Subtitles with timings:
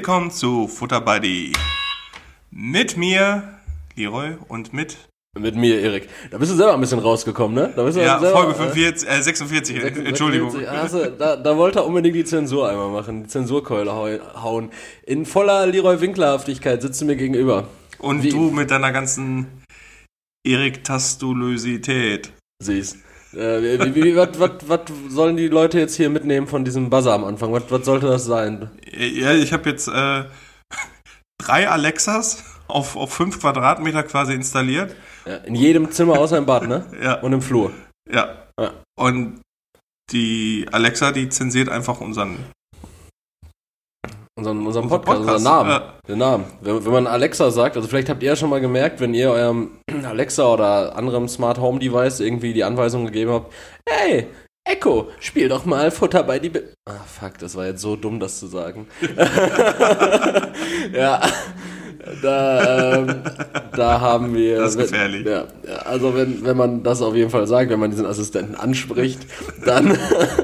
[0.00, 1.52] Willkommen zu Futter Buddy.
[2.50, 3.60] Mit mir,
[3.96, 4.96] Leroy, und mit.
[5.38, 6.08] Mit mir, Erik.
[6.30, 7.70] Da bist du selber ein bisschen rausgekommen, ne?
[7.76, 10.50] Da bist du Ja, selber, Folge äh, 45, äh, 46, äh, Entschuldigung.
[10.52, 10.80] 46.
[10.82, 14.70] Hast du, da, da wollte er unbedingt die Zensur einmal machen, die Zensurkeule hau- hauen.
[15.04, 17.68] In voller Leroy Winklerhaftigkeit sitzt du mir gegenüber.
[17.98, 19.48] Und Wie- du mit deiner ganzen
[20.46, 22.32] Erektastulosität.
[22.62, 22.96] Siehst.
[23.32, 23.78] Äh,
[24.68, 27.52] was, sollen die Leute jetzt hier mitnehmen von diesem Buzzer am Anfang?
[27.52, 28.70] Was, was sollte das sein?
[28.92, 30.24] Ja, ich habe jetzt äh,
[31.38, 34.94] drei Alexas auf, auf fünf Quadratmeter quasi installiert.
[35.26, 36.86] Ja, in jedem Zimmer außer im Bad, ne?
[37.02, 37.72] Ja, Und im Flur.
[38.10, 38.36] ja.
[38.58, 38.72] Ja.
[38.98, 39.40] Und
[40.10, 42.36] die Alexa, die zensiert einfach unseren,
[44.40, 45.70] Unseren, unseren unseren Podcast, unseren Namen.
[45.70, 45.94] Ja.
[46.08, 46.44] Den Namen.
[46.62, 49.30] Wenn, wenn man Alexa sagt, also vielleicht habt ihr ja schon mal gemerkt, wenn ihr
[49.30, 49.72] eurem
[50.04, 53.52] Alexa oder anderem Smart Home Device irgendwie die Anweisung gegeben habt,
[53.86, 54.28] hey,
[54.64, 56.48] Echo, spiel doch mal Futter bei die...
[56.48, 58.86] Be ah, fuck, das war jetzt so dumm, das zu sagen.
[60.92, 61.20] ja,
[62.22, 63.22] da, ähm,
[63.76, 64.58] da haben wir...
[64.58, 65.26] Das ist gefährlich.
[65.26, 68.54] Ja, ja, also wenn, wenn man das auf jeden Fall sagt, wenn man diesen Assistenten
[68.54, 69.20] anspricht,
[69.64, 69.96] dann,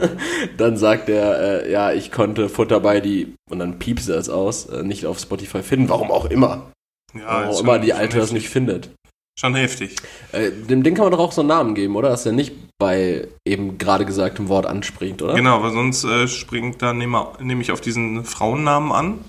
[0.56, 4.28] dann sagt er, äh, ja, ich konnte Futter bei die, und dann piepst er es
[4.28, 6.70] aus, äh, nicht auf Spotify finden, warum auch immer.
[7.14, 8.90] Ja, warum auch immer die Alte das nicht findet.
[9.38, 9.96] Schon heftig.
[10.32, 12.08] Äh, dem Ding kann man doch auch so einen Namen geben, oder?
[12.08, 15.34] Dass er nicht bei eben gerade gesagtem Wort anspringt, oder?
[15.34, 19.24] Genau, weil sonst äh, springt da nehme nehm ich auf diesen Frauennamen an.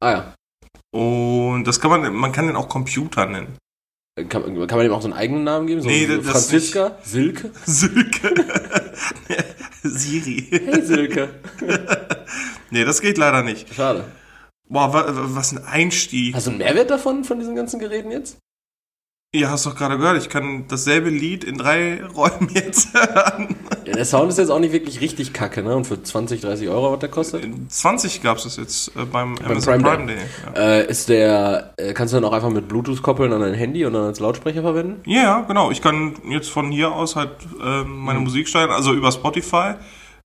[0.00, 0.34] Ah ja.
[0.92, 3.56] Und das kann man, man kann den auch Computer nennen.
[4.28, 4.28] Kann,
[4.66, 5.80] kann man ihm auch so einen eigenen Namen geben?
[5.82, 6.98] So Nee, das Franziska?
[7.02, 7.50] Silke?
[7.64, 8.34] Silke.
[9.82, 10.46] Siri.
[10.50, 11.40] Hey Silke.
[12.72, 13.74] Nee, das geht leider nicht.
[13.74, 14.04] Schade.
[14.68, 16.36] Boah, wa, wa- was ein Einstieg.
[16.36, 18.38] Hast du einen Mehrwert davon, von diesen ganzen Geräten jetzt?
[19.34, 23.56] Ja, hast doch gerade gehört, ich kann dasselbe Lied in drei Räumen jetzt hören.
[23.94, 25.74] Der Sound ist jetzt auch nicht wirklich richtig kacke, ne?
[25.76, 27.44] Und für 20, 30 Euro, was der kostet?
[27.68, 30.16] 20 gab's das jetzt äh, beim, Amazon Prime Prime, Day.
[30.54, 30.62] Ja.
[30.62, 33.84] Äh, ist der, äh, kannst du dann auch einfach mit Bluetooth koppeln an dein Handy
[33.84, 35.00] und dann als Lautsprecher verwenden?
[35.06, 35.70] Ja, genau.
[35.70, 37.30] Ich kann jetzt von hier aus halt
[37.64, 38.24] ähm, meine Mhm.
[38.24, 39.74] Musik steuern, also über Spotify.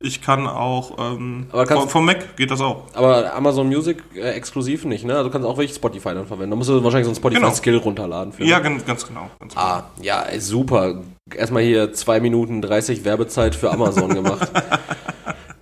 [0.05, 2.83] Ich kann auch ähm, Aber kannst- vom, vom Mac geht das auch.
[2.93, 5.13] Aber Amazon Music äh, exklusiv nicht, ne?
[5.13, 6.51] Also du kannst auch wirklich Spotify dann verwenden.
[6.51, 8.31] Da musst du wahrscheinlich so ein Spotify-Skill runterladen.
[8.33, 9.29] Für, Ja, ganz, ganz genau.
[9.39, 9.65] Ganz genau.
[9.65, 11.01] Ah, ja, super.
[11.35, 14.51] Erstmal hier 2 Minuten 30 Werbezeit für Amazon gemacht.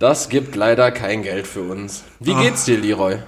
[0.00, 2.04] Das gibt leider kein Geld für uns.
[2.20, 3.18] Wie geht's dir, Leroy?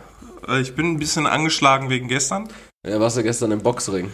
[0.49, 2.49] Äh, Ich bin ein bisschen angeschlagen wegen gestern,
[2.87, 4.11] Ja, warst du gestern im Boxring?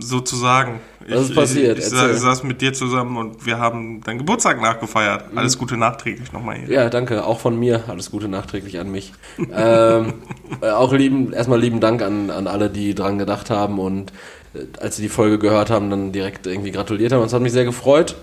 [0.00, 0.80] Sozusagen.
[1.06, 1.78] Was ist ich, passiert?
[1.78, 2.14] Ich, ich, Erzähl.
[2.14, 5.24] saß mit dir zusammen und wir haben deinen Geburtstag nachgefeiert.
[5.34, 6.68] Alles Gute nachträglich nochmal hier.
[6.68, 7.24] Ja, danke.
[7.24, 7.84] Auch von mir.
[7.88, 9.12] Alles Gute nachträglich an mich.
[9.38, 10.14] ähm,
[10.60, 14.12] äh, auch lieben, erstmal lieben Dank an, an alle, die dran gedacht haben und
[14.54, 17.22] äh, als sie die Folge gehört haben, dann direkt irgendwie gratuliert haben.
[17.22, 18.16] Das hat mich sehr gefreut.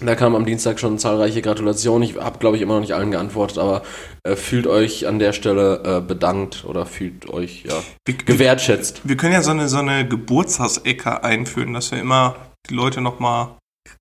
[0.00, 2.08] Da kamen am Dienstag schon zahlreiche Gratulationen.
[2.08, 3.82] Ich habe, glaube ich, immer noch nicht allen geantwortet, aber
[4.22, 7.74] äh, fühlt euch an der Stelle äh, bedankt oder fühlt euch ja,
[8.06, 9.02] Wir, wir, gewertschätzt.
[9.04, 12.36] wir können ja so eine, so eine Geburtstagsecke einführen, dass wir immer
[12.70, 13.56] die Leute nochmal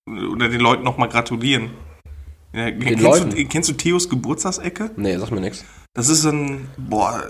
[0.07, 1.71] oder den Leuten nochmal gratulieren.
[2.53, 3.29] Ja, kennst, Leuten?
[3.31, 4.91] Du, kennst du Theos Geburtstagsecke?
[4.97, 5.65] Nee, sag mir nichts.
[5.95, 7.23] Das ist ein, boah,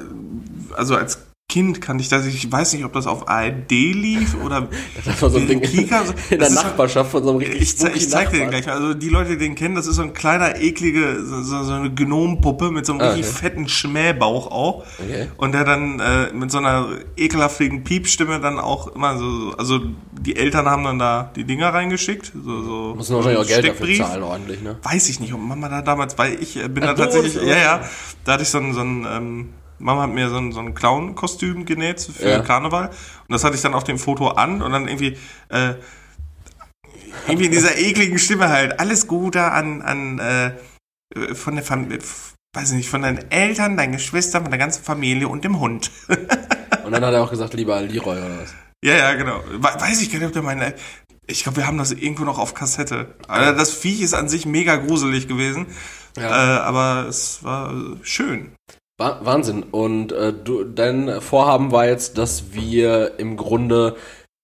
[0.76, 4.68] also als Kind kannte ich das, ich weiß nicht, ob das auf ARD lief oder
[5.06, 8.10] Das war so ein Ding Kika, in der Nachbarschaft von so einem richtig Ich, ich
[8.10, 8.74] zeig dir den gleich mal.
[8.74, 11.90] Also die Leute, die den kennen, das ist so ein kleiner, eklige, so, so, eine
[11.90, 13.40] Gnompuppe mit so einem Ah, richtig okay.
[13.40, 14.86] fetten Schmähbauch auch.
[15.00, 15.30] Okay.
[15.38, 19.80] Und der dann äh, mit so einer ekelhaftigen Piepstimme dann auch immer so, also
[20.20, 22.34] die Eltern haben dann da die Dinger reingeschickt.
[22.44, 24.80] So, so Muss wahrscheinlich auch Geld dafür zahlen, ordentlich, ne?
[24.84, 27.56] Weiß ich nicht, ob Mama da damals, weil ich äh, bin Ach, da tatsächlich, ja,
[27.56, 27.90] ja,
[28.26, 29.50] da hatte ich so ein, so ein ähm,
[29.80, 32.40] Mama hat mir so ein, so ein Clown-Kostüm genäht für Ja.
[32.40, 35.18] Karneval und das hatte ich dann auf dem Foto an und dann irgendwie,
[35.50, 35.76] äh,
[37.28, 40.52] irgendwie in dieser ekligen Stimme halt, alles Gute an, an, äh,
[41.36, 42.00] von der Familie,
[42.56, 45.92] weiß ich nicht, von deinen Eltern, deinen Geschwistern, von der ganzen Familie und dem Hund.
[46.84, 48.54] Und dann hat er auch gesagt, lieber Leroy oder was?
[48.82, 49.42] Ja, ja, genau.
[49.52, 50.74] We- Weiß ich gar nicht, ob der meine.
[51.26, 53.14] Ich glaube, wir haben das irgendwo noch auf Kassette.
[53.28, 55.66] Also das Viech ist an sich mega gruselig gewesen.
[56.18, 56.30] Ja.
[56.30, 58.54] Äh, aber es war schön.
[58.98, 59.64] Wa- Wahnsinn.
[59.64, 63.96] Und äh, du, dein Vorhaben war jetzt, dass wir im Grunde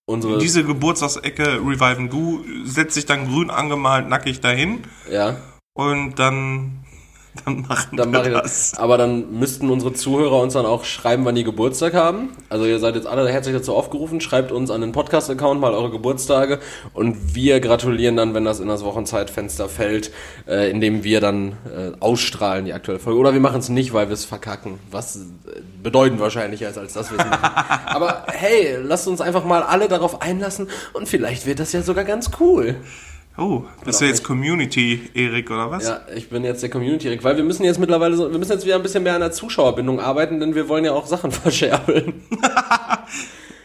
[0.06, 0.38] unsere.
[0.38, 5.38] Diese Geburtstagsecke Revive Du setzt sich dann grün angemalt nackig dahin ja,
[5.74, 6.83] und dann,
[7.46, 8.78] dann machen dann wir ich das.
[8.78, 12.30] Aber dann müssten unsere Zuhörer uns dann auch schreiben, wann die Geburtstag haben.
[12.50, 14.22] Also ihr seid jetzt alle herzlich dazu aufgerufen.
[14.22, 16.60] Schreibt uns an den Podcast-Account mal eure Geburtstage
[16.94, 20.12] und wir gratulieren dann, wenn das in das Wochenzeitfenster fällt,
[20.48, 23.20] äh, indem wir dann äh, ausstrahlen die aktuelle Folge.
[23.20, 24.80] Oder wir machen es nicht, weil wir es verkacken.
[24.92, 25.22] Was äh,
[25.82, 27.44] bedeutend wahrscheinlicher ist, als dass wir es machen.
[27.86, 32.04] Aber hey, lasst uns einfach mal alle darauf einlassen und vielleicht wird das ja sogar
[32.04, 32.76] ganz cool.
[33.38, 34.28] Oh, bist du auch jetzt nicht.
[34.28, 35.88] Community, Erik, oder was?
[35.88, 38.52] Ja, ich bin jetzt der Community Rick, weil wir müssen jetzt mittlerweile so, wir müssen
[38.52, 41.32] jetzt wieder ein bisschen mehr an der Zuschauerbindung arbeiten, denn wir wollen ja auch Sachen
[41.32, 42.22] verscherbeln.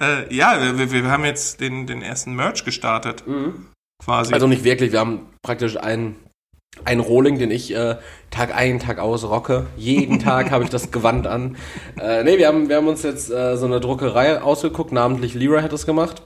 [0.00, 3.24] Äh, ja, wir, wir haben jetzt den, den ersten Merch gestartet.
[4.04, 4.32] Quasi.
[4.32, 6.14] Also nicht wirklich, wir haben praktisch einen
[6.84, 7.96] ein Rohling, den ich äh,
[8.30, 9.66] Tag ein, Tag aus rocke.
[9.76, 11.56] Jeden Tag habe ich das Gewand an.
[12.00, 15.62] Äh, nee, wir haben, wir haben uns jetzt äh, so eine Druckerei ausgeguckt, namentlich Leroy
[15.62, 16.22] hat das gemacht.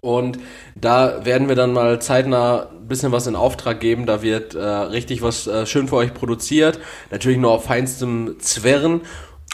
[0.00, 0.38] Und
[0.74, 4.06] da werden wir dann mal zeitnah ein bisschen was in Auftrag geben.
[4.06, 6.80] Da wird äh, richtig was äh, schön für euch produziert.
[7.10, 9.02] Natürlich nur auf feinstem Zwirren.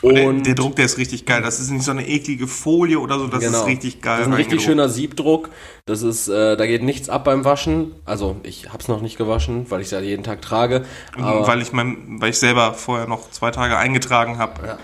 [0.01, 1.43] Und der, der Druck, der ist richtig geil.
[1.43, 4.19] Das ist nicht so eine eklige Folie oder so, das ist richtig geil.
[4.19, 5.51] Das ist ein richtig schöner Siebdruck.
[5.85, 7.95] Das ist, äh, da geht nichts ab beim Waschen.
[8.05, 10.85] Also ich hab's noch nicht gewaschen, weil ich es ja jeden Tag trage.
[11.17, 14.79] Aber, weil ich mein, weil ich selber vorher noch zwei Tage eingetragen habe.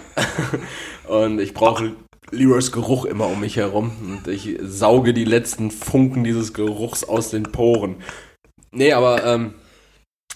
[1.09, 1.95] und ich brauche
[2.31, 3.93] Leroys Geruch immer um mich herum.
[4.03, 7.97] Und ich sauge die letzten Funken dieses Geruchs aus den Poren.
[8.71, 9.55] Nee, aber ähm,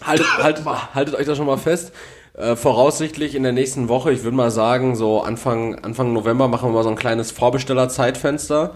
[0.03, 1.93] haltet, haltet, haltet euch das schon mal fest.
[2.35, 6.71] Äh, voraussichtlich in der nächsten Woche, ich würde mal sagen, so Anfang, Anfang November machen
[6.71, 8.75] wir mal so ein kleines Vorbestellerzeitfenster.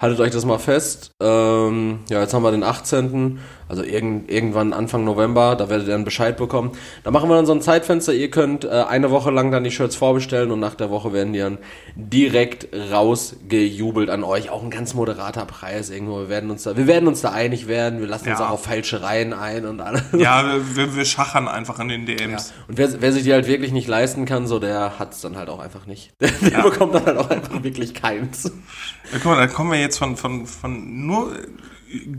[0.00, 1.10] Haltet euch das mal fest.
[1.20, 3.40] Ähm, ja, jetzt haben wir den 18.
[3.68, 6.72] Also irgend, irgendwann Anfang November, da werdet ihr dann Bescheid bekommen.
[7.04, 8.14] Da machen wir dann so ein Zeitfenster.
[8.14, 11.32] Ihr könnt äh, eine Woche lang dann die Shirts vorbestellen und nach der Woche werden
[11.32, 11.58] die dann
[11.96, 14.50] direkt rausgejubelt an euch.
[14.50, 16.18] Auch ein ganz moderater Preis irgendwo.
[16.20, 18.00] Wir werden uns da, wir werden uns da einig werden.
[18.00, 18.46] Wir lassen uns Ja.
[18.46, 20.02] auch auf Fälschereien ein und alles.
[20.16, 22.52] Ja, wir- wir, wir schachern einfach in den DMs.
[22.68, 25.48] Und wer, wer sich die halt wirklich nicht leisten kann, so der hat's dann halt
[25.48, 26.12] auch einfach nicht.
[26.20, 28.44] Der, der bekommt dann halt auch einfach wirklich keins.
[28.44, 31.32] Ja, guck mal, da kommen wir jetzt von, von, von nur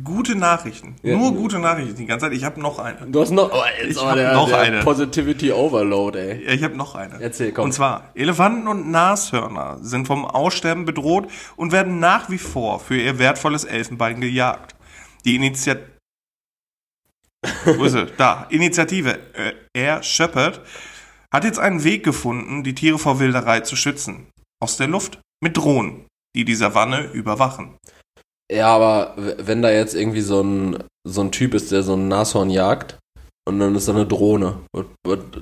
[0.04, 0.96] gute Nachrichten.
[1.04, 1.16] Ja.
[1.16, 2.34] Nur gute Nachrichten die ganze Zeit.
[2.36, 3.08] Ich habe noch eine.
[3.08, 4.80] Du hast noch, oh, jetzt Ich hab der, noch der eine.
[4.80, 6.46] Positivity Overload, ey.
[6.46, 7.22] Ja, ich habe noch eine.
[7.22, 7.66] Erzähl, komm.
[7.66, 12.98] Und zwar, Elefanten und Nashörner sind vom Aussterben bedroht und werden nach wie vor für
[12.98, 14.76] ihr wertvolles Elfenbein gejagt.
[15.26, 15.88] Die Initiative...
[17.66, 18.08] Wo ist sie?
[18.18, 18.48] Da.
[18.50, 20.62] Initiative äh, Air Shepherd
[21.32, 24.28] hat jetzt einen Weg gefunden, die Tiere vor Wilderei zu schützen.
[24.62, 25.20] Aus der Luft.
[25.42, 26.06] Mit Drohnen,
[26.36, 27.78] die die Savanne überwachen.
[28.52, 32.08] Ja, aber wenn da jetzt irgendwie so ein, so ein Typ ist, der so ein
[32.08, 32.98] Nashorn jagt
[33.48, 34.58] und dann ist da eine Drohne.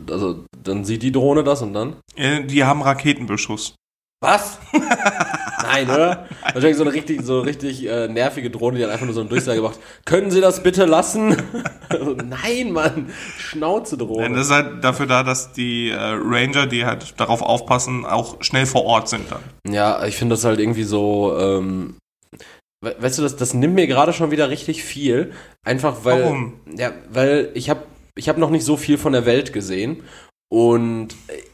[0.10, 1.96] Also, dann sieht die Drohne das und dann?
[2.16, 3.76] Äh, die haben Raketenbeschuss.
[4.22, 4.58] Was?
[5.62, 6.26] Nein, oder?
[6.42, 9.30] Wahrscheinlich so eine richtig, so richtig äh, nervige Drohne, die hat einfach nur so eine
[9.30, 9.80] Durchsage gemacht.
[10.06, 11.36] Können Sie das bitte lassen?
[11.90, 13.14] Also, Nein, Mann.
[13.38, 14.24] Schnauze-Drohne.
[14.24, 18.44] Denn das ist halt dafür da, dass die äh, Ranger, die halt darauf aufpassen, auch
[18.44, 19.40] schnell vor Ort sind dann.
[19.74, 21.96] Ja, ich finde das halt irgendwie so, ähm,
[22.82, 25.34] weißt du, das, das nimmt mir gerade schon wieder richtig viel.
[25.64, 26.60] Einfach weil, Warum?
[26.78, 27.84] ja, weil ich habe
[28.16, 30.04] ich hab noch nicht so viel von der Welt gesehen
[30.50, 31.10] und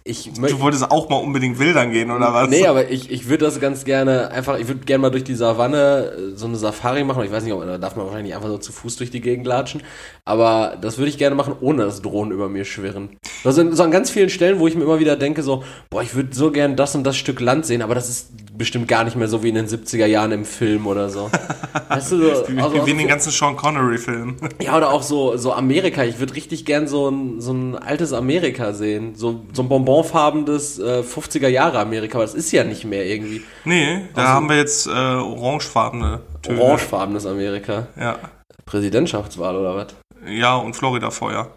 [0.06, 2.50] ich Du wolltest auch mal unbedingt wildern gehen, oder was?
[2.50, 5.36] nee, aber ich, ich würde das ganz gerne einfach, ich würde gerne mal durch die
[5.36, 7.24] Savanne äh, so eine Safari machen.
[7.24, 9.22] Ich weiß nicht, ob da darf man wahrscheinlich nicht einfach so zu Fuß durch die
[9.22, 9.82] Gegend latschen,
[10.26, 13.18] aber das würde ich gerne machen, ohne dass Drohnen über mir schwirren.
[13.46, 16.16] Sind so an ganz vielen Stellen, wo ich mir immer wieder denke, so, boah, ich
[16.16, 19.16] würde so gern das und das Stück Land sehen, aber das ist bestimmt gar nicht
[19.16, 21.30] mehr so wie in den 70er Jahren im Film oder so.
[21.90, 24.38] Weißt du, so, Wie, also, wie in den ganzen Sean Connery-Filmen.
[24.62, 26.04] ja, oder auch so, so Amerika.
[26.04, 29.16] Ich würde richtig gern so ein, so ein altes Amerika sehen.
[29.16, 33.44] So, so ein bonbonfarbenes äh, 50er Jahre Amerika, aber das ist ja nicht mehr irgendwie.
[33.66, 36.62] Nee, da haben wir jetzt äh, orangefarbene Töne.
[36.62, 37.88] Orangefarbenes Amerika.
[38.00, 38.18] Ja.
[38.66, 39.88] Präsidentschaftswahl oder was?
[40.26, 41.52] ja, und Florida-Feuer.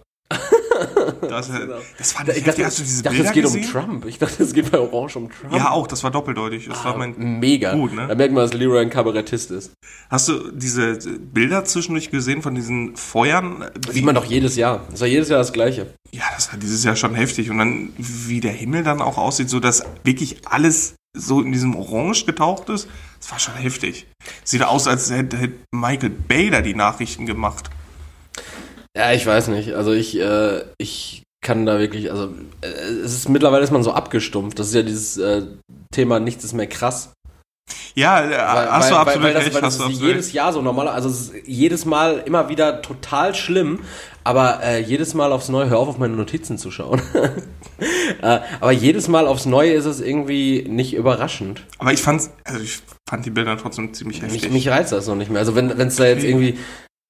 [1.28, 1.66] das, äh,
[1.98, 3.64] das fand ich, Ich dachte, hast du diese ich dachte Bilder es geht gesehen?
[3.64, 4.06] um Trump.
[4.06, 5.54] Ich dachte, es geht bei Orange um Trump.
[5.54, 6.68] Ja, auch, das war doppeldeutig.
[6.68, 7.74] Das war mein, Mega.
[7.74, 8.06] Gut, ne?
[8.08, 9.72] Da merkt man, dass Leroy ein Kabarettist ist.
[10.10, 13.70] hast du diese Bilder zwischendurch gesehen von diesen Feuern?
[13.80, 14.84] Das sieht man doch jedes Jahr.
[14.90, 15.86] Das war jedes Jahr das Gleiche.
[16.12, 17.50] Ja, das war dieses Jahr schon heftig.
[17.50, 21.74] Und dann, wie der Himmel dann auch aussieht, so dass wirklich alles so in diesem
[21.74, 22.88] Orange getaucht ist,
[23.20, 24.06] das war schon heftig.
[24.44, 26.12] Sieht aus, als hätte, Michael
[26.50, 27.70] da die Nachrichten gemacht.
[28.96, 29.74] Ja, ich weiß nicht.
[29.74, 32.30] Also ich, äh, ich kann da wirklich, also
[32.62, 34.58] äh, es ist mittlerweile ist man so abgestumpft.
[34.58, 35.42] Das ist ja dieses äh,
[35.92, 37.12] Thema, nichts ist mehr krass.
[37.94, 38.36] Ja, äh,
[38.70, 39.54] hast du absolut das, recht.
[39.54, 40.34] Weil das hast du ist absolut jedes recht.
[40.34, 43.80] Jahr so normal, also es ist jedes Mal immer wieder total schlimm,
[44.24, 47.02] aber äh, jedes Mal aufs Neue, hör auf, auf meine Notizen zu schauen.
[48.22, 51.66] äh, aber jedes Mal aufs Neue ist es irgendwie nicht überraschend.
[51.78, 54.42] Aber ich fand, also ich fand die Bilder trotzdem ziemlich heftig.
[54.42, 55.40] Mich, mich reizt das noch nicht mehr.
[55.40, 56.58] Also wenn es da jetzt irgendwie,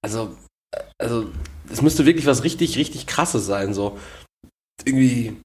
[0.03, 0.37] also,
[0.75, 1.27] äh, also
[1.71, 3.99] es müsste wirklich was richtig, richtig krasses sein, so.
[4.85, 5.37] Irgendwie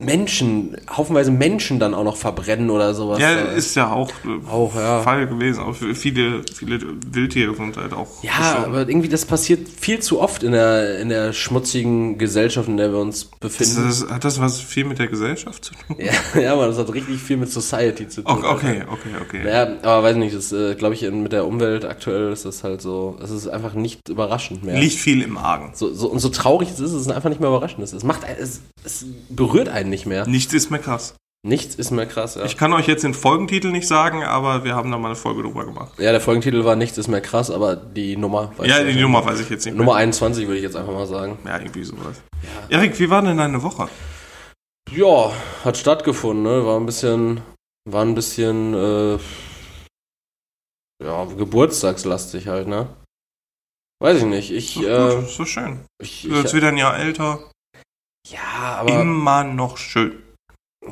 [0.00, 3.20] Menschen, haufenweise Menschen dann auch noch verbrennen oder sowas.
[3.20, 5.02] Ja, ist ja auch, äh, Auch, ja.
[5.02, 5.60] Fall gewesen.
[5.60, 6.80] Auch viele, viele
[7.12, 8.08] Wildtiere sind halt auch.
[8.22, 8.64] Ja, gestorben.
[8.64, 12.92] aber irgendwie das passiert viel zu oft in der, in der schmutzigen Gesellschaft, in der
[12.92, 13.84] wir uns befinden.
[13.86, 15.96] das, hat das was viel mit der Gesellschaft zu tun?
[15.98, 18.42] Ja, ja, aber das hat richtig viel mit Society zu tun.
[18.42, 19.40] Okay, okay, okay.
[19.40, 19.46] okay.
[19.46, 22.80] Ja, aber weiß nicht, das äh, glaube ich mit der Umwelt aktuell ist das halt
[22.80, 24.78] so, es ist einfach nicht überraschend mehr.
[24.78, 25.72] Liegt viel im Argen.
[25.74, 27.82] So, so, und so traurig es ist, es ist einfach nicht mehr überraschend.
[27.82, 30.26] Es macht es, es berührt einen nicht mehr.
[30.26, 31.14] Nichts ist mehr krass.
[31.42, 32.44] Nichts ist mehr krass, ja.
[32.44, 35.42] Ich kann euch jetzt den Folgentitel nicht sagen, aber wir haben da mal eine Folge
[35.42, 35.92] drüber gemacht.
[35.98, 38.92] ja, der Folgentitel war Nichts ist mehr krass, aber die Nummer weiß Ja, ich die
[38.92, 39.00] nicht.
[39.00, 41.38] Nummer weiß ich jetzt nicht Nummer 21 würde ich jetzt einfach mal sagen.
[41.42, 41.54] mehr.
[41.54, 42.20] Ja, irgendwie sowas.
[42.68, 43.88] Erik, wie war denn deine Woche?
[44.92, 45.32] Ja,
[45.64, 46.66] hat stattgefunden, ne?
[46.66, 47.40] War ein bisschen,
[47.88, 49.18] war ein bisschen, äh,
[51.02, 52.88] ja, geburtstagslastig halt, ne?
[54.02, 54.50] Weiß ich nicht.
[54.50, 55.80] Ich, So, äh, gut, so schön.
[56.02, 57.49] ich, Du bist wieder ein Jahr älter.
[58.28, 60.12] Ja, aber, Immer noch schön.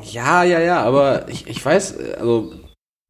[0.01, 2.53] ja, ja, ja, aber ich, ich weiß, äh, also,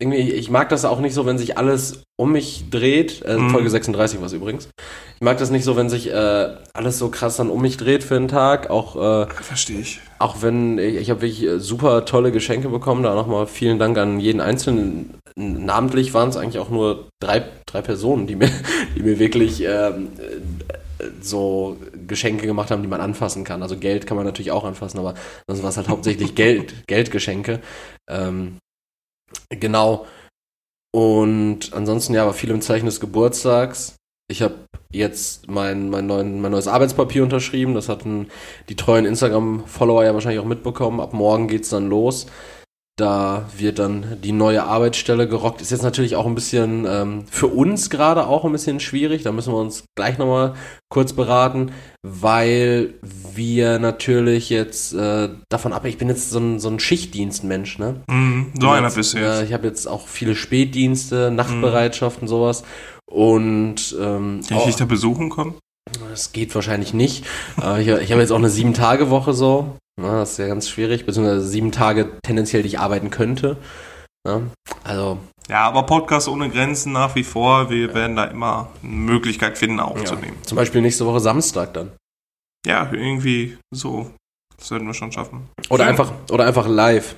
[0.01, 3.21] irgendwie, ich mag das auch nicht so, wenn sich alles um mich dreht.
[3.25, 3.49] Äh, Mhm.
[3.49, 4.69] Folge 36 was übrigens.
[5.15, 8.05] Ich mag das nicht so, wenn sich äh, alles so krass dann um mich dreht
[8.05, 8.69] für einen Tag.
[8.69, 9.99] Auch, äh, Verstehe ich.
[10.19, 13.97] Auch wenn ich, ich habe wirklich äh, super tolle Geschenke bekommen, da nochmal vielen Dank
[13.97, 15.15] an jeden Einzelnen.
[15.35, 18.49] Namentlich waren es eigentlich auch nur drei, drei Personen, die mir,
[18.95, 21.75] die mir wirklich ähm, äh, so
[22.09, 23.63] Geschenke gemacht haben, die man anfassen kann.
[23.63, 25.13] Also Geld kann man natürlich auch anfassen, aber
[25.47, 27.61] das war es halt hauptsächlich Geld, Geldgeschenke.
[28.09, 28.57] Ähm,
[29.49, 30.05] genau.
[30.93, 33.95] Und ansonsten ja, war viel im Zeichen des Geburtstags.
[34.29, 34.55] Ich habe
[34.91, 37.73] jetzt mein, mein, neuen, mein neues Arbeitspapier unterschrieben.
[37.75, 38.27] Das hatten
[38.67, 40.99] die treuen Instagram-Follower ja wahrscheinlich auch mitbekommen.
[40.99, 42.27] Ab morgen geht's dann los.
[42.99, 45.61] Da wird dann die neue Arbeitsstelle gerockt.
[45.61, 49.23] Ist jetzt natürlich auch ein bisschen ähm, für uns gerade auch ein bisschen schwierig.
[49.23, 50.53] Da müssen wir uns gleich nochmal
[50.89, 51.71] kurz beraten,
[52.05, 57.79] weil wir natürlich jetzt äh, davon ab, ich bin jetzt so ein, so ein Schichtdienstmensch,
[57.79, 58.01] ne?
[58.09, 59.43] Mhm, so einer bist du Äh, jetzt.
[59.47, 62.63] ich habe jetzt auch viele Spätdienste, Nachtbereitschaft und sowas.
[63.09, 65.55] Und ähm, Kann ich dich da besuchen kommen?
[66.09, 67.25] das geht wahrscheinlich nicht.
[67.57, 69.77] Aber ich, ich habe jetzt auch eine sieben Tage Woche so.
[69.99, 73.57] Na, das ist ja ganz schwierig, beziehungsweise sieben Tage tendenziell, die ich arbeiten könnte.
[74.27, 74.41] Ja,
[74.83, 75.17] also
[75.49, 77.69] Ja, aber Podcast ohne Grenzen nach wie vor.
[77.69, 80.37] Wir werden da immer eine Möglichkeit finden, aufzunehmen.
[80.43, 81.91] zum Beispiel nächste Woche Samstag dann.
[82.65, 84.11] Ja, irgendwie so.
[84.57, 85.47] Das sollten wir schon schaffen.
[85.69, 85.89] Oder Schön.
[85.89, 87.15] einfach, oder einfach live.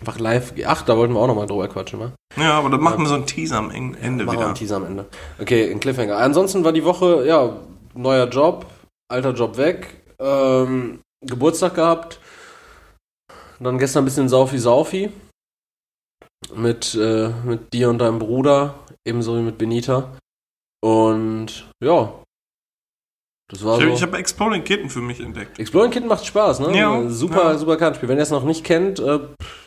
[0.00, 0.54] Einfach live.
[0.64, 2.12] Ach, da wollten wir auch nochmal drüber quatschen, ne?
[2.38, 4.54] Ja, aber dann machen wir so einen Teaser am Ende Machen wir einen wieder.
[4.54, 5.06] Teaser am Ende.
[5.40, 6.16] Okay, ein Cliffhanger.
[6.16, 7.56] Ansonsten war die Woche, ja,
[7.94, 8.64] neuer Job,
[9.10, 12.20] alter Job weg, ähm, Geburtstag gehabt,
[13.60, 15.10] dann gestern ein bisschen Saufi-Saufi
[16.54, 18.74] mit, äh, mit dir und deinem Bruder,
[19.06, 20.16] ebenso wie mit Benita.
[20.84, 22.21] Und ja,
[23.52, 23.92] das war Ich, so.
[23.92, 25.58] ich habe Kitten für mich entdeckt.
[25.58, 26.74] Exploring Kitten macht Spaß, ne?
[26.74, 27.58] Ja, super, ja.
[27.58, 28.08] super Kartenspiel.
[28.08, 29.18] Wenn ihr es noch nicht kennt, äh,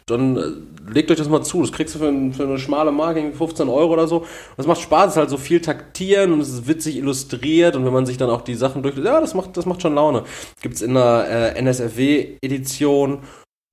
[0.08, 1.62] dann äh, legt euch das mal zu.
[1.62, 4.22] Das kriegst du für, ein, für eine schmale Marke, irgendwie 15 Euro oder so.
[4.22, 4.28] Und
[4.58, 7.86] es macht Spaß, es ist halt so viel taktieren und es ist witzig illustriert und
[7.86, 10.24] wenn man sich dann auch die Sachen durch, ja, das macht, das macht schon Laune.
[10.64, 13.20] Gibt's in der äh, NSFW-Edition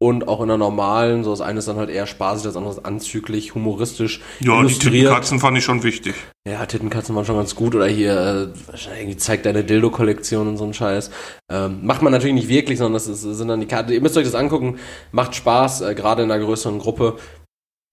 [0.03, 1.23] und auch in der normalen.
[1.23, 4.59] So das eine ist dann halt eher spaßig, das andere ist anzüglich, humoristisch Ja, die
[4.59, 4.95] illustriert.
[4.95, 6.17] Tittenkatzen fand ich schon wichtig.
[6.47, 7.77] Ja, Tittenkatzen waren schon ganz gut.
[7.77, 11.13] Oder hier, äh, irgendwie zeigt deine Dildo-Kollektion und so ein Scheiß.
[11.49, 13.93] Ähm, macht man natürlich nicht wirklich, sondern das ist, sind dann die Karten.
[13.93, 14.81] Ihr müsst euch das angucken.
[15.13, 17.17] Macht Spaß, äh, gerade in einer größeren Gruppe.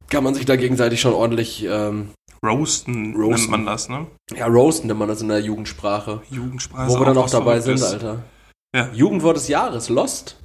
[0.09, 2.09] Kann man sich da gegenseitig schon ordentlich, ähm,
[2.43, 3.51] Roasten, Roasten.
[3.51, 4.07] nennt man das, ne?
[4.35, 6.21] ja, roasten nennt man das in der Jugendsprache.
[6.31, 6.89] Jugendsprache.
[6.89, 8.07] Wo wir dann auch dabei sind, Verrücktes.
[8.07, 8.23] Alter.
[8.75, 8.89] Ja.
[8.93, 10.37] Jugendwort des Jahres, Lost.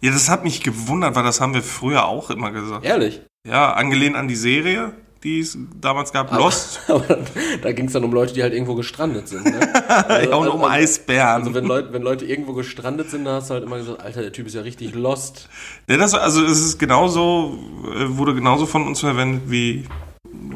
[0.00, 2.84] Ja, das hat mich gewundert, weil das haben wir früher auch immer gesagt.
[2.84, 3.22] Ehrlich.
[3.46, 4.92] Ja, angelehnt an die Serie,
[5.22, 6.80] die es damals gab, Lost.
[6.88, 7.18] Aber
[7.62, 9.44] da ging es dann um Leute, die halt irgendwo gestrandet sind.
[9.44, 9.60] Ne?
[10.30, 11.42] ja, und um Eisbären.
[11.42, 14.22] Also wenn Leute, wenn Leute irgendwo gestrandet sind, dann hast du halt immer gesagt, Alter,
[14.22, 15.48] der Typ ist ja richtig lost.
[15.88, 17.58] Ja, das, also es ist genauso,
[17.94, 19.86] äh, wurde genauso von uns verwendet wie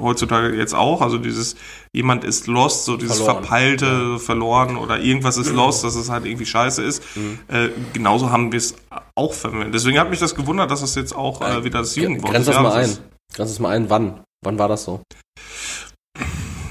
[0.00, 1.00] heutzutage jetzt auch.
[1.00, 1.56] Also dieses,
[1.92, 3.42] jemand ist lost, so dieses Verloren.
[3.42, 7.02] verpeilte, so verloren oder irgendwas ist lost, dass es halt irgendwie scheiße ist.
[7.16, 7.38] Mhm.
[7.48, 8.74] Äh, genauso haben wir es
[9.14, 9.74] auch verwendet.
[9.74, 12.54] Deswegen hat mich das gewundert, dass es jetzt auch äh, wieder das Jugendwort Grenz des
[12.54, 12.84] das mal ein.
[12.84, 13.02] ist.
[13.34, 13.90] Grenz das mal ein.
[13.90, 14.22] Wann?
[14.44, 15.02] Wann war das so?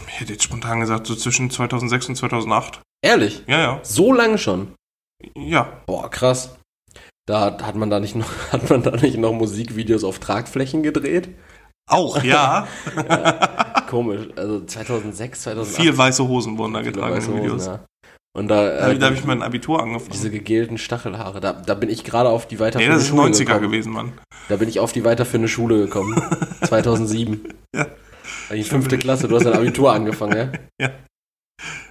[0.07, 2.81] Ich hätte jetzt spontan gesagt, so zwischen 2006 und 2008.
[3.03, 3.43] Ehrlich?
[3.47, 3.79] Ja, ja.
[3.83, 4.73] So lange schon?
[5.35, 5.81] Ja.
[5.85, 6.55] Boah, krass.
[7.25, 11.29] Da hat man da nicht noch, hat man da nicht noch Musikvideos auf Tragflächen gedreht?
[11.89, 12.67] Auch, ja.
[13.89, 14.27] Komisch.
[14.35, 15.81] Also 2006, 2008.
[15.81, 17.65] Viel weiße Hosen wurden da getragen in den Hosen, Videos.
[17.67, 17.85] ja.
[18.35, 20.11] Und da, Da, äh, da habe ich mein Abitur angefangen.
[20.11, 23.21] diese gegelten Stachelhaare, da, da bin ich gerade auf die nee, weiterführende das ist Schule
[23.29, 23.61] 90er gekommen.
[23.61, 24.13] gewesen, Mann.
[24.49, 26.19] Da bin ich auf die weiterführende Schule gekommen.
[26.63, 27.53] 2007.
[27.75, 27.87] Ja.
[28.51, 30.51] Die fünfte Klasse, du hast dein Abitur angefangen, ja?
[30.81, 30.91] Ja.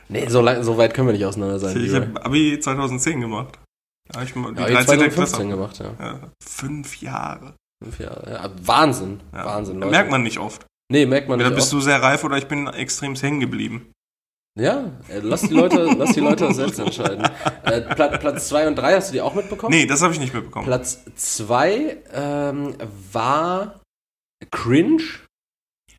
[0.09, 1.83] Nee, so, lang, so weit können wir nicht auseinander sein.
[1.83, 3.59] Ich habe Abi 2010 gemacht.
[4.15, 4.75] Ja, ich, die Ja, 13.
[4.75, 5.49] jetzt 2015 Klasse.
[5.49, 6.05] gemacht, ja.
[6.05, 7.55] Ja, fünf Jahre.
[7.83, 8.31] Fünf Jahre.
[8.31, 9.21] Ja, Wahnsinn.
[9.33, 9.45] Ja.
[9.45, 9.91] Wahnsinn, Leute.
[9.91, 10.67] Merkt man nicht oft.
[10.91, 11.47] Nee, merkt man nicht.
[11.47, 11.83] Entweder bist oft.
[11.83, 13.93] du sehr reif oder ich bin extrem hängen geblieben.
[14.59, 17.27] Ja, äh, lass die Leute, lass die Leute selbst entscheiden.
[17.63, 19.75] Äh, Pla Platz 2 und 3 hast du die auch mitbekommen?
[19.75, 20.67] Nee, das habe ich nicht mitbekommen.
[20.67, 22.75] Platz 2 ähm,
[23.13, 23.81] war
[24.51, 25.03] Cringe.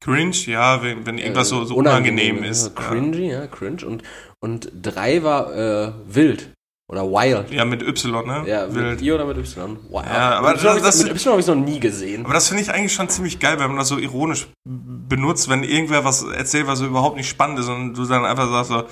[0.01, 2.67] Cringe, ja, wenn, wenn irgendwas so, so Äh, unangenehm, ist.
[2.67, 3.85] Ja, cringy, ja, cringe.
[3.85, 4.03] Und,
[4.39, 6.51] und 3 war äh, wild.
[6.89, 7.49] Oder wild.
[7.49, 7.57] Ja.
[7.59, 8.43] ja, mit Y, ne?
[8.45, 9.01] Ja, mit Wild.
[9.01, 9.77] I oder mit Y?
[9.89, 10.05] Wild.
[10.05, 12.25] Ja, aber mit Y hab ich- das- mit Y habe ich noch nie gesehen.
[12.25, 15.63] Aber das finde ich eigentlich schon ziemlich geil, wenn man das so ironisch benutzt, wenn
[15.63, 18.83] irgendwer was erzählt, was so überhaupt nicht spannend ist und du dann einfach sagst so,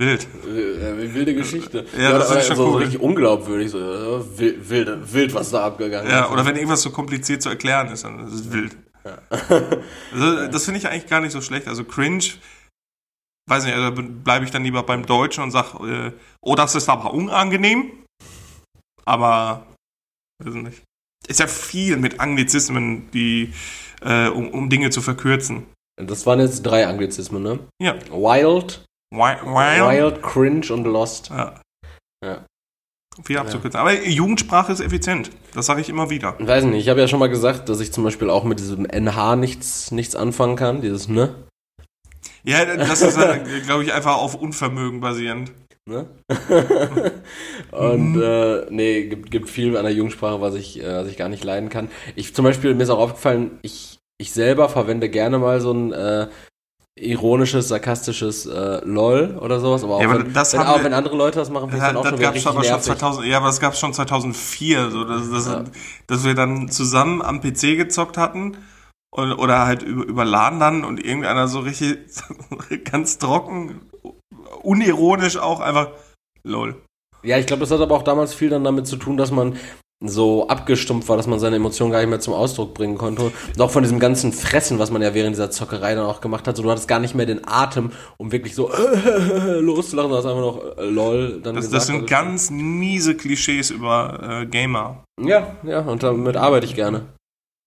[0.00, 0.26] wild.
[0.46, 1.86] Äh, wilde Geschichte.
[1.96, 2.82] Ja, das oder, ist schon so, cool.
[2.82, 3.70] richtig unglaubwürdig.
[3.70, 6.32] So, äh, wild, wild, wild, was da abgegangen Ja, ist.
[6.32, 8.76] oder wenn irgendwas so kompliziert zu erklären ist, dann ist es wild.
[10.12, 11.66] Also, das finde ich eigentlich gar nicht so schlecht.
[11.68, 12.22] Also cringe,
[13.48, 16.88] weiß nicht, also bleibe ich dann lieber beim Deutschen und sag, äh, oh, das ist
[16.88, 18.04] aber unangenehm.
[19.04, 19.66] Aber,
[20.42, 20.82] weiß nicht.
[21.26, 23.52] Ist ja viel mit Anglizismen, die,
[24.00, 25.66] äh, um, um Dinge zu verkürzen.
[25.96, 27.58] Das waren jetzt drei Anglizismen, ne?
[27.80, 27.94] Ja.
[28.10, 30.22] Wild, Wild, wild.
[30.22, 31.28] Cringe und Lost.
[31.28, 31.60] Ja.
[32.24, 32.46] Ja.
[33.24, 33.78] Viel abzukürzen.
[33.78, 35.30] Aber Jugendsprache ist effizient.
[35.54, 36.34] Das sage ich immer wieder.
[36.38, 38.58] Ich weiß nicht, ich habe ja schon mal gesagt, dass ich zum Beispiel auch mit
[38.58, 41.34] diesem NH nichts, nichts anfangen kann, dieses ne.
[42.44, 43.18] Ja, das ist,
[43.66, 45.52] glaube ich, einfach auf Unvermögen basierend.
[45.88, 46.06] ne?
[47.70, 51.28] und äh, nee, gibt, gibt viel an der Jugendsprache, was ich, äh, was ich gar
[51.28, 51.88] nicht leiden kann.
[52.16, 55.92] Ich zum Beispiel, mir ist auch aufgefallen, ich, ich selber verwende gerne mal so ein
[55.92, 56.28] äh,
[56.98, 60.84] ironisches, sarkastisches äh, LOL oder sowas, aber auch, Ja, aber wenn, das wenn, auch wir-
[60.84, 62.84] wenn andere Leute das machen, finde ich dann auch das schon gab's aber schon nervig.
[62.86, 65.64] 2000, ja, aber das gab's schon 2004, so, dass, dass, Ja.
[66.06, 68.56] dass wir dann zusammen am PC gezockt hatten
[69.14, 71.98] und, oder halt über, über LAN dann und irgendeiner so richtig
[72.90, 73.82] ganz trocken,
[74.62, 75.90] unironisch auch einfach
[76.42, 76.82] lol.
[77.22, 79.56] Ja, ich glaube, das hat aber auch damals viel dann damit zu tun, dass man
[80.04, 83.22] so abgestumpft war, dass man seine Emotionen gar nicht mehr zum Ausdruck bringen konnte.
[83.26, 86.48] Und auch von diesem ganzen Fressen, was man ja während dieser Zockerei dann auch gemacht
[86.48, 86.56] hat.
[86.56, 88.68] So, du hattest gar nicht mehr den Atem, um wirklich so
[89.60, 91.74] loszulachen, du hast einfach noch äh, lol dann Das, gesagt.
[91.76, 95.04] das sind Also, ganz miese Klischees über äh, Gamer.
[95.20, 97.06] Ja, ja, und damit arbeite ich gerne.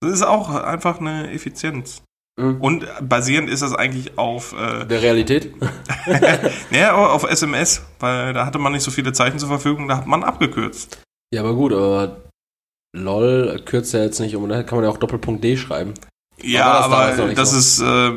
[0.01, 2.01] Das ist auch einfach eine Effizienz.
[2.37, 2.59] Mhm.
[2.61, 5.53] Und basierend ist das eigentlich auf, äh, Der Realität?
[6.71, 10.07] ja, auf SMS, weil da hatte man nicht so viele Zeichen zur Verfügung, da hat
[10.07, 11.01] man abgekürzt.
[11.33, 12.23] Ja, aber gut, aber
[12.95, 15.93] lol kürzt ja jetzt nicht um, da kann man ja auch Doppelpunkt D schreiben.
[16.41, 17.57] Ja, Aber das aber das so.
[17.57, 18.11] ist äh,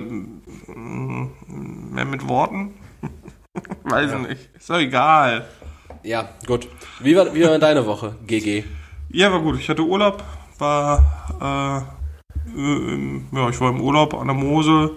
[0.75, 2.75] mehr mit Worten?
[3.85, 4.49] Weiß ich nicht.
[4.57, 5.47] Ist doch egal.
[6.03, 6.69] Ja, gut.
[7.01, 8.65] Wie war, wie war deine Woche, GG?
[9.11, 9.59] Ja, war gut.
[9.59, 10.23] Ich hatte Urlaub,
[10.61, 11.87] war
[12.57, 14.91] äh, äh, im- ja, ich war im Urlaub an der Mosel,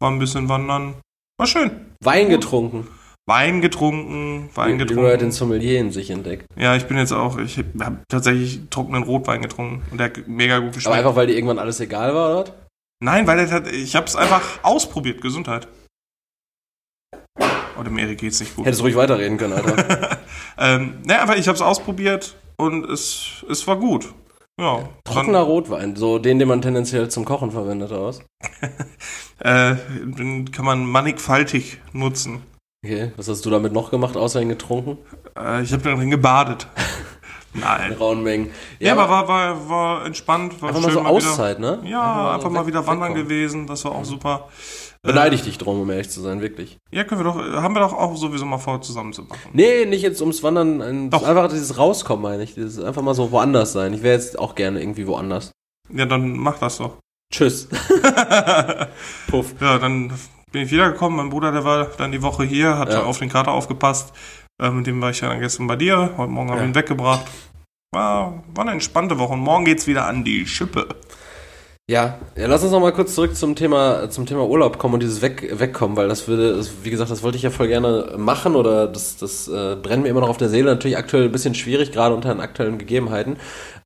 [0.00, 0.94] war ein bisschen wandern.
[1.38, 1.70] War schön.
[2.02, 2.86] Wein getrunken.
[3.26, 5.32] Wein getrunken, Wein Wie du halt den getrunken.
[5.32, 6.44] Sommelier in sich entdeckt.
[6.56, 10.58] Ja, ich bin jetzt auch, ich habe tatsächlich trockenen Rotwein getrunchen und der hat mega
[10.58, 10.98] gut Aber geschmeckt.
[10.98, 12.40] einfach, weil dir irgendwann alles egal war, oder?
[12.50, 12.52] was?
[13.02, 15.20] Nein, weil der hat, ich habe es einfach ausprobiert.
[15.22, 15.68] Gesundheit.
[17.78, 18.66] Oh, dem Erik geht's nicht gut.
[18.66, 20.18] Hättest ruhig weiterreden können, Alter.
[20.56, 24.14] Ähm, ne, aber ich habe es ausprobiert und es, es war gut.
[24.60, 24.88] Ja.
[25.04, 27.90] Trockener Rotwein, so den, den man tendenziell zum Kochen verwendet?
[27.90, 28.14] Dann,
[29.40, 29.76] äh,
[30.16, 32.42] den kann man mannigfaltig nutzen.
[32.84, 34.98] Okay, was hast du damit noch gemacht, außer ihn getrunken?
[35.38, 36.68] Äh, ich habe darin gebadet.
[37.54, 37.92] In Nein.
[37.92, 38.50] rauen Mengen.
[38.80, 40.60] Ja, aber war, war, war entspannt.
[40.60, 41.78] War einfach mal schön so mal wieder, Auszeit, ne?
[41.84, 43.68] Ja, einfach mal weg- wieder wandern gewesen.
[43.68, 44.48] Das war auch super.
[45.04, 46.78] Beneide ich dich drum, um ehrlich zu sein, wirklich.
[46.90, 49.38] Ja, können wir doch, haben wir doch auch sowieso mal vor, zusammen zu machen.
[49.52, 51.22] Nee, nicht jetzt ums Wandern, ein- Doch.
[51.24, 52.54] einfach dieses Rauskommen, meine ich.
[52.54, 53.92] Dieses einfach mal so woanders sein.
[53.94, 55.52] Ich wäre jetzt auch gerne irgendwie woanders.
[55.92, 56.96] Ja, dann mach das doch.
[57.32, 57.68] Tschüss.
[59.28, 59.54] Puff.
[59.60, 60.12] Ja, dann
[60.52, 61.16] bin ich wiedergekommen.
[61.18, 63.02] Mein Bruder, der war dann die Woche hier, hat Ja.
[63.02, 64.12] auf den Kater aufgepasst.
[64.62, 66.14] Äh, mit dem war ich ja dann gestern bei dir.
[66.16, 66.68] Heute Morgen habe ich Ja.
[66.70, 67.26] ihn weggebracht.
[67.92, 69.32] War, war eine entspannte Woche.
[69.34, 70.88] Und morgen geht's wieder an die Schippe.
[71.90, 75.02] Ja, ja, lass uns noch mal kurz zurück zum Thema, zum Thema Urlaub kommen und
[75.02, 78.14] dieses Weg, Wegkommen, weil das würde, das, wie gesagt, das wollte ich ja voll gerne
[78.16, 80.70] machen oder das, das äh, brennt mir immer noch auf der Seele.
[80.70, 83.36] Natürlich aktuell ein bisschen schwierig, gerade unter den aktuellen Gegebenheiten.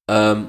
[0.09, 0.47] Ähm,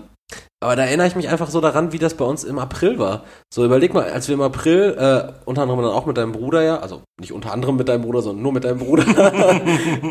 [0.61, 3.23] aber da erinnere ich mich einfach so daran, wie das bei uns im April war.
[3.51, 6.61] So, überleg mal, als wir im April, äh, unter anderem dann auch mit deinem Bruder
[6.61, 9.05] ja, also nicht unter anderem mit deinem Bruder, sondern nur mit deinem Bruder,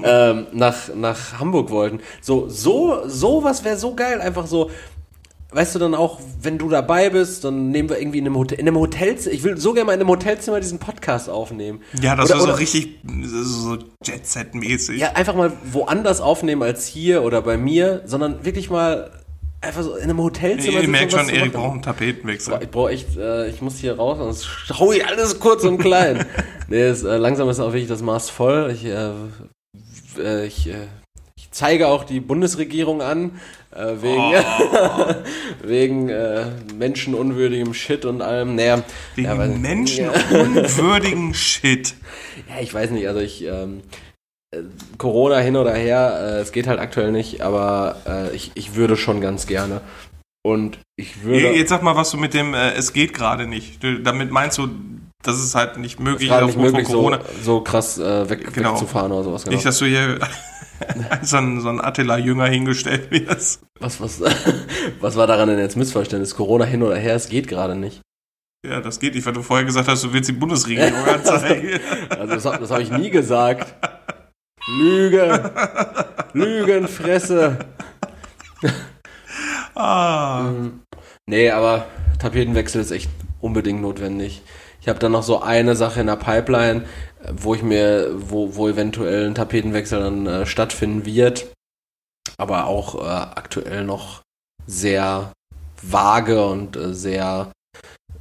[0.02, 2.00] ähm, nach, nach Hamburg wollten.
[2.20, 4.70] So, so, sowas wäre so geil, einfach so,
[5.50, 8.58] weißt du dann auch, wenn du dabei bist, dann nehmen wir irgendwie in einem Hotel,
[8.58, 11.80] in einem Hotelzimmer, ich will so gerne mal in einem Hotelzimmer diesen Podcast aufnehmen.
[12.02, 15.00] Ja, das Oder- so richtig so Jet-Set-mäßig.
[15.00, 19.10] Ja, einfach mal woanders aufnehmen als hier oder bei mir, sondern wirklich mal
[19.60, 20.74] einfach so in einem Hotelzimmer.
[20.74, 22.58] Ihr sitzen merkt und was schon, Erik braucht einen Tapetenwechsel.
[22.60, 26.26] Ich brauche echt, äh, ich muss hier raus, sonst schau ich alles kurz und klein.
[26.68, 28.70] nee, ist, äh, langsam ist auch wirklich das Maß voll.
[28.72, 29.10] Ich, äh,
[30.18, 30.97] äh, ich, äh, ich
[31.58, 33.40] zeige auch die Bundesregierung an,
[33.74, 35.14] äh, wegen, Oh.
[35.66, 38.54] wegen äh, menschenunwürdigem Shit und allem.
[38.54, 38.82] Naja,
[39.16, 41.94] Wegen ja, menschenunwürdigen Shit.
[42.48, 43.80] Ja, ich weiß nicht, also ich, ähm,
[44.54, 44.60] äh,
[44.98, 48.96] Corona hin oder her, äh, es geht halt aktuell nicht, aber äh, ich, ich würde
[48.96, 49.80] schon ganz gerne.
[50.46, 51.50] Und ich würde.
[51.50, 53.80] Jetzt sag mal, was du mit dem, es geht gerade nicht.
[54.04, 54.68] Damit meinst du,
[55.24, 57.20] dass es halt nicht möglich ist nicht möglich, von so, Corona.
[57.42, 58.72] so krass äh, weg, Genau.
[58.72, 59.42] wegzufahren oder sowas.
[59.42, 59.56] Genau.
[59.56, 60.20] Nicht, dass du hier
[61.22, 63.62] so ein, so ein Attila-Jünger hingestellt wirst.
[63.80, 64.20] Was, was,
[65.00, 66.34] was war daran denn jetzt Missverständnis?
[66.34, 68.00] Corona hin oder her, es geht gerade nicht.
[68.66, 71.80] Ja, das geht nicht, weil du vorher gesagt hast, du willst die Bundesregierung anzeigen.
[72.10, 73.74] Also das, das habe ich nie gesagt.
[74.66, 75.50] Lüge.
[76.34, 77.58] Lügenfresse.
[79.74, 80.52] ah,
[81.28, 81.84] Nee, aber
[82.18, 83.10] Tapetenwechsel ist echt
[83.42, 84.40] unbedingt notwendig.
[84.80, 86.86] Ich habe dann noch so eine Sache in der Pipeline,
[87.32, 91.48] wo ich mir, wo, wo eventuell ein Tapetenwechsel dann äh, stattfinden wird.
[92.36, 94.22] Aber auch äh, aktuell noch
[94.66, 95.32] sehr
[95.82, 97.50] vage und äh, sehr,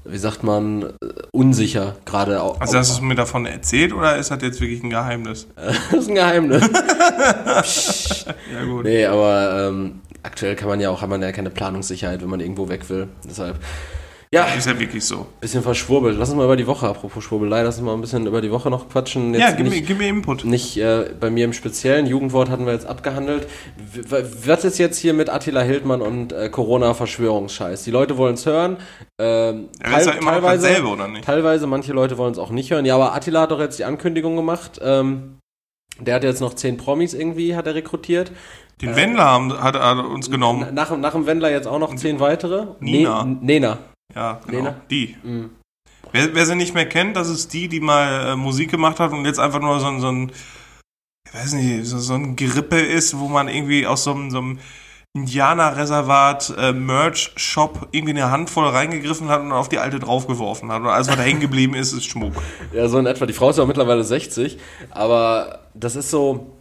[0.05, 0.89] wie sagt man, äh,
[1.31, 2.59] unsicher gerade auch.
[2.59, 5.47] also hast du mir davon erzählt oder ist das jetzt wirklich ein Geheimnis?
[5.55, 6.69] das ist ein Geheimnis.
[8.53, 8.85] Ja, gut.
[8.85, 12.39] Nee, aber ähm, aktuell kann man ja auch, hat man ja keine Planungssicherheit, wenn man
[12.39, 13.07] irgendwo weg will.
[13.27, 13.57] Deshalb,
[14.33, 15.25] ja, Ist ja wirklich so.
[15.39, 16.17] bisschen verschwurbelt.
[16.19, 18.51] Lass uns mal über die Woche, apropos Schwurbelei, lass uns mal ein bisschen über die
[18.51, 19.33] Woche noch quatschen.
[19.33, 20.43] Jetzt ja, gib mir, nicht, gib mir Input.
[20.43, 22.05] nicht äh, bei mir im Speziellen.
[22.07, 23.47] Jugendwort hatten wir jetzt abgehandelt.
[23.77, 27.83] W w- was ist jetzt hier mit Attila Hildmann und äh, Corona-Verschwörungsscheiß?
[27.83, 28.77] Die Leute wollen es hören.
[29.19, 31.23] Ähm, Ja, das ist ja immer teilweise, dasselbe, oder nicht?
[31.25, 32.85] teilweise, manche Leute wollen es auch nicht hören.
[32.85, 34.79] Ja, aber Attila hat doch jetzt die Ankündigung gemacht.
[34.83, 35.37] Ähm,
[35.99, 38.31] der hat jetzt noch zehn Promis irgendwie, hat er rekrutiert.
[38.81, 40.67] Den Wendler haben, hat er uns genommen.
[40.73, 42.67] Nach, nach dem Wendler jetzt auch noch zehn weitere.
[42.79, 43.23] Nina.
[43.23, 43.77] Ne- Nena.
[44.15, 44.57] Ja, genau.
[44.57, 44.81] Lena?
[44.89, 45.15] Die.
[45.23, 45.49] Mhm.
[46.11, 49.11] Wer, wer sie nicht mehr kennt, das ist die, die mal äh, Musik gemacht hat
[49.11, 50.31] und jetzt einfach nur so ein, so ein
[51.27, 54.37] ich weiß nicht, so, so ein Gerippe ist, wo man irgendwie aus so einem, so
[54.37, 54.59] einem
[55.13, 60.81] Indianerreservat äh, Merch-Shop irgendwie eine Handvoll reingegriffen hat und auf die alte draufgeworfen hat.
[60.81, 62.33] Und alles, was da hängen geblieben ist, ist Schmuck.
[62.73, 63.25] Ja, so in etwa.
[63.25, 64.57] Die Frau ist ja auch mittlerweile 60,
[64.91, 66.56] aber das ist so,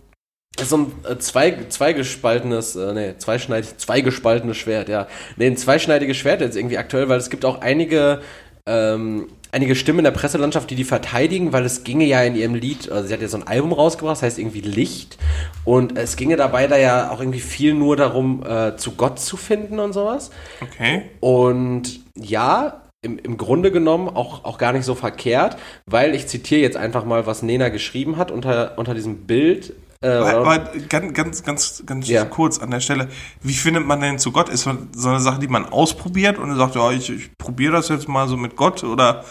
[0.64, 5.06] so ein äh, zwei, zweigespaltenes, äh, nee, zweischneidig, zweigespaltenes Schwert, ja.
[5.36, 8.22] Nee, ein zweischneidiges Schwert jetzt irgendwie aktuell, weil es gibt auch einige,
[8.66, 12.54] ähm, einige Stimmen in der Presselandschaft, die die verteidigen, weil es ginge ja in ihrem
[12.54, 15.18] Lied, also sie hat ja so ein Album rausgebracht, das heißt irgendwie Licht
[15.64, 19.36] und es ginge dabei da ja auch irgendwie viel nur darum, äh, zu Gott zu
[19.36, 20.30] finden und sowas.
[20.62, 21.02] Okay.
[21.20, 26.60] Und ja, im, im Grunde genommen auch, auch gar nicht so verkehrt, weil ich zitiere
[26.60, 29.74] jetzt einfach mal, was Nena geschrieben hat unter, unter diesem Bild.
[30.02, 32.24] Äh, Aber, aber ganz, ganz, ganz, ganz Ja.
[32.24, 33.08] kurz an der Stelle.
[33.42, 34.48] Wie findet man denn zu Gott?
[34.48, 37.88] Ist das so eine Sache, die man ausprobiert und sagt, ja, ich, ich probiere das
[37.88, 39.24] jetzt mal so mit Gott oder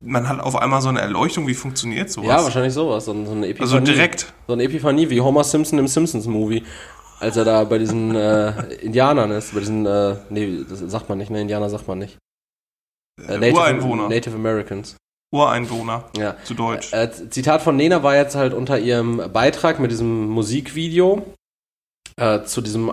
[0.00, 2.28] man hat auf einmal so eine Erleuchtung, wie funktioniert sowas?
[2.28, 3.06] ja, wahrscheinlich sowas.
[3.06, 3.72] So, so eine Epiphanie.
[3.72, 4.32] Also direkt.
[4.46, 6.62] So eine Epiphanie wie Homer Simpson im Simpsons-Movie.
[7.20, 11.18] Als er da bei diesen äh, Indianern ist, bei diesen, äh, nee, das sagt man
[11.18, 12.18] nicht, ne, Indianer sagt man nicht.
[13.20, 14.08] Äh, Native, Ureinwohner.
[14.08, 14.96] Native Americans.
[15.34, 16.36] Ureinwohner, Ja.
[16.44, 16.92] zu Deutsch.
[16.92, 21.22] Äh, Zitat von Nena war jetzt halt unter ihrem Beitrag mit diesem Musikvideo
[22.16, 22.92] äh, zu diesem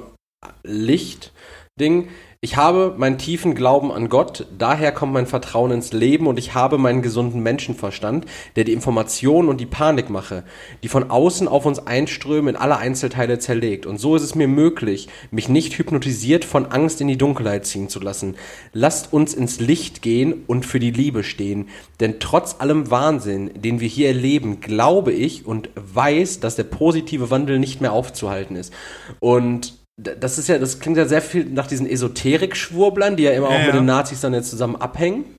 [0.63, 2.10] Licht-Ding.
[2.43, 6.56] Ich habe meinen tiefen Glauben an Gott, daher kommt mein Vertrauen ins Leben und ich
[6.56, 8.25] habe meinen gesunden Menschenverstand,
[8.56, 10.43] der die Informationen und die Panikmache,
[10.82, 13.86] die von außen auf uns einströmen, in alle Einzelteile zerlegt.
[13.86, 17.89] Und so ist es mir möglich, mich nicht hypnotisiert von Angst in die Dunkelheit ziehen
[17.89, 18.36] zu lassen.
[18.73, 21.69] Lasst uns ins Licht gehen und für die Liebe stehen.
[21.99, 27.30] Denn trotz allem Wahnsinn, den wir hier erleben, glaube ich und weiß, dass der positive
[27.30, 28.73] Wandel nicht mehr aufzuhalten ist.
[29.19, 33.49] Und das ist ja, das klingt ja sehr viel nach diesen Esoterik-Schwurblern, die ja immer
[33.49, 33.73] Ja, auch mit ja.
[33.80, 35.36] den Nazis dann jetzt zusammen abhängen.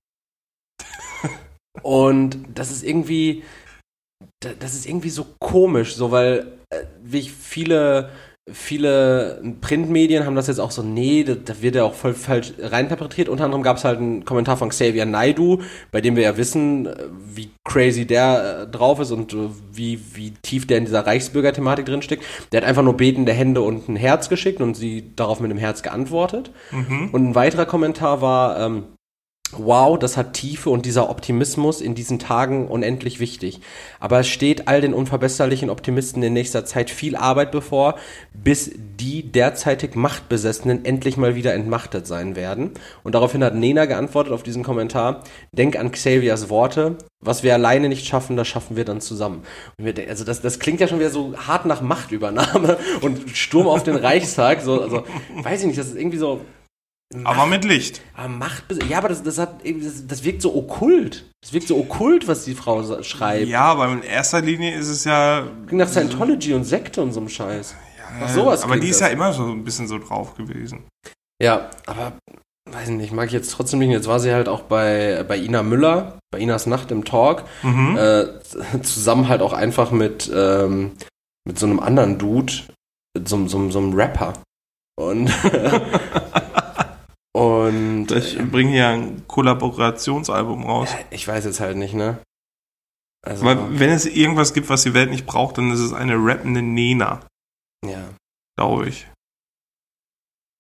[1.83, 3.43] Und das ist irgendwie,
[4.41, 8.11] da- das ist irgendwie so komisch, so weil äh, wie ich viele
[8.51, 13.29] viele Printmedien haben das jetzt auch so, nee, da, wird ja auch voll falsch reinterpretiert.
[13.29, 15.61] Unter anderem gab es halt einen Kommentar von Xavier Naidu,
[15.93, 16.97] bei dem wir ja wissen, äh,
[17.35, 21.87] wie crazy der äh, drauf ist und äh, wie, wie tief der in dieser Reichsbürger-Thematik
[21.87, 22.25] drinsteckt.
[22.51, 25.61] Der hat einfach nur betende Hände und ein Herz geschickt und sie darauf mit einem
[25.61, 26.51] Herz geantwortet.
[27.13, 28.85] Und ein weiterer Kommentar war, ähm,
[29.55, 33.61] Wow, das hat Tiefe und dieser Optimismus in diesen Tagen unendlich wichtig.
[34.01, 37.97] Aber es steht all den unverbesserlichen Optimisten in nächster Zeit viel Arbeit bevor,
[38.33, 42.71] bis die derzeitig Machtbesessenen endlich mal wieder entmachtet sein werden.
[43.03, 47.89] Und daraufhin hat Nena geantwortet auf diesen Kommentar, denk an Xaviers Worte, was wir alleine
[47.89, 49.43] nicht schaffen, das schaffen wir dann zusammen.
[49.79, 53.83] Denken, also das, das klingt ja schon wieder so hart nach Machtübernahme und Sturm auf
[53.83, 54.63] den Reichstag.
[54.63, 55.05] So, also,
[55.43, 56.41] weiß ich nicht, das ist irgendwie so,
[57.25, 58.01] Aber mit Licht.
[58.15, 61.25] aber Macht, ja, aber das, das hat, das, das wirkt so okkult.
[61.43, 63.49] Das wirkt so okkult, was die Frau schreibt.
[63.49, 67.21] Ja, aber in erster Linie ist es ja, Klingt nach Scientology und Sekte und so
[67.21, 67.75] einem Scheiß.
[67.99, 69.09] ja Nach sowas aber die ist das.
[69.09, 70.85] ja immer so ein bisschen so drauf gewesen.
[71.43, 72.13] Ja, aber
[72.71, 73.91] weiß nicht, mag ich jetzt trotzdem nicht.
[73.91, 77.97] Jetzt war sie halt auch bei, bei Ina Müller, bei Inas Nacht im Talk, Mhm.
[77.99, 78.27] äh,
[78.83, 80.93] zusammen halt auch einfach mit, ähm,
[81.45, 82.53] mit so einem anderen Dude,
[83.27, 84.35] so, so, so einem Rapper.
[84.97, 85.31] Und,
[87.69, 90.91] und Ich bringe hier ein Kollaborationsalbum raus.
[90.93, 92.23] ja, ich weiß jetzt halt nicht, ne?
[93.25, 96.15] Also, Aber wenn es irgendwas gibt, was die Welt nicht braucht, dann ist es eine
[96.17, 97.25] rappende Nena,
[97.85, 98.09] ja.
[98.57, 99.07] glaube ich.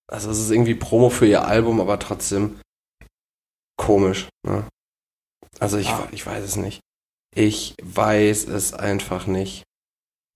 [0.09, 2.61] Also es ist irgendwie Promo für ihr Album, aber trotzdem
[3.77, 4.29] komisch.
[4.47, 4.69] Ne?
[5.59, 6.07] Also ich, Ah.
[6.13, 6.81] ich weiß es nicht.
[7.35, 9.65] Ich weiß es einfach nicht.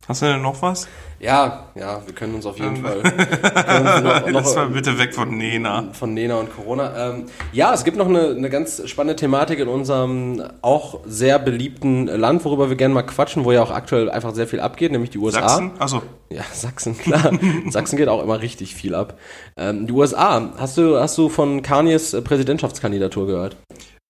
[0.08, 0.86] Hast du denn noch was?
[1.18, 3.02] Ja, ja, wir können uns auf jeden Fall
[4.02, 5.88] noch, noch- Lass mal bitte weg von Nena.
[5.94, 7.10] von Nena und Corona.
[7.10, 12.06] Ähm, ja, es gibt noch eine, eine ganz spannende Thematik in unserem auch sehr beliebten
[12.06, 15.10] Land, worüber wir gerne mal quatschen, wo ja auch aktuell einfach sehr viel abgeht, nämlich
[15.10, 15.48] die USA.
[15.48, 15.70] Sachsen?
[15.80, 16.02] Achso.
[16.30, 17.32] Ja, Sachsen, klar.
[17.70, 19.18] Sachsen geht auch immer richtig viel ab.
[19.56, 23.56] Ähm, die USA, hast du, hast du von Kanyes äh, Präsidentschaftskandidatur gehört?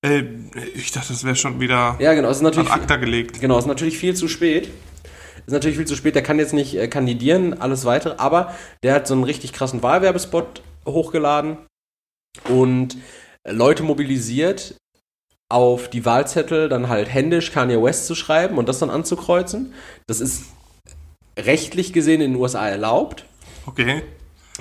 [0.05, 0.25] Äh,
[0.75, 3.41] ich dachte, das wäre schon wieder Ja, genau, es ist an natürlich, ACTA gelegt.
[3.41, 4.69] genau, es ist natürlich viel zu spät.
[5.47, 8.95] Ist natürlich viel zu spät, der kann jetzt nicht äh, kandidieren, alles weitere, aber der
[8.95, 11.59] hat so einen richtig krassen Wahlwerbespot hochgeladen
[12.49, 12.97] und
[13.45, 14.75] äh, Leute mobilisiert,
[15.49, 19.73] auf die Wahlzettel dann halt händisch Kanye West zu schreiben und das dann anzukreuzen.
[20.09, 20.47] Das ist
[21.39, 23.25] rechtlich gesehen in den USA erlaubt.
[23.67, 24.03] Okay.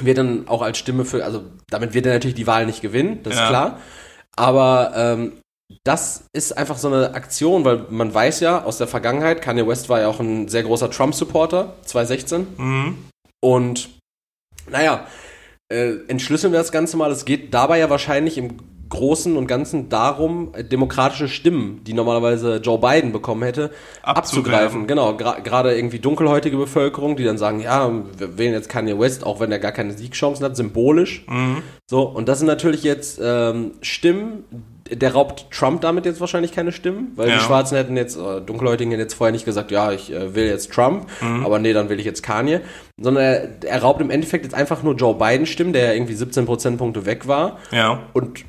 [0.02, 3.22] wird dann auch als Stimme für, also damit wird er natürlich die Wahl nicht gewinnen,
[3.24, 3.44] das Ja.
[3.44, 3.80] ist klar.
[4.36, 5.34] Aber ähm,
[5.84, 9.90] das ist einfach so eine Aktion, weil man weiß ja aus der Vergangenheit, Kanye West
[9.90, 12.48] war ja auch ein sehr großer Trump-Supporter, 2016.
[12.58, 12.98] Mhm.
[13.42, 13.90] Und
[14.70, 15.08] naja,
[15.72, 17.12] äh, entschlüsseln wir das Ganze mal.
[17.12, 18.58] Es geht dabei ja wahrscheinlich im
[18.90, 23.72] Großen und Ganzen darum, äh, demokratische Stimmen, die normalerweise Joe Biden bekommen hätte,
[24.04, 24.16] abzugreifen.
[24.84, 24.88] Abzugreifen.
[24.88, 29.26] Genau, gra- gerade irgendwie dunkelhäutige Bevölkerung, die dann sagen, ja, wir wählen jetzt Kanye West,
[29.26, 31.26] auch wenn er gar keine Siegchancen hat, symbolisch.
[31.28, 31.64] Mhm.
[31.90, 34.44] So, und das sind natürlich jetzt ähm, Stimmen,
[34.92, 37.36] der raubt Trump damit jetzt wahrscheinlich keine Stimmen, weil Ja.
[37.38, 40.46] die Schwarzen hätten jetzt, äh, Dunkelhäutigen hätten jetzt vorher nicht gesagt, ja, ich äh, will
[40.46, 41.44] jetzt Trump, Mhm.
[41.44, 42.62] aber nee, dann will ich jetzt Kanye,
[43.02, 46.14] sondern er, er raubt im Endeffekt jetzt einfach nur Joe Biden Stimmen, der ja irgendwie
[46.14, 48.04] 17 Prozentpunkte weg war Ja.
[48.14, 48.46] und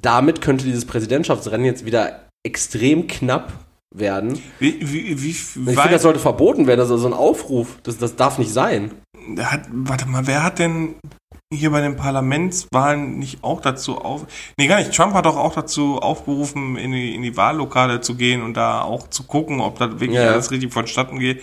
[0.00, 3.52] damit könnte dieses Präsidentschaftsrennen jetzt wieder extrem knapp
[3.94, 4.40] werden.
[4.58, 8.16] Wie, wie, wie, Ich finde, das sollte verboten werden, also so ein Aufruf, das, das
[8.16, 8.90] darf nicht sein.
[9.38, 10.96] hat, warte mal, wer hat denn
[11.52, 14.26] hier bei den Parlamentswahlen nicht auch dazu auf.
[14.58, 14.92] Nee, gar nicht.
[14.92, 18.82] Trump hat doch auch dazu aufgerufen, in die, in die Wahllokale zu gehen und da
[18.82, 20.32] auch zu gucken, ob das wirklich Ja.
[20.32, 21.42] alles richtig vonstatten geht.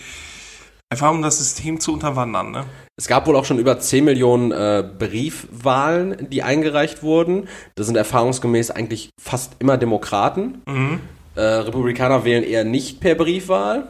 [0.90, 2.64] Einfach um das System zu unterwandern, ne?
[2.98, 7.48] Es gab wohl auch schon über 10 Millionen äh, Briefwahlen, die eingereicht wurden.
[7.74, 10.62] Das sind erfahrungsgemäß eigentlich fast immer Demokraten.
[10.66, 11.00] Mhm.
[11.34, 13.88] Äh, Republikaner wählen eher nicht per Briefwahl.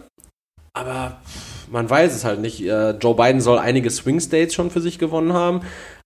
[0.72, 1.20] Aber
[1.70, 2.64] man weiß es halt nicht.
[2.64, 5.62] Äh, Joe Biden soll einige Swing States schon für sich gewonnen haben.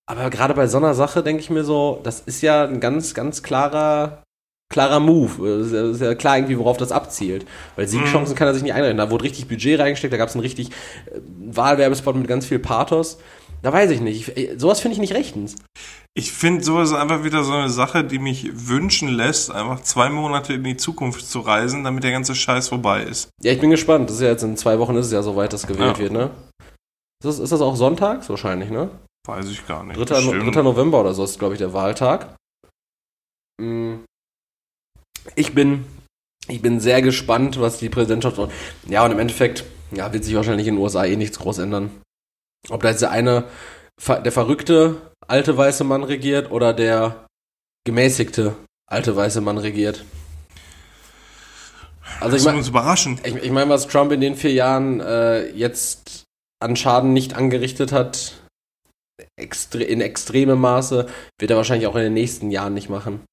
[0.08, 3.12] Aber gerade bei so einer Sache denke ich mir so, das ist ja ein ganz,
[3.12, 4.22] ganz klarer,
[4.76, 5.48] klarer Move.
[5.48, 7.46] Es ist ja- klar irgendwie, worauf das abzielt.
[7.76, 8.98] Weil Siegchancen kann er sich nicht einrechnen.
[8.98, 10.68] Da wurde richtig Budget reingesteckt, da gab es einen richtig
[11.06, 13.16] äh, Wahlwerbespot mit ganz viel Pathos.
[13.62, 14.28] Da weiß ich nicht.
[14.28, 15.56] Ich, äh, sowas finde ich nicht rechtens.
[16.12, 20.52] Ich finde, sowas einfach wieder so eine Sache, die mich wünschen lässt, einfach zwei Monate
[20.52, 23.28] in die Zukunft zu reisen, damit der ganze Scheiß vorbei ist.
[23.42, 24.08] Ja, ich bin gespannt.
[24.10, 26.02] Das ist ja jetzt in zwei Wochen ist es ja soweit, dass gewählt Ja.
[26.02, 26.30] wird, ne?
[27.22, 28.28] Ist das, ist das auch sonntags?
[28.28, 28.90] Wahrscheinlich, ne?
[29.26, 29.96] Weiß ich gar nicht.
[29.98, 30.02] 3.
[30.16, 30.54] Bestimmt.
[30.54, 30.62] 3.
[30.62, 32.34] November oder so ist, glaube ich, der Wahltag.
[33.60, 33.96] Mm.
[35.34, 35.84] Ich bin,
[36.48, 38.38] ich bin sehr gespannt, was die Präsidentschaft.
[38.88, 41.90] Ja, und im Endeffekt ja, wird sich wahrscheinlich in den USA eh nichts groß ändern.
[42.68, 43.44] Ob da jetzt der eine,
[44.06, 47.26] der verrückte alte weiße Mann regiert oder der
[47.84, 48.56] gemäßigte
[48.88, 50.04] alte weiße Mann regiert.
[52.20, 53.20] Also ich meine, uns überraschen.
[53.24, 56.24] ich, ich meine, was Trump in den vier Jahren äh, jetzt
[56.60, 58.40] an Schaden nicht angerichtet hat,
[59.38, 61.08] extre in extremem Maße,
[61.38, 63.24] wird er wahrscheinlich auch in den nächsten Jahren nicht machen.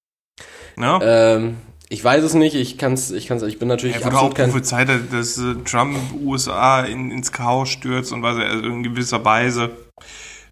[0.77, 0.99] Ja?
[1.01, 1.57] Ähm,
[1.89, 4.89] ich weiß es nicht, ich kann's, ich kann's, ich bin natürlich Er wurde auch prophezeit,
[5.11, 9.71] dass äh, Trump USA in, ins Chaos stürzt und weiß er, also in gewisser Weise,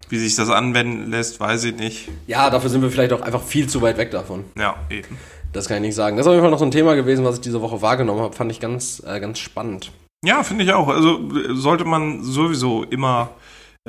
[0.08, 2.08] wie sich das anwenden lässt, weiß ich nicht.
[2.26, 4.44] Ja, dafür sind wir vielleicht auch einfach viel zu weit weg davon.
[4.56, 5.18] Ja, eben.
[5.52, 6.16] Das kann ich nicht sagen.
[6.16, 8.20] Das ist auf jeden Fall noch so ein Thema gewesen, was ich diese Woche wahrgenommen
[8.20, 8.34] habe.
[8.34, 9.90] Fand ich ganz, äh, ganz spannend.
[10.24, 10.88] Ja, finde ich auch.
[10.88, 13.30] Also äh, sollte man sowieso immer,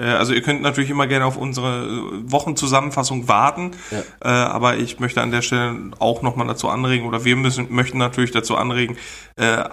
[0.01, 3.99] also ihr könnt natürlich immer gerne auf unsere äh, Wochenzusammenfassung warten, Ja.
[4.23, 7.97] äh, aber ich möchte an der Stelle auch nochmal dazu anregen, oder wir müssen, möchten
[7.99, 8.97] natürlich dazu anregen,
[9.35, 9.63] äh,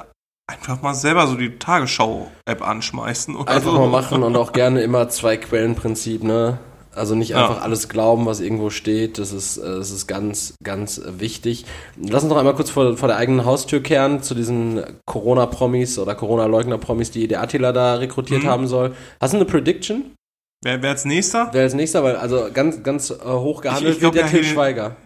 [0.47, 3.37] einfach mal selber so die Tagesschau-App anschmeißen.
[3.37, 3.79] Oder Einfach so.
[3.79, 6.59] mal machen und auch gerne immer zwei Quellenprinzip, ne?
[6.95, 7.43] Also nicht Ja.
[7.49, 9.19] einfach alles glauben, was irgendwo steht.
[9.19, 11.65] Das ist, äh, das ist ganz, ganz wichtig.
[11.97, 16.15] Lass uns noch einmal kurz vor, vor der eigenen Haustür kehren zu diesen Corona-Promis oder
[16.17, 18.49] Corona-Leugner-Promis, die der Attila da rekrutiert Mhm.
[18.49, 18.95] haben soll.
[19.21, 20.13] Hast du eine Prediction?
[20.65, 21.49] Wer, wer als nächster?
[21.53, 24.31] Wer als nächster, weil also ganz, ganz äh, hoch gehandelt Ich- ich glaub, wird der
[24.33, 24.97] der Til Schweiger.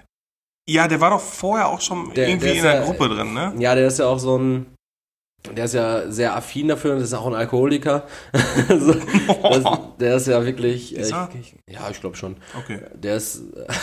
[0.68, 3.34] Ja, der war doch vorher auch schon Der- irgendwie der in der ja- Gruppe drin,
[3.34, 3.52] ne?
[3.58, 4.66] Ja, der ist ja auch so ein.
[5.52, 8.04] Der ist ja sehr affin dafür und ist auch ein Alkoholiker.
[8.68, 8.94] also,
[9.42, 9.64] das,
[10.00, 10.96] der ist ja wirklich.
[10.96, 11.28] Äh, Ist er?
[11.38, 12.36] ich, ich, ja, ich glaube schon.
[12.58, 12.80] Okay.
[12.94, 13.42] Der ist.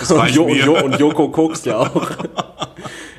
[0.10, 2.12] Und, jo, und, jo, und Joko guckst ja auch.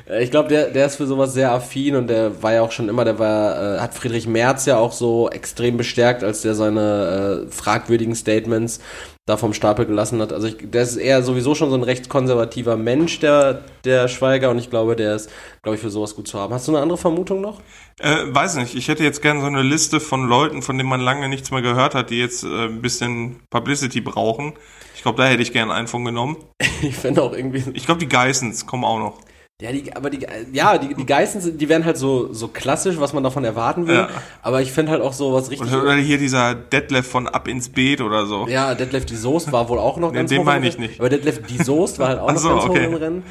[0.07, 2.71] Äh, ich glaube, der, der ist für sowas sehr affin und der war ja auch
[2.71, 6.53] schon immer, der war, äh, hat Friedrich Merz ja auch so extrem bestärkt, als der
[6.53, 8.81] seine äh, fragwürdigen Statements
[9.25, 10.33] da vom Stapel gelassen hat.
[10.33, 14.49] Also ich, der ist eher sowieso schon so ein recht konservativer Mensch, der, der Schweiger,
[14.49, 15.29] und ich glaube, der ist,
[15.61, 16.53] glaube ich, für sowas gut zu haben.
[16.53, 17.61] Hast du eine andere Vermutung noch?
[17.99, 20.99] Äh, weiß nicht, ich hätte jetzt gerne so eine Liste von Leuten, von denen man
[20.99, 24.53] lange nichts mehr gehört hat, die jetzt äh, ein bisschen Publicity brauchen.
[24.95, 26.37] Ich glaube, da hätte ich gerne einen von genommen.
[26.81, 27.63] Ich finde auch irgendwie.
[27.75, 29.19] Ich glaube, die Geissens kommen auch noch.
[29.63, 32.99] Ja, die, aber die, ja, die, die Geißen sind, die werden halt so, so klassisch,
[32.99, 33.95] was man davon erwarten will.
[33.95, 34.09] Ja.
[34.41, 35.71] Aber ich finde halt auch so was richtig.
[35.71, 38.45] Oder, oder hier dieser Detlef von Ab ins Beet oder so.
[38.49, 40.99] Ja, Detlef die Soest war wohl auch noch Nee, ganz den meine ich nicht.
[40.99, 42.81] Aber Detlef die Soest war halt auch Ach noch so, ganz okay.
[42.81, 43.23] hoch im Rennen.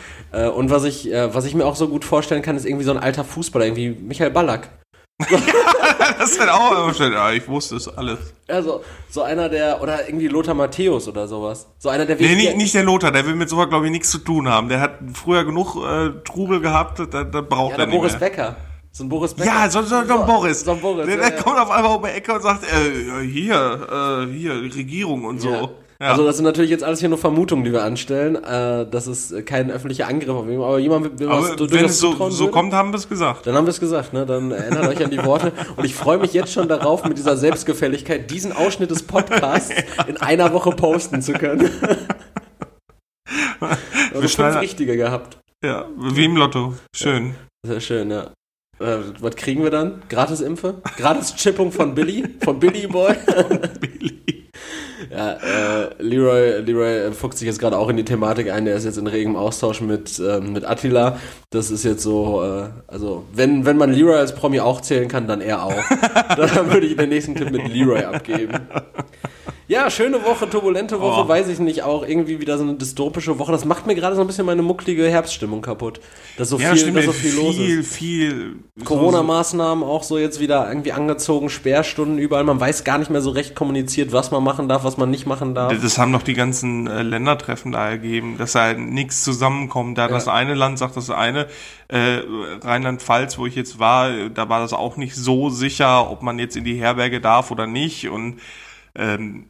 [0.57, 2.93] Und was ich, äh, was ich mir auch so gut vorstellen kann, ist irgendwie so
[2.93, 4.71] ein alter Fußballer, irgendwie Michael Ballack.
[6.19, 7.13] Das wird auch immer schön.
[7.13, 8.19] Ja, ich wusste es alles.
[8.49, 11.67] Also, so einer der, oder irgendwie Lothar Matthäus oder sowas.
[11.79, 14.11] So einer der Nee, nicht, nicht der Lothar, der will mit sowas, glaube ich, nichts
[14.11, 14.69] zu tun haben.
[14.69, 18.13] Der hat früher genug äh, Trubel gehabt, da, da braucht Ja, er der nicht Boris
[18.13, 18.21] mehr.
[18.21, 18.57] Becker.
[18.93, 19.49] So ein Boris Becker.
[19.49, 20.61] Ja, so, so, so ein Boris.
[20.61, 21.07] So ein Boris.
[21.07, 21.43] der ja, der ja.
[21.43, 25.77] kommt auf einmal um die Ecke und sagt, äh, hier, äh, hier, Regierung und so.
[26.03, 26.07] Ja.
[26.09, 26.13] Ja.
[26.15, 28.35] Also das sind natürlich jetzt alles hier nur Vermutungen, die wir anstellen.
[28.43, 31.71] Äh, das ist äh, kein öffentlicher Angriff auf jemanden, aber jemand will was Aber du-
[31.71, 32.51] wenn es so, so würde.
[32.53, 33.47] kommt, haben wir es gesagt.
[33.47, 34.27] Dann haben wir es gesagt, ne?
[34.27, 35.53] Dann erinnert euch an die Worte.
[35.77, 39.71] Und ich freue mich jetzt schon darauf, mit dieser Selbstgefälligkeit diesen Ausschnitt des Podcasts
[40.09, 41.71] in einer Woche posten zu können.
[43.61, 45.39] Also fünf schneiden- richtige gehabt.
[45.65, 46.75] Ja, wie im Lotto.
[46.95, 47.35] Schön.
[47.65, 48.33] Sehr schön, ja.
[48.81, 50.03] Äh, was kriegen wir dann?
[50.09, 50.83] Gratis-Impfe?
[50.97, 52.25] Gratis-Chippung von Billy?
[52.45, 53.15] Von Billy Boy?
[53.81, 54.19] Billy.
[55.11, 58.65] Ja, äh, Leroy, Leroy fuchst sich jetzt gerade auch in die Thematik ein.
[58.65, 61.19] Der ist jetzt in regem Austausch mit, ähm, mit Attila.
[61.51, 65.27] Das ist jetzt so, äh, also, wenn, wenn man Leroy als Promi auch zählen kann,
[65.27, 65.75] dann er auch.
[66.37, 68.53] dann würde ich den nächsten Tipp mit Leroy abgeben.
[69.69, 71.29] Ja, schöne Woche, turbulente Woche, Oh.
[71.29, 73.53] weiß ich nicht, auch irgendwie wieder so eine dystopische Woche.
[73.53, 76.01] Das macht mir gerade so ein bisschen meine mucklige Herbststimmung kaputt.
[76.37, 77.61] Dass so Ja, viel, stimmt, dass so viel, los ist.
[77.61, 78.57] viel, viel.
[78.85, 82.45] Corona-Maßnahmen auch so jetzt wieder irgendwie angezogen, Sperrstunden überall.
[82.45, 85.27] Man weiß gar nicht mehr so recht kommuniziert, was man machen darf, was man nicht
[85.27, 85.73] machen darf.
[85.81, 89.97] Das haben doch die ganzen äh, Ländertreffen da ergeben, dass da halt nichts zusammenkommt.
[89.97, 90.09] Da Ja.
[90.09, 91.47] das eine Land sagt das eine,
[91.89, 92.19] äh,
[92.63, 96.57] Rheinland-Pfalz, wo ich jetzt war, da war das auch nicht so sicher, ob man jetzt
[96.57, 98.09] in die Herberge darf oder nicht.
[98.09, 98.41] Und
[98.97, 99.49] ähm,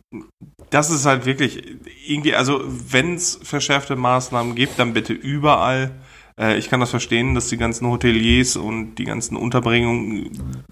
[0.70, 1.62] das ist halt wirklich
[2.06, 5.90] irgendwie, also wenn es verschärfte Maßnahmen gibt, dann bitte überall.
[6.38, 10.30] Äh, ich kann das verstehen, dass die ganzen Hoteliers und die ganzen Unterbringungen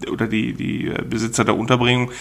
[0.09, 2.11] oder die, die äh, Besitzer der Unterbringung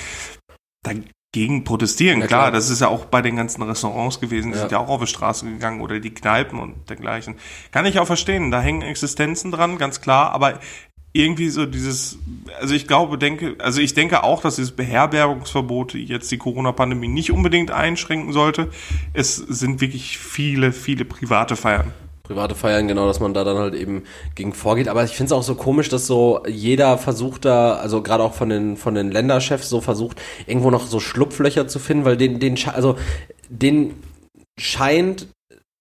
[0.82, 2.20] dagegen protestieren.
[2.20, 2.50] Ja, klar, klar.
[2.52, 4.60] das ist ja auch bei den ganzen Restaurants gewesen, die Ja.
[4.62, 7.36] sind ja auch auf die Straße gegangen oder die Kneipen und dergleichen.
[7.70, 10.58] Kann ich auch verstehen, da hängen Existenzen dran, ganz klar, aber
[11.12, 12.18] irgendwie so dieses,
[12.61, 17.33] also ich glaube, denke, also ich denke auch, dass dieses Beherbergungsverbot jetzt die Corona-Pandemie nicht
[17.33, 18.68] unbedingt einschränken sollte.
[19.12, 21.92] Es sind wirklich viele, viele private Feiern.
[22.23, 24.05] Private Feiern, genau, dass man da dann halt eben
[24.37, 24.87] gegen vorgeht.
[24.87, 28.35] Aber ich finde es auch so komisch, dass so jeder versucht da, also gerade auch
[28.35, 32.38] von den, von den Länderchefs so versucht, irgendwo noch so Schlupflöcher zu finden, weil den,
[32.38, 32.96] den, also,
[33.49, 33.94] den
[34.61, 35.27] scheint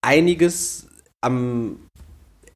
[0.01, 0.87] einiges
[1.21, 1.75] am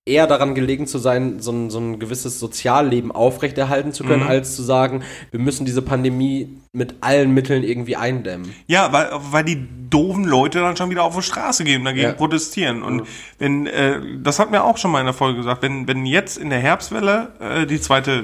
[0.06, 4.30] eher daran gelegen zu sein, so ein, so ein gewisses Sozialleben aufrechterhalten zu können, Mhm.
[4.30, 8.54] als zu sagen, wir müssen diese Pandemie mit allen Mitteln irgendwie eindämmen.
[8.68, 12.08] Ja, weil, weil die doofen Leute dann schon wieder auf die Straße gehen und dagegen
[12.08, 12.14] Ja.
[12.14, 12.82] protestieren.
[12.84, 13.04] Und
[13.38, 16.38] wenn, äh, das hat mir auch schon mal in der Folge gesagt, wenn, wenn jetzt
[16.38, 18.24] in der Herbstwelle äh, die zweite äh,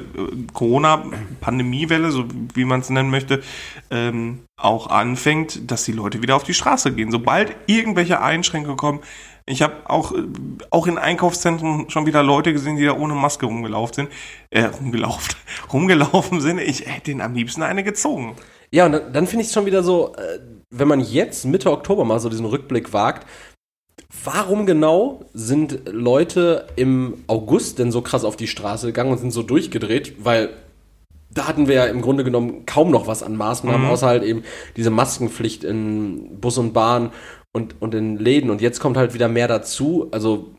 [0.52, 3.42] Corona-Pandemiewelle, so wie man es nennen möchte,
[3.92, 7.12] ähm, auch anfängt, dass die Leute wieder auf die Straße gehen.
[7.12, 9.00] Sobald irgendwelche Einschränkungen kommen,
[9.50, 10.14] ich habe auch,
[10.70, 14.10] auch in Einkaufszentren schon wieder Leute gesehen, die da ohne Maske rumgelaufen sind,
[14.52, 15.36] äh, rumgelaufen,
[15.74, 16.60] rumgelaufen sind.
[16.60, 18.36] Ich hätte denen am liebsten eine gezogen.
[18.72, 21.72] Ja, und dann, dann finde ich es schon wieder so, äh, wenn man jetzt Mitte
[21.72, 23.26] Oktober mal so diesen Rückblick wagt,
[24.24, 29.32] warum genau sind Leute im August denn so krass auf die Straße gegangen und sind
[29.32, 30.14] so durchgedreht?
[30.24, 30.50] Weil
[31.32, 33.90] da hatten wir ja im Grunde genommen kaum noch was an Maßnahmen, Mhm.
[33.90, 34.44] außer halt eben
[34.78, 37.12] diese Maskenpflicht in Bus und Bahn
[37.54, 38.50] und, und in Läden.
[38.50, 40.10] Und jetzt kommt halt wieder mehr dazu.
[40.12, 40.56] Also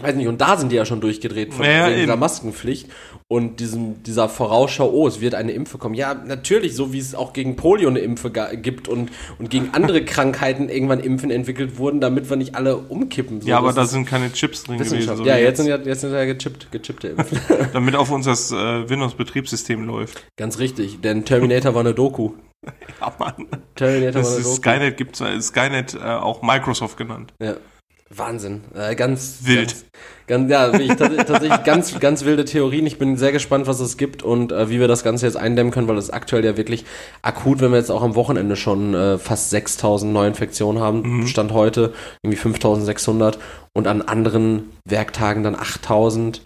[0.00, 2.16] weiß nicht, und da sind die ja schon durchgedreht von Ja, wegen dieser.
[2.16, 2.88] Maskenpflicht
[3.28, 5.94] und diesem, dieser Vorausschau, oh, es wird eine Impfe kommen.
[5.94, 10.04] Ja, natürlich, so wie es auch gegen Polio eine Impfe gibt und, und gegen andere
[10.04, 13.40] Krankheiten irgendwann Impfen entwickelt wurden, damit wir nicht alle umkippen.
[13.40, 15.16] So, ja, aber da sind keine Chips drin gewesen.
[15.16, 17.40] So ja, jetzt sind ja, jetzt sind ja gechippt, gechippte Impfen.
[17.72, 20.24] Damit auf uns das äh, Windows-Betriebssystem läuft.
[20.36, 22.32] Ganz richtig, denn Terminator war eine Doku.
[23.00, 23.46] Ja, Mann.
[23.74, 24.56] Terminator war Das eine ist Doku.
[24.56, 27.32] Skynet gibt es Skynet äh, auch Microsoft genannt.
[27.40, 27.54] Ja.
[28.12, 28.62] Wahnsinn.
[28.74, 29.76] Äh, ganz Wild.
[30.26, 32.84] Ganz, ganz, ja, tats- tatsächlich ganz, ganz wilde Theorien.
[32.86, 35.72] Ich bin sehr gespannt, was es gibt und äh, wie wir das Ganze jetzt eindämmen
[35.72, 36.84] können, weil es aktuell ja wirklich
[37.22, 41.92] akut, wenn wir jetzt auch am Wochenende schon äh, fast 6000 Neuinfektionen haben, Stand heute
[42.22, 43.38] irgendwie 5600
[43.74, 46.42] und an anderen Werktagen dann 8000.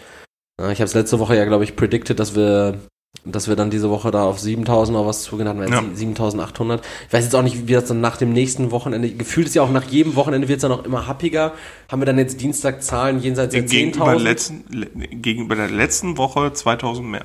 [0.60, 2.78] Äh, ich habe es letzte Woche ja, glaube ich, predicted, dass wir
[3.24, 5.80] dass wir dann diese Woche da auf 7000 oder was zugehen hatten, wir Ja.
[5.80, 6.84] jetzt 7800.
[7.06, 9.62] Ich weiß jetzt auch nicht, wie das dann nach dem nächsten Wochenende, gefühlt ist ja
[9.62, 11.52] auch nach jedem Wochenende wird es dann auch immer happiger.
[11.90, 14.18] Haben wir dann jetzt Dienstag Zahlen jenseits der Gegenüber, 10.000?
[14.18, 17.24] letzten, le, gegenüber der letzten Woche 2000 mehr.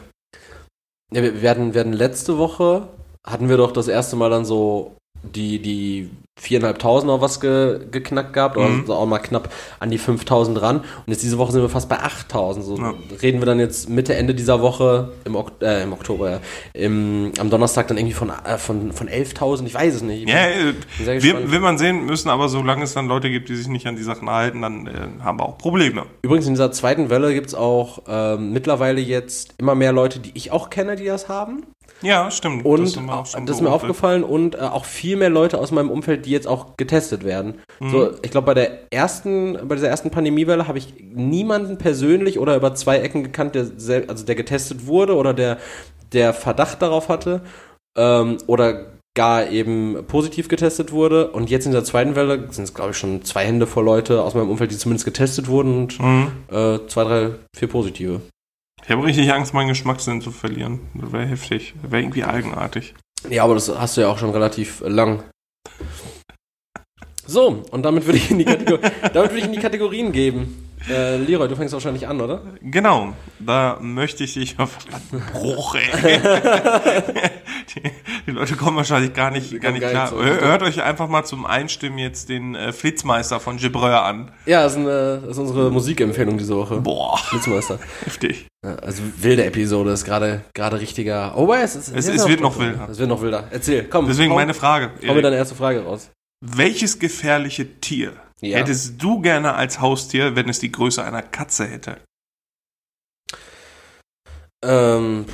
[1.11, 2.87] Ja, wir werden, werden letzte Woche
[3.25, 6.09] hatten wir doch das erste Mal dann so die, die
[6.41, 8.85] viereinhalbtausend oder was ge, geknackt gehabt, oder Mhm.
[8.87, 9.49] so auch mal knapp
[9.81, 10.77] an die 5000 ran.
[10.77, 12.63] Und jetzt diese Woche sind wir fast bei 8000.
[12.65, 12.93] So Ja.
[13.21, 16.39] reden wir dann jetzt Mitte, Ende dieser Woche, im, ok äh, im Oktober, ja,
[16.73, 20.29] im, am Donnerstag dann irgendwie von, äh, von, von 11.000, ich weiß es nicht.
[20.29, 20.73] Ja, äh,
[21.19, 21.51] gespannt.
[21.51, 24.03] will man sehen müssen, aber solange es dann Leute gibt, die sich nicht an die
[24.03, 24.91] Sachen halten, dann äh,
[25.21, 26.05] haben wir auch Probleme.
[26.21, 30.51] Übrigens in dieser zweiten Welle gibt's auch ähm, mittlerweile jetzt immer mehr Leute, die ich
[30.53, 31.65] auch kenne, die das haben.
[32.01, 32.65] Ja, stimmt.
[32.65, 32.93] Und das
[33.45, 36.47] das, ist mir aufgefallen und äh, auch viel mehr Leute aus meinem Umfeld, die jetzt
[36.47, 37.55] auch getestet werden.
[37.79, 37.89] Mhm.
[37.89, 42.55] So, ich glaube, bei der ersten, bei dieser ersten Pandemiewelle habe ich niemanden persönlich oder
[42.55, 43.67] über zwei Ecken gekannt, der
[44.07, 45.57] also der getestet wurde oder der,
[46.13, 47.41] der Verdacht darauf hatte
[47.97, 51.31] ähm, oder gar eben positiv getestet wurde.
[51.31, 54.23] Und jetzt in der zweiten Welle sind es, glaube ich, schon zwei Hände voll Leute
[54.23, 56.27] aus meinem Umfeld, die zumindest getestet wurden und Mhm.
[56.49, 58.21] äh, zwei, drei, vier positive.
[58.83, 60.79] Ich habe richtig Angst, meinen Geschmackssinn zu verlieren.
[60.93, 61.73] Das wäre heftig.
[61.81, 62.95] Das wäre irgendwie eigenartig.
[63.29, 65.23] Ja, aber das hast du ja auch schon relativ lang.
[67.25, 68.29] So, und damit würde ich
[69.13, 70.68] würde ich in die Kategorien geben.
[70.89, 72.41] Äh, Leroy, du fängst wahrscheinlich an, oder?
[72.61, 74.77] Genau, da möchte ich dich auf
[75.33, 76.19] Bruch, ey.
[77.75, 77.81] die,
[78.27, 80.03] die Leute kommen wahrscheinlich gar nicht, gar nicht klar.
[80.03, 80.23] nicht so.
[80.23, 84.31] Hör- Hört euch einfach mal zum Einstimmen jetzt den äh, Flitzmeister von Gibreur an.
[84.45, 86.77] Ja, das ist, eine, das ist unsere Musikempfehlung diese Woche.
[86.81, 87.79] Boah, Blitzmeister.
[88.05, 88.47] heftig.
[88.65, 91.37] Ja, also wilde Episode, ist gerade gerade richtiger.
[91.37, 92.87] Oh, es, ist, Es- es wird noch wilder.
[92.91, 93.45] Es wird noch wilder.
[93.51, 94.07] Erzähl, komm.
[94.07, 94.91] Deswegen hau, meine Frage.
[95.07, 96.09] hau mir deine erste Frage raus.
[96.41, 98.57] Welches gefährliche Tier Ja.
[98.57, 101.97] hättest du gerne als Haustier, wenn es die Größe einer Katze hätte?
[104.63, 105.25] Ähm,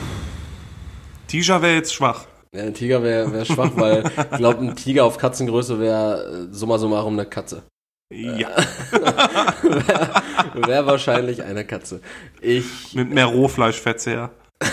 [1.28, 2.26] Tiger wäre jetzt schwach.
[2.54, 6.54] ja, ein Tiger wäre wär schwach, weil ich glaube, ein Tiger auf Katzengröße wäre äh,
[6.54, 7.64] summa summarum eine Katze.
[8.12, 8.50] Ja,
[8.94, 12.02] Wäre wär wahrscheinlich eine Katze.
[12.40, 14.30] Ich mit mehr Rohfleischverzehr.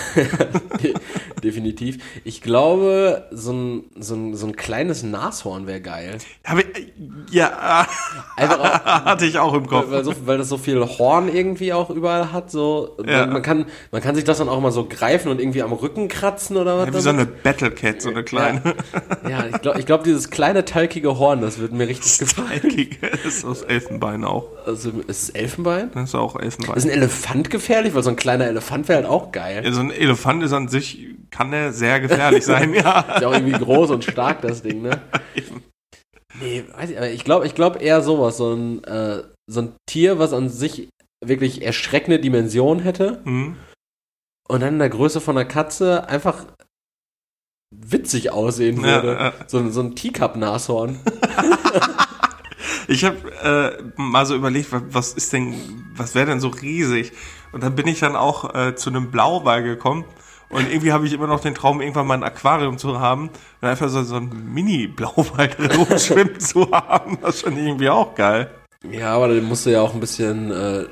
[1.42, 1.98] De- Definitiv.
[2.24, 6.16] Ich glaube, so ein, so ein, so ein kleines Nashorn wäre geil.
[6.44, 6.66] Hab ich,
[7.30, 7.86] ja,
[8.36, 9.86] Einfach auch, hatte ich auch im Kopf.
[9.90, 12.50] weil, so, weil das so viel Horn irgendwie auch überall hat.
[12.50, 13.26] So, Ja.
[13.26, 16.08] man, kann, man kann sich das dann auch mal so greifen und irgendwie am Rücken
[16.08, 16.86] kratzen oder was.
[16.86, 17.26] Ja, wie so eine.
[17.26, 18.62] Battle Cat, so eine kleine.
[19.28, 22.88] ja, ich glaube, ich glaub, dieses kleine, talkige Horn, das wird mir richtig gefallen.
[23.24, 24.46] Das ist aus Elfenbein auch.
[24.66, 25.90] Also, ist es Elfenbein?
[25.92, 26.76] Das ist auch Elfenbein.
[26.76, 27.94] Ist ein Elefant gefährlich?
[27.94, 29.62] Weil so ein kleiner Elefant wäre halt auch geil.
[29.64, 33.00] Ja, so ein Elefant ist an sich, kann der sehr gefährlich sein, ja.
[33.16, 35.00] Ist ja auch irgendwie groß und stark, das Ding, ne?
[36.40, 39.72] Nee, weiß ich, aber ich glaube ich glaub eher sowas, so ein, äh, so ein
[39.86, 40.88] Tier, was an sich
[41.22, 43.56] wirklich erschreckende Dimensionen hätte Hm.
[44.48, 46.46] und dann in der Größe von einer Katze einfach
[47.74, 49.12] witzig aussehen würde.
[49.12, 49.32] ja.
[49.46, 50.98] So, ein- so ein Teacup-Nashorn.
[52.88, 55.54] Ich habe äh, mal so überlegt, wa- was ist denn,
[55.94, 57.12] was wäre denn so riesig?
[57.52, 60.04] Und dann bin ich dann auch äh, zu einem Blauwal gekommen.
[60.52, 63.30] Und irgendwie habe ich immer noch den Traum, irgendwann mal ein Aquarium zu haben
[63.60, 67.18] und einfach so, so ein Mini-Blauwal drin rumschwimmen zu haben.
[67.22, 68.50] Das ist schon irgendwie auch geil.
[68.90, 70.84] Ja, aber dem musst du ja auch ein bisschen äh,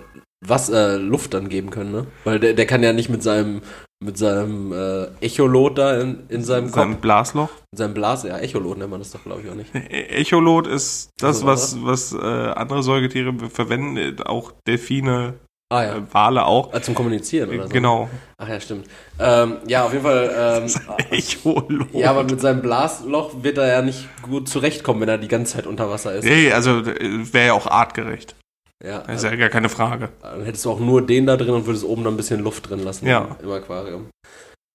[0.47, 2.07] was, äh, Luft dann geben können, ne?
[2.25, 3.61] Weil der, der kann ja nicht mit seinem
[4.03, 7.51] mit seinem äh, Echolot da in, in seinem Kopf, Sein Blasloch.
[7.71, 9.75] mit seinem Blas, ja, Echolot nennt man das doch, glaube ich, auch nicht.
[9.75, 12.17] E- Echolot ist das, Also, was, was äh,
[12.53, 15.35] andere Säugetiere verwenden, auch Delfine,
[15.73, 15.97] Ah ja.
[15.99, 16.73] äh, Wale auch.
[16.73, 17.73] Ah, zum Kommunizieren oder so.
[17.73, 18.11] Genau.
[18.39, 18.87] Ach ja, stimmt.
[19.21, 20.65] Ähm, ja, auf jeden Fall.
[20.67, 21.95] Ähm, Echolot.
[21.95, 25.55] ja, aber mit seinem Blasloch wird er ja nicht gut zurechtkommen, wenn er die ganze
[25.55, 26.25] Zeit unter Wasser ist.
[26.25, 28.35] Nee, also wäre ja auch artgerecht.
[28.83, 30.09] Ja, Das ist ja gar keine Frage.
[30.23, 32.69] dann hättest du auch nur den da drin und würdest oben noch ein bisschen Luft
[32.69, 33.37] drin lassen Ja.
[33.43, 34.07] im, Aquarium.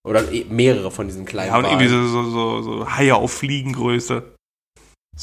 [0.07, 2.07] Oder eh mehrere von diesen kleinen Ja, und irgendwie Walen.
[2.07, 4.21] so, so, so, so Haie auf Fliegengröße.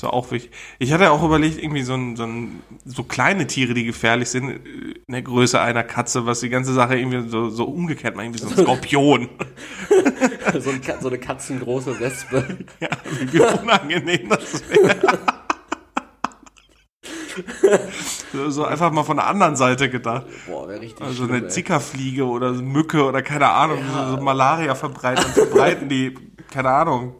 [0.01, 0.51] War auch wichtig.
[0.79, 4.49] Ich hatte auch überlegt, irgendwie so, ein, so, ein, so kleine Tiere, die gefährlich sind,
[4.49, 8.41] in der Größe einer Katze, was die ganze Sache irgendwie so, so umgekehrt macht, irgendwie
[8.41, 9.29] so ein Skorpion.
[10.59, 12.59] so, ein, so eine katzengroße Wespe.
[12.81, 12.89] ja,
[13.31, 15.19] wie unangenehm das wäre.
[18.33, 20.27] so, so einfach mal von der anderen Seite gedacht.
[20.47, 21.49] Boah, wäre richtig Also schlimm, eine ey.
[21.49, 26.15] Zickerfliege oder so Mücke oder keine Ahnung, so, so Malaria verbreiten, verbreiten die,
[26.51, 27.15] keine Ahnung.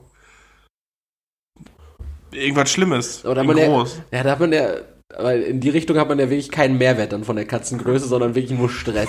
[2.33, 3.25] Irgendwas Schlimmes.
[3.25, 4.01] Aber hat man groß.
[4.11, 4.69] Ja, ja, da hat man ja,
[5.17, 8.35] aber in die Richtung hat man ja wirklich keinen Mehrwert dann von der Katzengröße, sondern
[8.35, 9.09] wirklich nur Stress.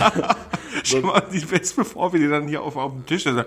[0.84, 3.36] Stell mal die Wespe vor, wie die dann hier auf, auf dem Tisch ist.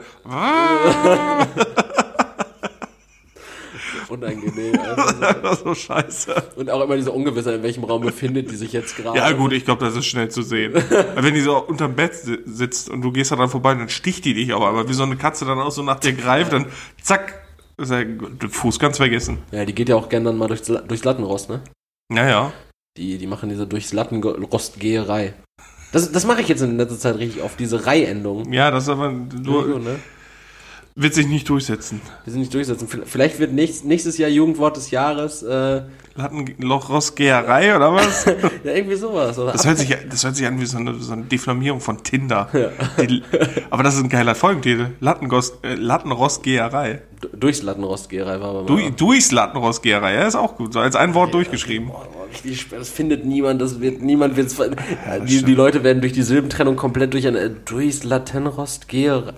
[4.09, 4.79] Unangenehm.
[4.79, 6.35] einfach Das ist so scheiße.
[6.55, 6.59] so.
[6.59, 9.17] Und auch immer diese Ungewissheit, in welchem Raum befindet die sich jetzt gerade.
[9.17, 10.73] Ja gut, ich glaube, das ist schnell zu sehen.
[10.73, 13.89] Weil wenn die so unterm Bett si- sitzt und du gehst da dran vorbei, dann
[13.89, 16.53] sticht die dich auf einmal, wie so eine Katze dann auch so nach dir greift,
[16.53, 16.67] dann
[17.01, 17.42] zack,
[17.77, 19.39] Fuß ganz vergessen.
[19.51, 21.61] Ja, die geht ja auch gerne dann mal durchs, durchs Lattenrost, ne?
[22.09, 22.53] Naja.
[22.97, 25.33] Die, die machen diese durchs Lattenrost-Geherei.
[25.91, 28.51] Das, das mache ich jetzt in letzter Zeit richtig oft, diese Reihendung.
[28.51, 29.99] Ja, das ist aber nur, ne?
[30.95, 32.01] wird sich nicht durchsetzen.
[32.23, 32.87] Wir sind nicht durchsetzen.
[32.87, 35.81] Vielleicht wird nächstes, nächstes Jahr Jugendwort des Jahres, äh,
[36.15, 38.25] Lattenlochrossgeherei oder was?
[38.63, 39.37] ja, irgendwie sowas.
[39.39, 42.03] Oder Das hört sich, das hört sich an wie so eine, so eine Deflammierung von
[42.03, 42.49] Tinder.
[43.09, 43.23] Die,
[43.71, 44.91] aber das ist ein geiler Folgentitel.
[45.01, 47.01] Äh, Lattenrossgeherei.
[47.33, 50.73] Durchs Lattenrost-Geherei war aber Du, durchs Lattenrossgeherei, ja, ist auch gut.
[50.73, 51.87] So als ein Wort durchgeschrieben.
[51.89, 52.79] Boah, boah, richtig schwer.
[52.79, 56.75] Das findet niemand, das wird, niemand wird's, ja, die, die Leute werden durch die Silbentrennung
[56.75, 59.33] komplett durch ein, äh, durchs Lattenrost Geherei,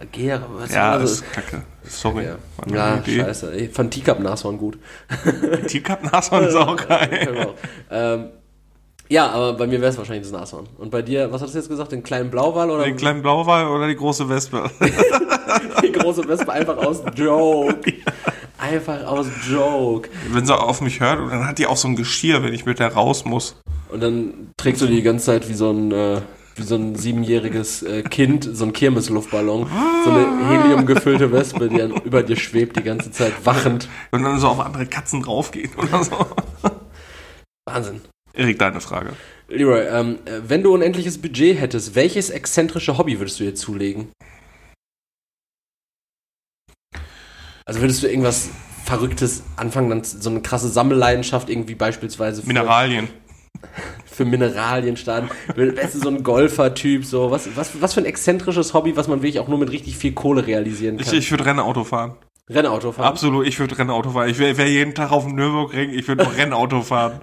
[0.57, 1.11] was Ja, das das?
[1.11, 1.63] ist kacke.
[1.83, 2.25] Sorry.
[2.25, 2.38] Ja,
[2.97, 3.51] ja scheiße.
[3.53, 4.77] Ey, Von Teacup-Nashorn gut.
[5.67, 7.36] Teacup-Nashorn ist auch geil.
[7.47, 7.53] auch.
[7.91, 8.29] ähm,
[9.10, 10.68] ja, aber bei mir wäre es wahrscheinlich das Nashorn.
[10.78, 13.68] Und bei dir, was hast du jetzt gesagt, den kleinen Blauwal oder Den kleinen Blauwal
[13.68, 14.70] oder die große Wespe?
[15.84, 17.93] die große Wespe einfach aus Joke?
[18.58, 20.10] Einfach aus Joke.
[20.32, 22.66] Wenn sie auf mich hört, und dann hat die auch so ein Geschirr, wenn ich
[22.66, 23.62] mit der raus muss.
[23.89, 26.22] Und dann trägst du die ganze Zeit wie so ein, äh,
[26.56, 29.68] wie so ein siebenjähriges äh, Kind, so ein Kirmesluftballon.
[30.03, 33.88] So eine heliumgefüllte Wespe, die dann über dir schwebt die ganze Zeit, wachend.
[34.12, 36.26] Und dann so auf andere Katzen draufgehen oder so.
[37.66, 38.01] Wahnsinn.
[38.36, 39.13] Erik, deine Frage.
[39.47, 44.09] Leroy, ähm, äh, wenn du unendliches Budget hättest, welches exzentrische Hobby würdest du dir zulegen?
[47.65, 48.49] Also würdest du irgendwas
[48.83, 53.07] Verrücktes anfangen, dann so eine krasse Sammelleidenschaft irgendwie beispielsweise für, Mineralien.
[54.05, 55.29] für Mineralien starten?
[55.55, 59.39] Du so ein Golfer-Typ, so was, was, was für ein exzentrisches Hobby, was man wirklich
[59.39, 61.15] auch nur mit richtig viel Kohle realisieren Ich, kann?
[61.17, 62.15] ich würde Rennauto fahren.
[62.47, 63.07] Rennauto fahren?
[63.07, 64.29] Absolut, ich würde Rennauto fahren.
[64.29, 67.21] Ich wäre wär jeden Tag auf dem Nürburgring, ich würde Rennauto fahren.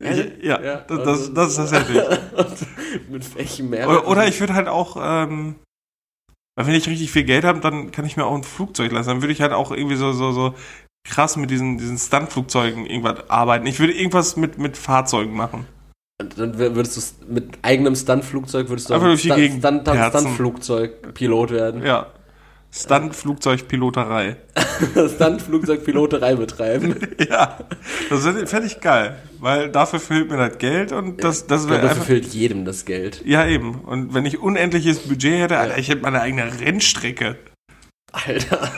[0.00, 2.02] Ja, Ja, das, das, das ist tatsächlich.
[3.10, 3.88] mit welchem Mehrwert?
[3.88, 5.56] Oder, oder ich würde halt auch, ähm,
[6.56, 9.08] wenn ich richtig viel Geld habe, dann kann ich mir auch ein Flugzeug lassen.
[9.08, 10.54] Dann würde ich halt auch irgendwie so, so, so
[11.08, 13.66] krass mit diesen, diesen Stuntflugzeugen irgendwas arbeiten.
[13.66, 15.66] Ich würde irgendwas mit, mit Fahrzeugen machen.
[16.36, 20.20] Dann würdest du mit eigenem Stuntflugzeug würdest du Einfach Stunt- Stunt- perzen.
[20.20, 21.82] Stuntflugzeugpilot werden.
[21.84, 22.06] Ja.
[22.70, 24.36] Stuntflugzeugpiloterei.
[25.14, 26.96] Stuntflugzeugpiloterei betreiben.
[27.28, 27.58] Ja.
[28.10, 29.16] Das fände ich geil.
[29.40, 33.22] Weil dafür fehlt mir das Geld und das, das wäre dafür fehlt jedem das Geld.
[33.24, 33.80] Ja, eben.
[33.80, 37.36] Und wenn ich unendliches Budget hätte, Alter, ich hätte meine eigene Rennstrecke.
[38.12, 38.70] Alter.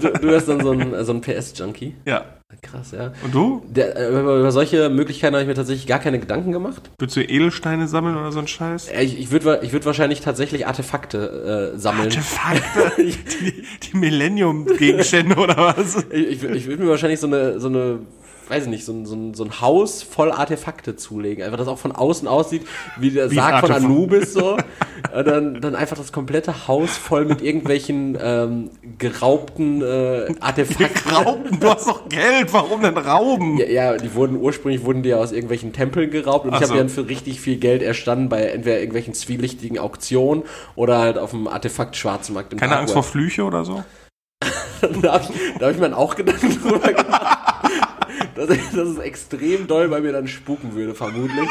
[0.00, 1.94] Du, du wärst dann so ein, so ein PS-Junkie.
[2.04, 2.24] Ja.
[2.62, 3.12] Krass, ja.
[3.22, 3.62] Und du?
[3.68, 6.90] Der, äh, über, über solche Möglichkeiten habe ich mir tatsächlich gar keine Gedanken gemacht.
[6.98, 8.90] Würdest du Edelsteine sammeln oder so ein Scheiß?
[9.00, 12.06] Ich, ich würde ich würd wahrscheinlich tatsächlich Artefakte äh, sammeln.
[12.06, 12.92] Artefakte?
[13.02, 16.06] die die Millennium-Gegenstände oder was?
[16.10, 18.00] Ich, ich, ich würde mir wahrscheinlich so eine, so eine,
[18.48, 21.44] weiß ich nicht, so ein, so, ein, so ein Haus voll Artefakte zulegen.
[21.44, 22.66] Einfach, das auch von außen aussieht,
[22.96, 23.72] wie der Wie Sarg von.
[23.72, 24.56] Anubis so.
[25.16, 31.12] Und dann, dann einfach das komplette Haus voll mit irgendwelchen ähm, geraubten äh, Artefakten.
[31.12, 33.58] Rauben, du hast doch Geld, warum denn Rauben?
[33.58, 36.62] Ja, ja, die wurden ursprünglich wurden die ja aus irgendwelchen Tempeln geraubt und Ach ich
[36.62, 36.72] habe so.
[36.74, 40.44] die dann für richtig viel Geld erstanden bei entweder irgendwelchen zwielichtigen Auktionen
[40.74, 43.84] oder halt auf dem Artefakt Schwarzmarkt im Keine Angst vor Flüche oder so?
[45.02, 47.35] Da habe ich, da hab ich mir dann auch Gedanken drüber gemacht.
[48.36, 51.48] Dass, dass es extrem doll bei mir dann spuken würde, vermutlich.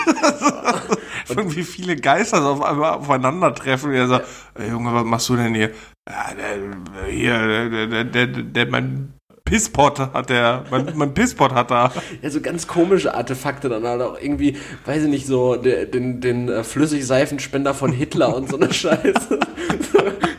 [1.36, 3.90] Und wie viele Geister so auf einmal aufeinandertreffen.
[3.90, 5.72] Und er sagt, ey, Junge, was machst du denn hier?
[6.08, 9.14] Ja, der, hier, der, der, der, der, mein
[9.44, 11.92] Pisspot hat der, mein, mein Pisspot hat da.
[12.22, 16.22] Ja, so ganz komische Artefakte dann halt auch irgendwie, weiß ich nicht, so der, den,
[16.22, 19.40] den äh, Flüssigseifenspender von Hitler und so eine Scheiße.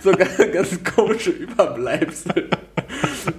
[0.07, 0.13] So,
[0.53, 2.49] ganz, komische Überbleibsel.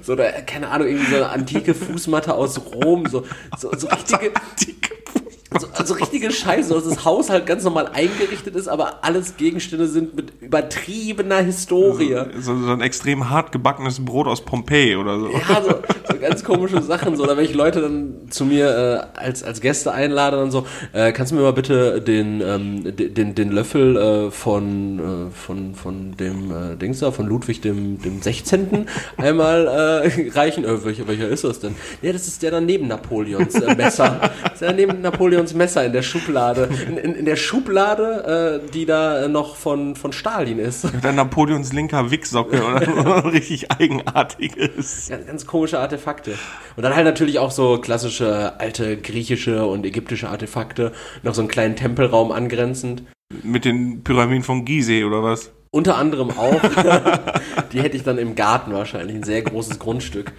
[0.01, 3.25] So, da, keine Ahnung, irgendwie so eine antike Fußmatte aus Rom, so,
[3.57, 5.26] so, so richtige, Dicke Fuß.
[5.49, 9.87] Also, also richtige Scheiße, dass das Haus halt ganz normal eingerichtet ist, aber alles Gegenstände
[9.87, 12.17] sind mit übertriebener Historie.
[12.37, 15.29] So, so ein extrem hart gebackenes Brot aus Pompeji oder so.
[15.29, 15.75] Ja, so,
[16.11, 17.15] so ganz komische Sachen.
[17.15, 20.65] So, oder wenn ich Leute dann zu mir äh, als, als Gäste einlade, dann so,
[20.91, 25.75] äh, kannst du mir mal bitte den, ähm, den, den, Löffel äh, von, äh, von,
[25.75, 28.85] von dem äh, Dings da, von Ludwig dem, dem 16.
[29.15, 30.65] einmal äh, reichen?
[30.83, 31.75] Welcher, welcher ist das denn?
[32.01, 34.19] Ja, das ist der dann neben Napoleons Messer.
[34.43, 36.69] Das ist der neben Napoleons Messer in der Schublade.
[36.87, 40.91] In, in, in der Schublade, äh, die da äh, noch von, von Stalin ist.
[40.93, 42.91] Mit der Napoleons linker Wichsocke oder so
[43.29, 45.07] richtig eigenartiges.
[45.09, 46.35] Ganz, ganz komische Artefakte.
[46.75, 50.91] Und dann halt natürlich auch so klassische alte griechische und ägyptische Artefakte.
[51.23, 53.03] Noch so einen kleinen Tempelraum angrenzend.
[53.43, 55.51] Mit den Pyramiden von Gizeh oder was?
[55.71, 56.61] Unter anderem auch.
[57.71, 59.15] die hätte ich dann im Garten wahrscheinlich.
[59.15, 60.31] Ein sehr großes Grundstück.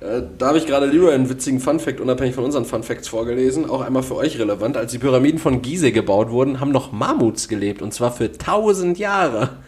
[0.00, 3.68] Äh, da habe ich gerade Leroy einen witzigen Funfact, unabhängig von unseren Funfacts vorgelesen.
[3.68, 4.76] Auch einmal für euch relevant.
[4.76, 7.82] Als die Pyramiden von Gizeh gebaut wurden, haben noch Mammuts gelebt.
[7.82, 9.58] Und zwar für tausend Jahre.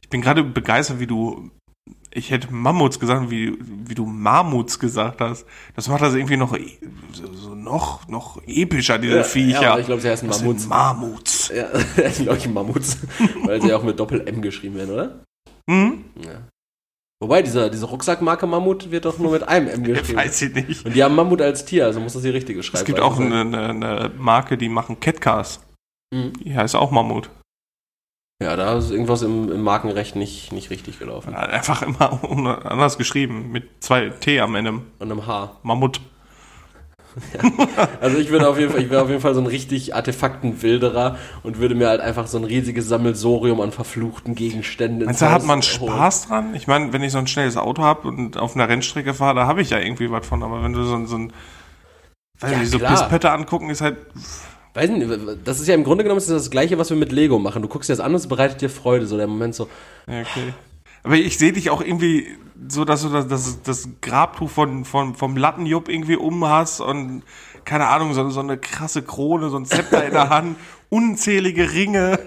[0.00, 1.50] Ich bin gerade begeistert, wie du.
[2.14, 5.46] Ich hätte Mammuts gesagt, wie, wie du Mammuts gesagt hast.
[5.74, 6.54] Das macht das irgendwie noch
[7.62, 9.62] noch, noch epischer, diese Viecher.
[9.62, 10.66] Ja, ich glaube, sie heißen Das Mammuts.
[10.66, 11.48] Mammuts.
[11.54, 12.98] Ja, das sind, glaube ich, Mammuts.
[13.44, 15.20] Weil sie auch mit Doppel-M geschrieben werden, oder?
[15.68, 16.04] Hm?
[16.24, 16.48] Ja.
[17.22, 20.18] Wobei, dieser, diese Rucksackmarke Mammut wird doch nur mit einem M geschrieben.
[20.18, 20.86] Weiß ich nicht.
[20.86, 23.20] Und die haben Mammut als Tier, also muss das die richtige Schreibweise Es gibt auch
[23.20, 25.60] eine, eine Marke, die machen Catcars.
[26.12, 26.32] Mhm.
[26.42, 27.30] Die heißt auch Mammut.
[28.42, 31.32] Ja, da ist irgendwas im, im Markenrecht nicht, nicht richtig gelaufen.
[31.32, 33.52] Einfach immer anders geschrieben.
[33.52, 34.72] Mit zwei T am Ende.
[34.72, 35.58] Und einem H.
[35.62, 36.00] Mammut.
[38.00, 41.16] Also ich würde auf jeden Fall, ich wäre auf jeden Fall so ein richtig Artefaktenwilderer
[41.42, 45.34] und würde mir halt einfach so ein riesiges Sammelsorium an verfluchten Gegenständen Meinst ins du,
[45.34, 45.92] hat Haus man holen.
[45.92, 46.54] Spaß dran?
[46.54, 49.46] Ich meine, wenn ich so ein schnelles Auto habe und auf einer Rennstrecke fahre, da
[49.46, 50.42] habe ich ja irgendwie was von.
[50.42, 51.32] Aber wenn du so, ein- so ein
[52.40, 52.78] weiß Ja, nicht, so.
[52.78, 53.96] Pisspötte angucken, ist halt.
[54.74, 55.06] Weiß nicht,
[55.44, 57.60] das ist ja im Grunde genommen das, das gleiche, was wir mit Lego machen.
[57.60, 59.68] Du guckst dir das an und es bereitet dir Freude, so der Moment so,
[60.06, 60.54] Ja, okay.
[61.02, 62.28] Aber ich sehe dich auch irgendwie
[62.68, 67.22] so, dass du das, das, das Grabtuch von, von, vom Lattenjupp irgendwie um hast und
[67.64, 70.56] keine Ahnung, so, so eine krasse Krone, so ein Zepter in der Hand,
[70.88, 72.18] unzählige Ringe.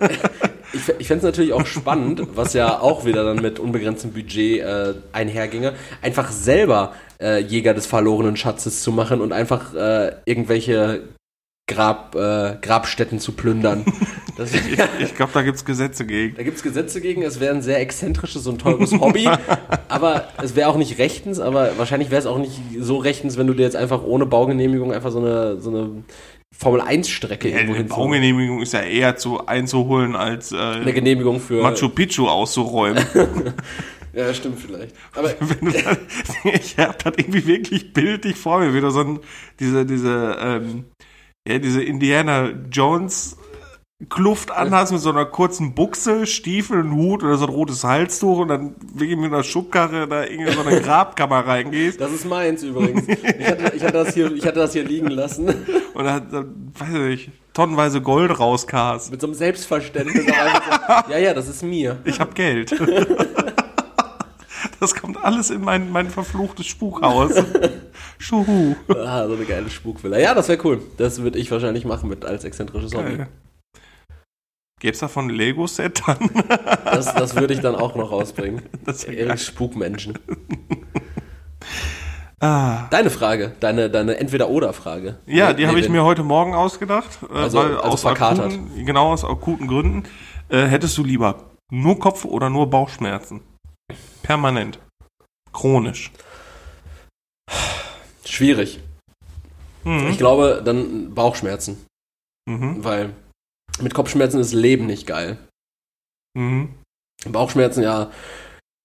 [0.73, 4.61] Ich, ich fände es natürlich auch spannend, was ja auch wieder dann mit unbegrenztem Budget
[4.61, 11.03] äh, einherginge, einfach selber äh, Jäger des verlorenen Schatzes zu machen und einfach äh, irgendwelche
[11.68, 13.86] Grab, äh, Grabstätten zu plündern.
[14.38, 14.51] Das,
[14.99, 16.36] Ich glaube, da gibt's Gesetze gegen.
[16.36, 19.30] da gibt's Gesetze gegen, es wäre ein sehr exzentrisches und teures Hobby,
[19.88, 23.47] aber es wäre auch nicht rechtens, aber wahrscheinlich wäre es auch nicht so rechtens, wenn
[23.47, 26.03] du dir jetzt einfach ohne Baugenehmigung einfach so eine, so eine
[26.51, 27.95] Formel-1-Strecke Ja, irgendwo.
[27.95, 31.61] Baugenehmigung ist ja eher zu einzuholen, als Eine äh, Genehmigung für...
[31.61, 33.05] Machu Picchu auszuräumen.
[34.16, 34.95] Ja, stimmt vielleicht.
[35.13, 35.30] Aber
[36.45, 39.20] ich hab das irgendwie wirklich bildlich vor mir, wieder so ein,
[39.59, 40.86] diese, diese, ähm,
[41.47, 43.37] ja, diese Indiana Jones
[44.09, 48.39] Kluft anhast mit so einer kurzen Buchse, Stiefel, einen Hut oder so ein rotes Halstuch
[48.39, 52.25] und dann wirklich mit einer Schubkarre da irgendwie in so eine Grabkammer reingehst Das ist
[52.25, 53.07] meins übrigens.
[53.07, 55.47] Ich hatte, ich hatte, das, hier, ich hatte das hier liegen lassen.
[55.93, 59.11] und dann, dann weiß ich nicht, tonnenweise Gold rauskast.
[59.11, 60.25] Mit so einem Selbstverständnis.
[60.25, 61.99] so, ja, ja, das ist mir.
[62.03, 62.75] Ich hab Geld.
[64.79, 67.31] Das kommt alles in mein, mein verfluchtes Spukhaus.
[68.18, 68.76] Schuhu.
[68.89, 70.18] Ah, so eine geile Spukvilla.
[70.18, 70.82] Ja, das wäre cool.
[70.97, 73.18] Das würde ich wahrscheinlich machen mit als exzentrisches Hobby.
[73.18, 73.28] Geil.
[74.82, 76.30] Gäb's davon ein Lego-Set dann?
[76.86, 78.61] Das, das würde ich dann auch noch rausbringen.
[78.86, 80.18] Das Erik Spukmenschen.
[82.41, 82.88] Ah.
[82.91, 85.20] Deine Frage, deine, deine Entweder-Oder-Frage.
[85.26, 87.20] Ja, Nee, die habe nee, ich wenn- mir heute Morgen ausgedacht.
[87.34, 88.53] äh, Also- also verkatert.
[88.53, 90.03] akuten, genau, aus akuten Gründen.
[90.49, 93.41] Äh, hättest du lieber nur Kopf- oder nur Bauchschmerzen?
[94.22, 94.80] Permanent.
[95.53, 96.11] Chronisch.
[98.36, 98.79] Schwierig.
[99.86, 100.07] Mhm.
[100.09, 101.86] Ich glaube, dann Bauchschmerzen.
[102.49, 102.83] Mhm.
[102.83, 103.13] Weil
[103.81, 105.38] mit Kopfschmerzen ist Leben nicht geil.
[106.38, 106.69] Mhm.
[107.29, 108.11] Bauchschmerzen ja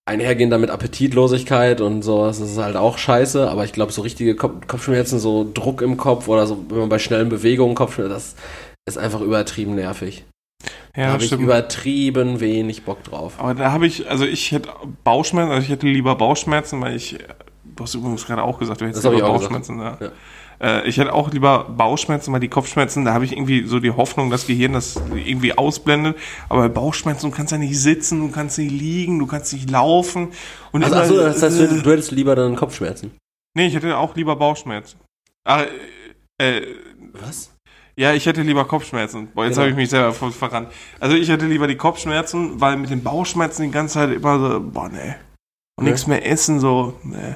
[0.08, 4.34] einhergehen damit Appetitlosigkeit und sowas, das ist halt auch scheiße, aber ich glaube, so richtige
[4.34, 8.36] Kopf Kopfschmerzen, so Druck im Kopf oder so, wenn man bei schnellen Bewegungen Kopfschmerzen, das
[8.88, 10.24] ist einfach übertrieben nervig.
[10.94, 13.34] da Ja, habe ich übertrieben wenig Bock drauf.
[13.38, 14.70] Aber da habe ich, also ich hätte
[15.04, 17.18] Bauchschmerzen, also ich hätte lieber Bauchschmerzen, weil ich,
[17.64, 19.78] du hast übrigens gerade auch gesagt, du hättest lieber Bauchschmerzen.
[19.80, 19.98] Ja.
[20.00, 20.10] Ja.
[20.62, 23.90] Äh, ich hätte auch lieber Bauchschmerzen, weil die Kopfschmerzen, da habe ich irgendwie so die
[23.92, 26.16] Hoffnung, das Gehirn das irgendwie ausblendet.
[26.50, 29.70] Aber bei Bauchschmerzen, du kannst ja nicht sitzen, du kannst nicht liegen, du kannst nicht
[29.70, 30.28] laufen.
[30.72, 33.12] Und Also, immer- achso, das heißt, du, du hättest lieber dann Kopfschmerzen.
[33.56, 34.98] Nee, ich hätte auch lieber Bauchschmerzen.
[35.44, 35.62] Ah,
[36.38, 36.66] äh, äh,
[37.14, 37.54] Was?
[37.96, 39.28] ja, ich hätte lieber Kopfschmerzen.
[39.34, 39.62] Boah, jetzt Genau.
[39.62, 40.68] habe ich mich selber ver- verrannt.
[41.00, 44.60] Also ich hätte lieber die Kopfschmerzen, weil mit den Bauchschmerzen die ganze Zeit immer so,
[44.60, 45.14] boah, nee.
[45.78, 45.90] Und Nee.
[45.92, 47.34] nichts mehr essen, so, nee.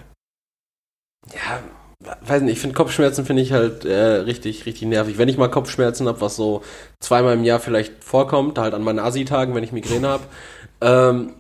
[1.32, 1.60] Ja,
[2.26, 5.18] weiß nicht, ich finde Kopfschmerzen finde ich halt äh, richtig, richtig nervig.
[5.18, 6.62] Wenn ich mal Kopfschmerzen habe, was so
[7.00, 10.24] zweimal im Jahr vielleicht vorkommt, halt an meinen Asi-Tagen, wenn ich Migräne habe,
[10.80, 11.34] ähm,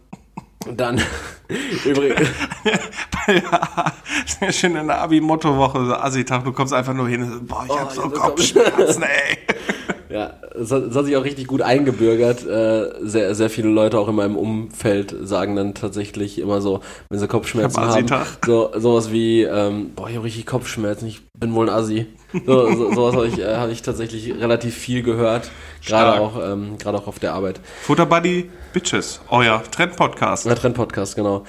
[0.70, 1.00] dann
[1.84, 2.28] übrigens.
[3.26, 3.92] ja,
[4.26, 7.92] sehr schön in der Abi-Motto-Woche, so Assi-Tag, du kommst einfach nur hin boah, ich hab
[7.92, 9.38] so Kopfschmerzen, ey.
[10.14, 12.46] Ja, das hat, das hat sich auch richtig gut eingebürgert.
[12.46, 17.18] Äh, sehr, sehr viele Leute auch in meinem Umfeld sagen dann tatsächlich immer so, wenn
[17.18, 18.06] sie Kopfschmerzen haben,
[18.46, 22.06] so sowas wie, ähm, boah, ich habe richtig Kopfschmerzen, ich bin wohl ein Assi.
[22.46, 25.50] So, so, sowas habe ich, äh, hab ich tatsächlich relativ viel gehört,
[25.84, 27.58] gerade auch, ähm, gerade auch auf der Arbeit.
[27.82, 30.46] Futterbuddy Bitches, euer Trend-Podcast.
[30.46, 31.42] Ja, Trend-Podcast, genau.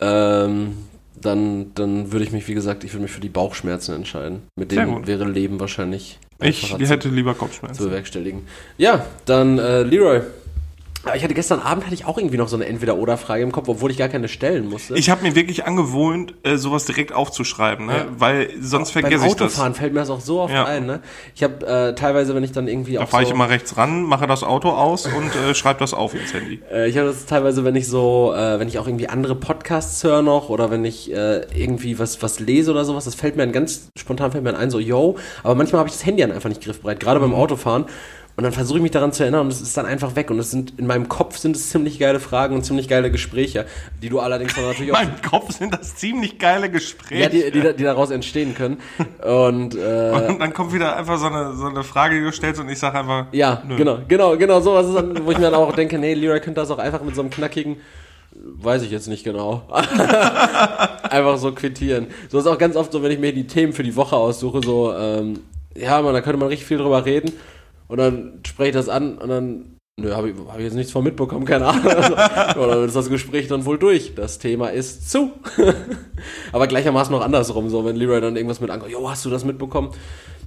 [0.00, 0.76] Ähm,
[1.14, 4.42] dann, dann würde ich mich, wie gesagt, ich würde mich für die Bauchschmerzen entscheiden.
[4.58, 7.82] Mit denen wäre Leben wahrscheinlich ich hätte lieber Kopfschmerzen.
[7.82, 8.46] Zu bewerkstelligen.
[8.78, 10.22] Ja, dann äh, Leroy.
[11.16, 13.90] Ich hatte gestern Abend hatte ich auch irgendwie noch so eine Entweder-Oder-Frage im Kopf, obwohl
[13.90, 14.94] ich gar keine stellen musste.
[14.94, 17.92] Ich habe mir wirklich angewohnt, äh, sowas direkt aufzuschreiben, ne?
[17.92, 18.06] Ja.
[18.16, 19.36] weil sonst vergesse ich das.
[19.36, 20.64] Beim Autofahren fällt mir das auch so oft ja.
[20.64, 20.86] ein.
[20.86, 21.00] Ne?
[21.34, 24.04] Ich habe äh, teilweise, wenn ich dann irgendwie da fahre so ich immer rechts ran,
[24.04, 26.60] mache das Auto aus und äh, schreibe das auf ins Handy.
[26.72, 30.02] Äh, ich habe das teilweise, wenn ich so, äh, wenn ich auch irgendwie andere Podcasts
[30.04, 33.42] höre noch oder wenn ich äh, irgendwie was was lese oder sowas, das fällt mir
[33.42, 35.16] dann ganz spontan fällt mir ein so, yo.
[35.42, 37.36] Aber manchmal habe ich das Handy dann einfach nicht griffbereit, gerade beim mhm.
[37.36, 37.86] Autofahren.
[38.34, 40.30] Und dann versuche ich mich daran zu erinnern und es ist dann einfach weg.
[40.30, 43.66] Und es sind in meinem Kopf sind es ziemlich geile Fragen und ziemlich geile Gespräche,
[44.02, 45.00] die du allerdings dann natürlich auch.
[45.00, 47.22] In meinem Kopf sind das ziemlich geile Gespräche.
[47.22, 48.78] Ja, die, die, die daraus entstehen können.
[49.22, 52.60] Und, äh, und dann kommt wieder einfach so eine, so eine Frage, die du stellst
[52.60, 53.26] und ich sage einfach.
[53.32, 53.76] Ja, nö.
[53.76, 54.60] genau, genau, genau.
[54.60, 57.02] Sowas ist dann, wo ich mir dann auch denke, nee, Leroy könnte das auch einfach
[57.02, 57.76] mit so einem knackigen.
[58.34, 59.62] Weiß ich jetzt nicht genau.
[61.02, 62.06] einfach so quittieren.
[62.30, 64.62] So ist auch ganz oft so, wenn ich mir die Themen für die Woche aussuche,
[64.64, 65.40] so, ähm,
[65.76, 67.32] ja, man, da könnte man richtig viel drüber reden.
[67.92, 70.92] Und dann spreche ich das an und dann, nö, habe ich, hab ich jetzt nichts
[70.92, 71.84] von mitbekommen, keine Ahnung.
[71.92, 74.14] Also, oder dann ist das Gespräch dann wohl durch.
[74.14, 75.32] Das Thema ist zu.
[76.52, 79.44] Aber gleichermaßen noch andersrum, so wenn Leroy dann irgendwas mit ankommt, jo, hast du das
[79.44, 79.90] mitbekommen?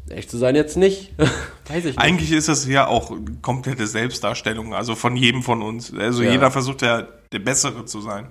[0.09, 1.13] Echt zu sein jetzt nicht.
[1.67, 1.99] Weiß ich nicht.
[1.99, 5.93] Eigentlich ist es ja auch komplette Selbstdarstellung, also von jedem von uns.
[5.93, 6.31] Also ja.
[6.31, 8.25] jeder versucht ja der Bessere zu sein.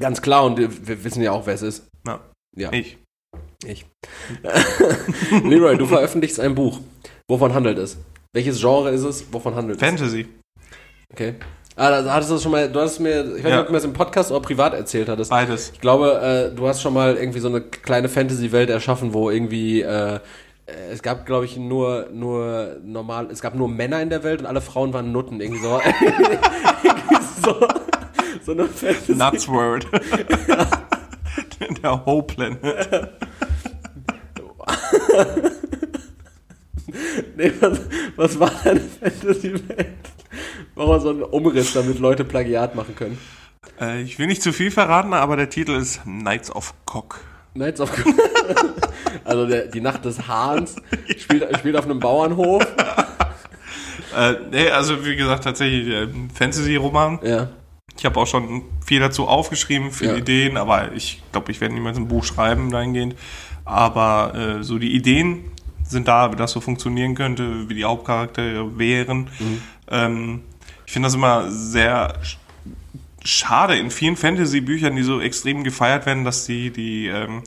[0.00, 1.88] Ganz klar, und wir wissen ja auch, wer es ist.
[2.06, 2.20] Ja.
[2.56, 2.72] ja.
[2.72, 2.96] Ich.
[3.66, 3.84] Ich.
[5.44, 6.80] Leroy, du veröffentlichst ein Buch.
[7.28, 7.98] Wovon handelt es?
[8.36, 9.32] Welches Genre ist es?
[9.32, 9.88] Wovon handelt es?
[9.88, 10.28] Fantasy.
[11.10, 11.36] Okay.
[11.74, 13.78] Ah, da hattest du schon mal, du hast mir, ich weiß nicht, ob du mir
[13.78, 15.30] das im Podcast oder privat erzählt hattest.
[15.30, 15.70] Beides.
[15.72, 19.80] Ich glaube, äh, du hast schon mal irgendwie so eine kleine Fantasy-Welt erschaffen, wo irgendwie,
[19.80, 20.20] äh,
[20.66, 24.46] es gab, glaube ich, nur, nur normal, es gab nur Männer in der Welt und
[24.46, 25.80] alle Frauen waren Nutten, irgendwie so.
[26.82, 27.68] irgendwie so,
[28.44, 29.14] so eine Fantasy.
[29.14, 29.86] Nuts World.
[31.82, 33.08] der Whole Planet.
[37.36, 37.80] nee, was,
[38.16, 39.88] was war deine Fantasy-Welt?
[40.74, 43.18] Machen wir so einen Umriss, damit Leute Plagiat machen können.
[43.80, 47.20] Äh, ich will nicht zu viel verraten, aber der Titel ist Knights of Cock.
[47.54, 48.14] Knights of Cock.
[49.24, 50.76] also der, die Nacht des Hahns
[51.16, 52.62] spielt, spielt auf einem Bauernhof.
[54.16, 57.20] äh, nee, also wie gesagt, tatsächlich ein Fantasy-Roman.
[57.22, 57.48] Ja.
[57.98, 60.18] Ich habe auch schon viel dazu aufgeschrieben, viele ja.
[60.18, 63.16] Ideen, aber ich glaube, ich werde niemals ein Buch schreiben dahingehend.
[63.64, 65.44] Aber äh, so die Ideen
[65.88, 69.30] sind da, wie das so funktionieren könnte, wie die Hauptcharaktere wären.
[69.38, 69.62] Mhm.
[69.90, 70.40] Ähm,
[70.86, 72.14] ich finde das immer sehr
[73.24, 77.42] schade in vielen Fantasy-Büchern, die so extrem gefeiert werden, dass die, die ähm,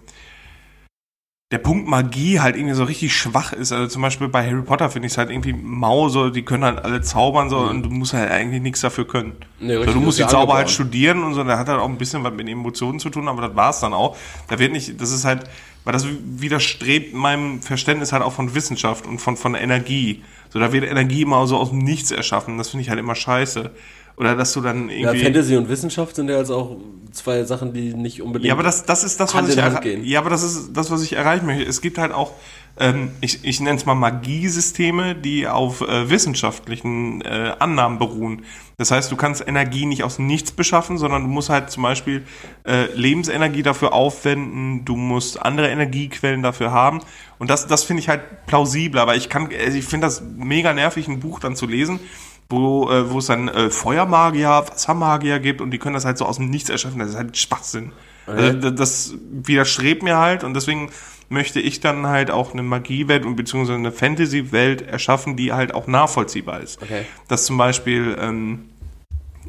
[1.52, 3.72] der Punkt Magie halt irgendwie so richtig schwach ist.
[3.72, 6.64] Also zum Beispiel bei Harry Potter finde ich es halt irgendwie mau, so, die können
[6.64, 7.70] halt alle zaubern so mhm.
[7.70, 9.34] und du musst halt eigentlich nichts dafür können.
[9.60, 11.90] Nee, richtig, so, du musst die Zauber halt studieren und so, der hat halt auch
[11.90, 14.16] ein bisschen was mit Emotionen zu tun, aber das war es dann auch.
[14.48, 15.50] Da wird nicht, das ist halt,
[15.90, 20.22] weil das widerstrebt meinem Verständnis halt auch von Wissenschaft und von, von Energie.
[20.50, 22.60] So, da wird Energie immer so aus dem Nichts erschaffen.
[22.60, 23.72] Das finde ich halt immer scheiße.
[24.20, 25.18] Oder dass du dann irgendwie.
[25.18, 26.78] Ja, Fantasy und Wissenschaft sind ja also auch
[27.14, 28.50] zwei Sachen, die nicht unbedingt.
[28.50, 30.04] Ja, aber das, das ist das, was ich erreichen.
[30.04, 31.64] Ja, aber das ist das, was ich erreichen möchte.
[31.64, 32.34] Es gibt halt auch,
[32.78, 38.44] ähm, ich, ich nenne es mal Magiesysteme, die auf äh, wissenschaftlichen äh, Annahmen beruhen.
[38.78, 42.24] Das heißt, du kannst Energie nicht aus nichts beschaffen, sondern du musst halt zum Beispiel
[42.66, 47.00] äh, Lebensenergie dafür aufwenden, du musst andere Energiequellen dafür haben.
[47.38, 50.74] Und das, das finde ich halt plausibel, aber ich kann, also ich finde das mega
[50.74, 52.02] nervig, ein Buch dann zu lesen
[52.50, 56.26] wo, äh, wo es dann äh, Feuermagier, Wassermagier gibt und die können das halt so
[56.26, 57.00] aus dem Nichts erschaffen.
[57.00, 57.92] Das ist halt Schwachsinn.
[58.26, 58.42] Okay.
[58.42, 60.92] Also, das widerstrebt mir halt und deswegen
[61.30, 65.88] möchte ich dann halt auch eine Magiewelt und beziehungsweise eine Fantasy-Welt erschaffen, die halt auch
[65.88, 66.82] nachvollziehbar ist.
[66.82, 67.06] Okay.
[67.28, 68.70] Dass zum Beispiel, ähm,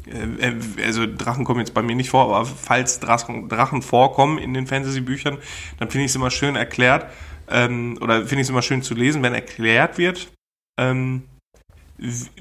[0.05, 4.37] äh, äh, also Drachen kommen jetzt bei mir nicht vor, aber falls Drachen, Drachen vorkommen
[4.37, 5.39] in den Fantasy-Büchern,
[5.79, 7.07] dann finde ich es immer schön erklärt,
[7.49, 10.31] ähm, oder finde ich es immer schön zu lesen, wenn erklärt wird,
[10.79, 11.23] ähm,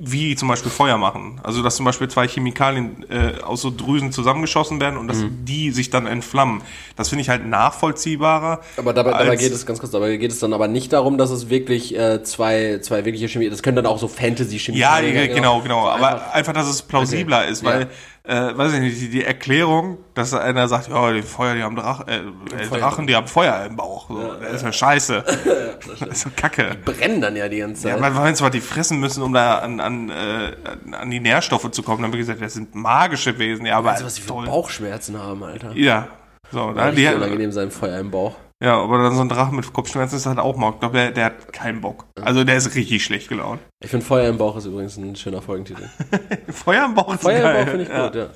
[0.00, 1.38] wie zum Beispiel Feuer machen.
[1.42, 5.44] Also dass zum Beispiel zwei Chemikalien äh, aus so Drüsen zusammengeschossen werden und dass Mhm.
[5.44, 6.62] die sich dann entflammen.
[6.96, 8.60] Das finde ich halt nachvollziehbarer.
[8.78, 11.30] Aber dabei, dabei geht es ganz kurz, dabei geht es dann aber nicht darum, dass
[11.30, 15.14] es wirklich äh, zwei, zwei wirkliche Chemie, das können dann auch so Fantasy-Chemie Ja, sein,
[15.14, 15.82] ja, genau, genau.
[15.84, 17.50] So Aber einfach- einfach, dass es plausibler Okay.
[17.52, 17.88] ist, weil,
[18.24, 21.76] äh, weiß ich nicht, die, die Erklärung, dass einer sagt, ja, die Feuer, die haben
[21.76, 22.68] Drach, äh, äh.
[22.68, 24.08] Drachen, die haben Feuer im Bauch.
[24.08, 25.24] So, das ist ja scheiße.
[25.84, 26.76] das ist ja kacke.
[26.84, 28.02] brennen dann ja die ganze Ja, Zeit.
[28.02, 30.52] man weiß zwar, die fressen müssen, um da an, an, äh,
[30.92, 31.98] an die Nährstoffe zu kommen.
[31.98, 33.64] Dann haben wir gesagt, das sind magische Wesen.
[33.64, 34.46] Ja, aber weißt du, was die für toll.
[34.46, 35.72] Bauchschmerzen haben, Alter?
[35.74, 36.08] Ja.
[36.52, 38.34] So, da, die, unangenehm sein Feuer im Bauch.
[38.62, 40.72] Ja, aber dann so ein Drache mit Kopfschmerzen ist halt auch mal.
[40.72, 42.06] Ich glaube, der, der hat keinen Bock.
[42.20, 43.60] Also der ist richtig schlecht gelaunt.
[43.82, 45.88] Ich finde Feuer im Bauch ist übrigens ein schöner Folgentitel.
[46.48, 47.56] Feuer im Bauch ist Feuer geil.
[47.56, 48.06] im Bauch finde ich ja.
[48.06, 48.26] gut, ja.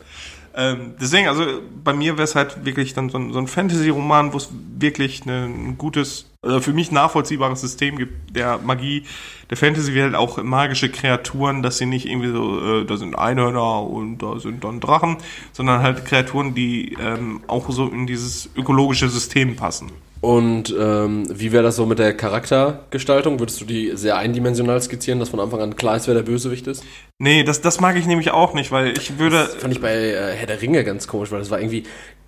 [0.57, 1.45] Ähm, deswegen, also
[1.83, 5.23] bei mir wäre es halt wirklich dann so ein, so ein Fantasy-Roman, wo es wirklich
[5.23, 9.05] eine, ein gutes, also für mich nachvollziehbares System gibt, der Magie,
[9.51, 13.15] der Fantasy wie halt auch magische Kreaturen, dass sie nicht irgendwie so, äh, da sind
[13.15, 15.17] Einhörner und da sind dann Drachen,
[15.53, 19.91] sondern halt Kreaturen, die ähm, auch so in dieses ökologische System passen.
[20.25, 23.41] Und ähm, wie wäre das so mit der Charaktergestaltung?
[23.41, 26.67] Würdest du die sehr eindimensional skizzieren, dass von Anfang an klar ist, wer der Bösewicht
[26.67, 26.83] ist?
[27.19, 29.93] Nee, das, das mag ich nämlich auch nicht, weil ich würde, Das fand ich bei
[29.93, 31.83] äh, Herr der Ringe ganz komisch, weil das war irgendwie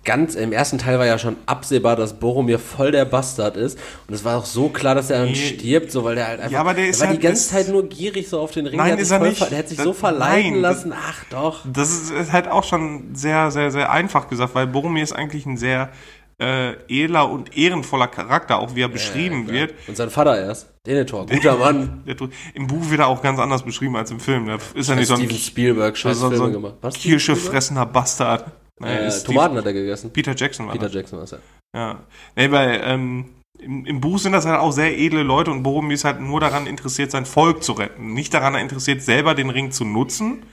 [0.07, 3.77] ganz, im ersten Teil war ja schon absehbar, dass Boromir voll der Bastard ist.
[4.07, 5.35] Und es war auch so klar, dass er dann Nee.
[5.35, 7.67] stirbt, so, weil der halt einfach, Ja, aber der ist war halt- die ganze Zeit
[7.69, 8.77] nur gierig so auf den Ring.
[8.77, 9.51] Nein, der ist er nicht.
[9.51, 10.93] Der hat sich Das- so verleiten nein, lassen.
[10.95, 11.59] Ach doch.
[11.71, 15.45] Das ist, ist halt auch schon sehr, sehr, sehr einfach gesagt, weil Boromir ist eigentlich
[15.45, 15.91] ein sehr
[16.39, 19.73] äh, edler und ehrenvoller Charakter, auch wie er beschrieben Ja, wird.
[19.87, 20.67] Und sein Vater erst.
[20.85, 22.03] Denethor, guter Mann.
[22.05, 22.15] Der
[22.53, 24.45] Im Buch wird er auch ganz anders beschrieben als im Film.
[24.45, 26.73] Da ist er nicht so ein, Steven Spielberg, scheiß so, so Filme ein gemacht.
[26.81, 28.45] Was, kirschefressender Bastard.
[28.83, 30.11] Äh, ist Tomaten Steve- hat er gegessen.
[30.13, 30.93] Peter Jackson war Peter das.
[30.93, 31.37] Jackson war es ja.
[31.75, 31.99] Ja.
[32.35, 33.25] Nee, bei, ähm,
[33.59, 36.39] im, im Buch sind das halt auch sehr edle Leute und Boromir ist halt nur
[36.39, 38.13] daran interessiert, sein Volk zu retten.
[38.13, 40.43] Nicht daran interessiert, selber den Ring zu nutzen,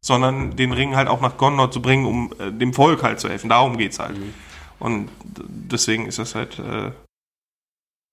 [0.00, 3.28] sondern den Ring halt auch nach Gondor zu bringen, um äh, dem Volk halt zu
[3.28, 3.50] helfen.
[3.50, 4.16] Darum geht's halt.
[4.18, 4.32] Mhm.
[4.78, 6.92] Und deswegen ist das halt, äh,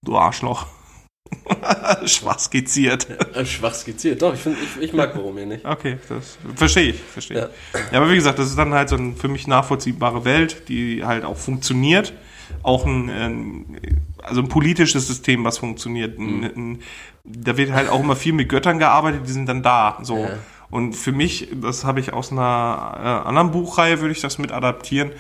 [0.06, 0.66] du Arschloch.
[2.06, 3.08] Schwach skizziert.
[3.36, 4.22] Äh, Schwach skizziert.
[4.22, 5.66] Doch, ich, find, ich, ich mag Boromir nicht.
[5.66, 7.50] Okay, das verstehe ich, verstehe Ja.
[7.74, 7.92] ich.
[7.92, 11.04] Ja, aber wie gesagt, das ist dann halt so eine für mich nachvollziehbare Welt, die
[11.04, 12.14] halt auch funktioniert.
[12.62, 13.78] Auch ein, ein
[14.22, 16.20] also ein politisches System, was funktioniert.
[16.20, 16.82] Ein, ein,
[17.24, 19.98] da wird halt auch immer viel mit Göttern gearbeitet, die sind dann da.
[20.04, 20.20] So.
[20.20, 20.30] Ja.
[20.70, 24.52] Und für mich, das habe ich aus einer äh, anderen Buchreihe, würde ich das mit
[24.52, 25.12] adaptieren,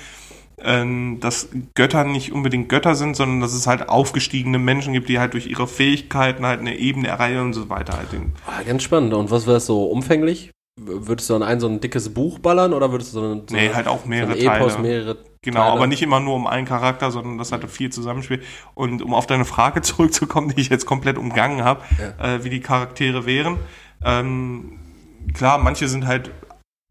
[1.19, 5.33] dass Götter nicht unbedingt Götter sind, sondern dass es halt aufgestiegene Menschen gibt, die halt
[5.33, 7.97] durch ihre Fähigkeiten halt eine Ebene erreichen und so weiter.
[7.97, 8.07] Halt
[8.47, 9.13] Ah, ganz spannend.
[9.13, 10.51] Und was wäre es so umfänglich?
[10.79, 13.55] Würdest du an ein so ein dickes Buch ballern oder würdest du so, ein- so
[13.55, 14.81] Nee, eine- halt auch so mehrere ein Epos, Teile.
[14.87, 15.71] mehrere Genau, Teile?
[15.73, 18.41] aber nicht immer nur um einen Charakter, sondern das hat viel Zusammenspiel.
[18.73, 21.81] Und um auf deine Frage zurückzukommen, die ich jetzt komplett umgangen habe,
[22.19, 23.57] äh, wie die Charaktere wären.
[24.03, 24.79] Ähm,
[25.33, 26.31] klar, manche sind halt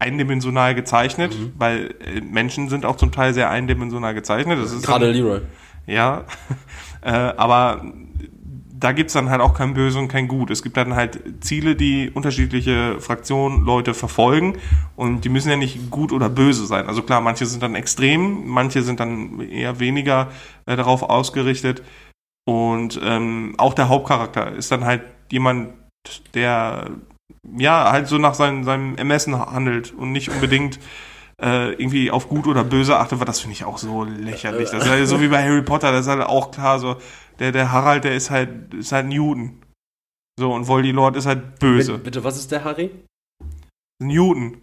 [0.03, 1.53] eindimensional gezeichnet, Mhm.
[1.57, 4.59] weil äh, Menschen sind auch zum Teil sehr eindimensional gezeichnet.
[4.61, 5.41] Das ist Gerade dann, Leroy.
[5.87, 6.25] ja,
[7.01, 7.81] äh, aber
[8.79, 10.51] da gibt's dann halt auch kein Böse und kein Gut.
[10.51, 14.57] Es gibt dann halt Ziele, die unterschiedliche Fraktionen, Leute verfolgen
[14.97, 16.87] und die müssen ja nicht gut oder böse sein.
[16.87, 20.27] Also klar, manche sind dann extrem, manche sind dann eher weniger
[20.65, 21.81] äh, darauf ausgerichtet
[22.45, 25.69] und ähm, auch der Hauptcharakter ist dann halt jemand,
[26.33, 26.89] der
[27.57, 30.79] ja halt so nach seinem, seinem Ermessen handelt und nicht unbedingt
[31.41, 34.69] äh, irgendwie auf gut oder böse achtet, weil das finde ich auch so lächerlich.
[34.69, 36.97] Das ist halt so wie bei Harry Potter, das ist halt auch klar so,
[37.39, 39.61] der, der Harald, der ist halt, ist halt Newton.
[40.39, 41.93] So, und Voldemort ist halt böse.
[41.93, 42.89] Bitte, bitte, was ist der Harry?
[44.01, 44.61] Newton.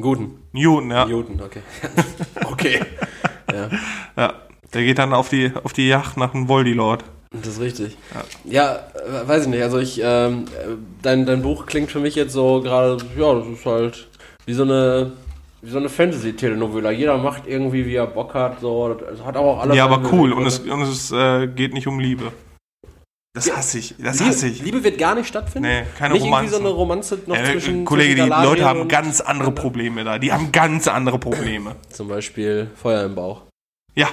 [0.00, 0.42] Guten.
[0.52, 1.04] Newton, ja.
[1.04, 1.62] Newton, okay.
[2.46, 2.80] okay.
[3.52, 3.68] Ja,
[4.16, 4.34] ja.
[4.72, 7.04] Der geht dann auf die, auf die Yacht nach dem Voldemort.
[7.32, 7.96] Das ist richtig.
[8.44, 9.62] Ja, äh, weiß ich nicht.
[9.62, 13.46] Also ich, ähm, äh, dein, dein Buch klingt für mich jetzt so gerade, ja, das
[13.46, 14.08] ist halt
[14.46, 15.12] wie so eine,
[15.62, 16.90] wie so eine Fantasy-Telenovela.
[16.90, 18.60] Jeder macht irgendwie, wie er Bock hat.
[18.60, 19.76] So, das hat auch alles.
[19.76, 20.32] Ja, aber cool.
[20.32, 22.32] Und es, und es äh, geht nicht um Liebe.
[23.34, 23.94] Das hasse ich.
[23.98, 24.62] Das hasse Liebe, ich.
[24.62, 25.66] Liebe wird gar nicht stattfinden.
[25.66, 28.64] Nee, keine nicht irgendwie so eine Romanze noch Äh, zwischen Kollege, die zwischen Galadriel Leute
[28.66, 30.18] haben ganz andere Probleme da.
[30.18, 31.76] Die haben ganz andere Probleme.
[31.88, 33.42] Zum Beispiel Feuer im Bauch.
[33.94, 34.08] Ja,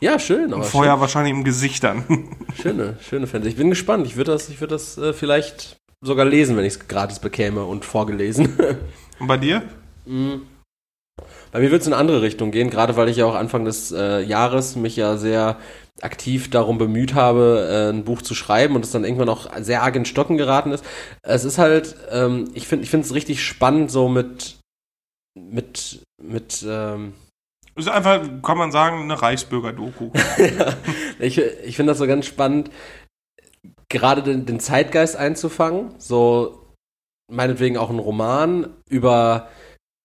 [0.00, 0.52] Ja, schön.
[0.52, 2.04] Aber und Feuer wahrscheinlich im Gesicht dann.
[2.60, 3.50] Schöne, schöne Fantasy.
[3.50, 4.06] Ich bin gespannt.
[4.06, 7.64] Ich würde das, ich würde das äh, vielleicht sogar lesen, wenn ich es gratis bekäme
[7.64, 8.56] und vorgelesen.
[9.18, 9.62] Und bei dir?
[11.50, 13.64] Bei mir wird es in eine andere Richtung gehen, gerade weil ich ja auch Anfang
[13.64, 15.58] des äh, Jahres mich ja sehr
[16.00, 19.82] aktiv darum bemüht habe, äh, ein Buch zu schreiben und es dann irgendwann auch sehr
[19.82, 20.84] arg in Stocken geraten ist.
[21.22, 24.58] Es ist halt, ähm, ich finde ich finde es richtig spannend, so mit,
[25.34, 27.14] mit, mit, ähm,
[27.78, 30.10] Ist einfach, kann man sagen, eine Reichsbürger-Doku.
[31.20, 32.70] ich ich finde das so ganz spannend,
[33.88, 35.94] gerade den, den Zeitgeist einzufangen.
[35.98, 36.74] So,
[37.30, 39.48] meinetwegen auch ein Roman über,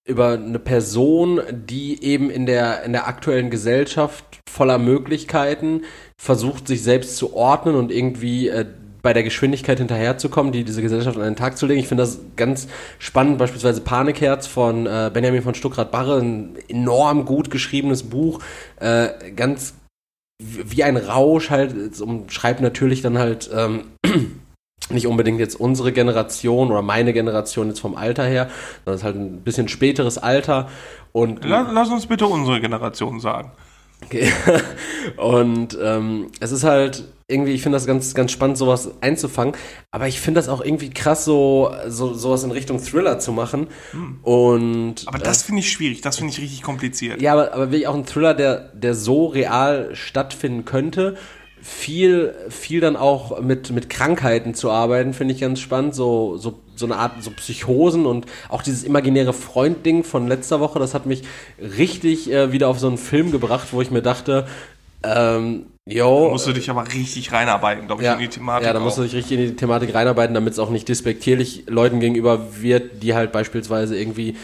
[0.07, 5.83] über eine Person, die eben in der, in der aktuellen Gesellschaft voller Möglichkeiten
[6.21, 8.65] versucht, sich selbst zu ordnen und irgendwie äh,
[9.03, 11.79] bei der Geschwindigkeit hinterherzukommen, die diese Gesellschaft an den Tag zu legen.
[11.79, 12.67] Ich finde das ganz
[12.99, 18.39] spannend, beispielsweise Panikherz von äh, Benjamin von Stuckrad-Barre, ein enorm gut geschriebenes Buch,
[18.79, 19.75] äh, ganz
[20.41, 23.91] wie ein Rausch halt, es umschreibt natürlich dann halt ähm,
[24.89, 28.49] nicht unbedingt jetzt unsere Generation oder meine Generation jetzt vom Alter her,
[28.85, 30.69] sondern es ist halt ein bisschen späteres Alter
[31.11, 33.51] und Lass, lass uns bitte unsere Generation sagen.
[34.05, 34.31] Okay.
[35.17, 39.55] Und ähm, es ist halt irgendwie, ich finde das ganz, ganz spannend, sowas einzufangen.
[39.91, 43.67] Aber ich finde das auch irgendwie krass, so, so sowas in Richtung Thriller zu machen.
[44.21, 47.21] Und Aber das finde ich schwierig, das finde ich richtig kompliziert.
[47.21, 51.17] ja, aber, aber wirklich auch ein Thriller, der, der so real stattfinden könnte.
[51.61, 55.95] Viel, viel dann auch mit, mit Krankheiten zu arbeiten, finde ich ganz spannend.
[55.95, 60.79] So, so, so eine Art, so Psychosen und auch dieses imaginäre Freund-Ding von letzter Woche,
[60.79, 61.23] das hat mich
[61.59, 64.45] richtig äh, wieder auf so einen Film gebracht, wo ich mir dachte,
[65.03, 68.65] ähm, yo, musst du dich aber richtig reinarbeiten, glaube ich, ja, in die Thematik.
[68.65, 71.65] ja, da musst du dich richtig in die Thematik reinarbeiten, damit es auch nicht despektierlich
[71.67, 74.37] Leuten gegenüber wird, die halt beispielsweise irgendwie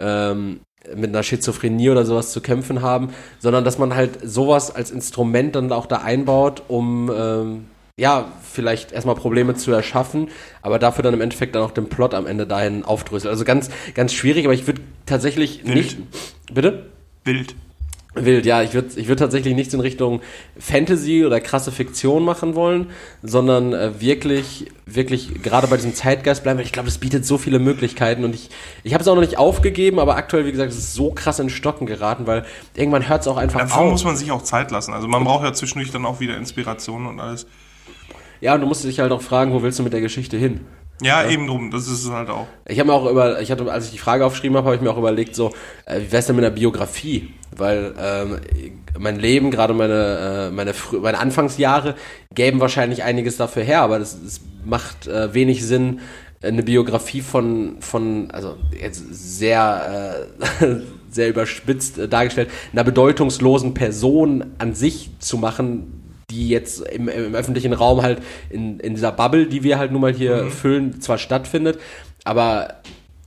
[0.00, 0.60] ähm,
[0.94, 5.54] mit einer Schizophrenie oder sowas zu kämpfen haben, sondern dass man halt sowas als Instrument
[5.54, 7.66] dann auch da einbaut, um ähm,
[7.98, 10.28] ja, vielleicht erstmal Probleme zu erschaffen,
[10.62, 13.30] aber dafür dann im Endeffekt dann auch den Plot am Ende dahin aufdröselt.
[13.30, 15.76] Also ganz, ganz schwierig, aber ich würde tatsächlich Wild.
[15.76, 15.98] nicht.
[16.50, 16.86] Bitte?
[17.24, 17.54] Wild.
[18.14, 20.20] Wild, ja, ich würde ich würd tatsächlich nichts in Richtung
[20.58, 22.88] Fantasy oder krasse Fiktion machen wollen,
[23.22, 27.38] sondern äh, wirklich, wirklich gerade bei diesem Zeitgeist bleiben, weil ich glaube, es bietet so
[27.38, 28.50] viele Möglichkeiten und ich,
[28.82, 31.38] ich habe es auch noch nicht aufgegeben, aber aktuell, wie gesagt, es ist so krass
[31.38, 32.44] in Stocken geraten, weil
[32.74, 33.90] irgendwann hört es auch einfach Dafür auf.
[33.92, 34.92] muss man sich auch Zeit lassen.
[34.92, 37.46] Also man braucht ja zwischendurch dann auch wieder Inspiration und alles.
[38.40, 40.62] ja, und du musst dich halt auch fragen, wo willst du mit der Geschichte hin?
[41.02, 42.46] Ja, eben drum, das ist es halt auch.
[42.66, 44.82] Ich habe mir auch über, ich hatte, als ich die Frage aufgeschrieben habe, habe ich
[44.82, 45.52] mir auch überlegt, so,
[45.86, 47.32] äh, wie wär's denn mit einer Biografie?
[47.56, 48.40] Weil ähm,
[48.98, 51.96] mein Leben, gerade meine, äh, meine, meine Anfangsjahre,
[52.34, 56.00] gäben wahrscheinlich einiges dafür her, aber das, das macht äh, wenig Sinn,
[56.42, 60.28] eine Biografie von, von also jetzt sehr,
[60.60, 60.66] äh,
[61.10, 67.34] sehr überspitzt äh, dargestellt, einer bedeutungslosen Person an sich zu machen, die jetzt im, im
[67.34, 71.18] öffentlichen Raum halt in, in dieser Bubble, die wir halt nun mal hier füllen, zwar
[71.18, 71.78] stattfindet,
[72.24, 72.76] aber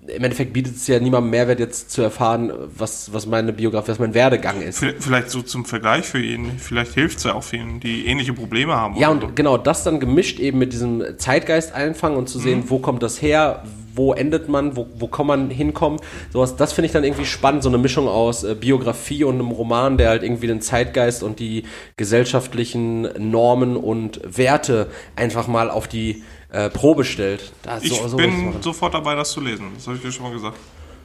[0.08, 4.00] im Endeffekt bietet es ja niemandem Mehrwert jetzt zu erfahren, was, was meine Biografie, was
[4.00, 4.86] mein Werdegang ist.
[5.00, 6.52] Vielleicht so zum Vergleich für ihn.
[6.58, 8.98] Vielleicht hilft es ja auch vielen, die ähnliche Probleme haben.
[8.98, 12.80] Ja, und genau das dann gemischt eben mit diesem Zeitgeist einfangen und zu sehen, wo
[12.80, 13.64] kommt das her,
[13.96, 16.00] wo endet man, wo, wo kann man hinkommen.
[16.32, 19.52] Sowas, das finde ich dann irgendwie spannend, so eine Mischung aus äh, Biografie und einem
[19.52, 21.64] Roman, der halt irgendwie den Zeitgeist und die
[21.96, 26.24] gesellschaftlichen Normen und Werte einfach mal auf die
[26.54, 27.52] äh, Probe stellt.
[27.64, 29.72] Da, Ich so- so bin sofort dabei, das zu lesen.
[29.76, 30.58] Das habe ich dir schon mal gesagt.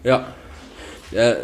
[0.04, 0.28] Ja.
[1.10, 1.34] Äh,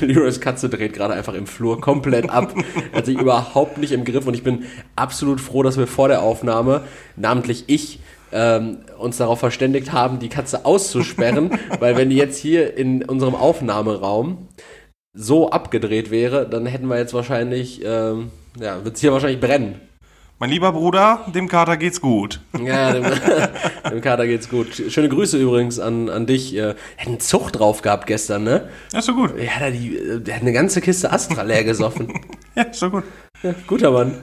[0.00, 2.54] Leroys Katze dreht gerade einfach im Flur komplett ab.
[2.92, 4.64] Hat sich überhaupt nicht im Griff und ich bin
[4.96, 6.82] absolut froh, dass wir vor der Aufnahme,
[7.16, 8.00] namentlich ich,
[8.32, 13.34] ähm, uns darauf verständigt haben, die Katze auszusperren, weil wenn die jetzt hier in unserem
[13.34, 14.48] Aufnahmeraum
[15.12, 19.80] so abgedreht wäre, dann hätten wir jetzt wahrscheinlich, ähm, ja, wird es hier wahrscheinlich brennen.
[20.40, 22.40] Mein lieber Bruder, dem Kater geht's gut.
[22.60, 23.04] Ja, dem,
[23.90, 24.66] dem Kater geht's gut.
[24.88, 26.54] Schöne Grüße übrigens an, an dich.
[26.54, 28.68] Er hat einen Zug drauf gehabt gestern, ne?
[28.92, 29.30] Ja, ist so gut.
[29.38, 32.12] Ja, der, die, äh, der hat eine ganze Kiste Astra leer gesoffen.
[32.56, 33.02] Ja, ist so gut.
[33.42, 34.14] ja, guter Mann.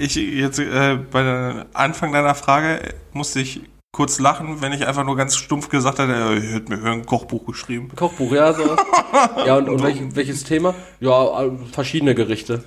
[0.00, 3.60] Ich jetzt äh, bei Anfang deiner Frage musste ich
[3.92, 7.46] kurz lachen, wenn ich einfach nur ganz stumpf gesagt hätte, er hat mir ein Kochbuch
[7.46, 7.90] geschrieben.
[7.94, 8.76] Kochbuch, ja, so.
[9.46, 10.74] Ja, und, und welch, welches Thema?
[10.98, 12.64] Ja, äh, verschiedene Gerichte.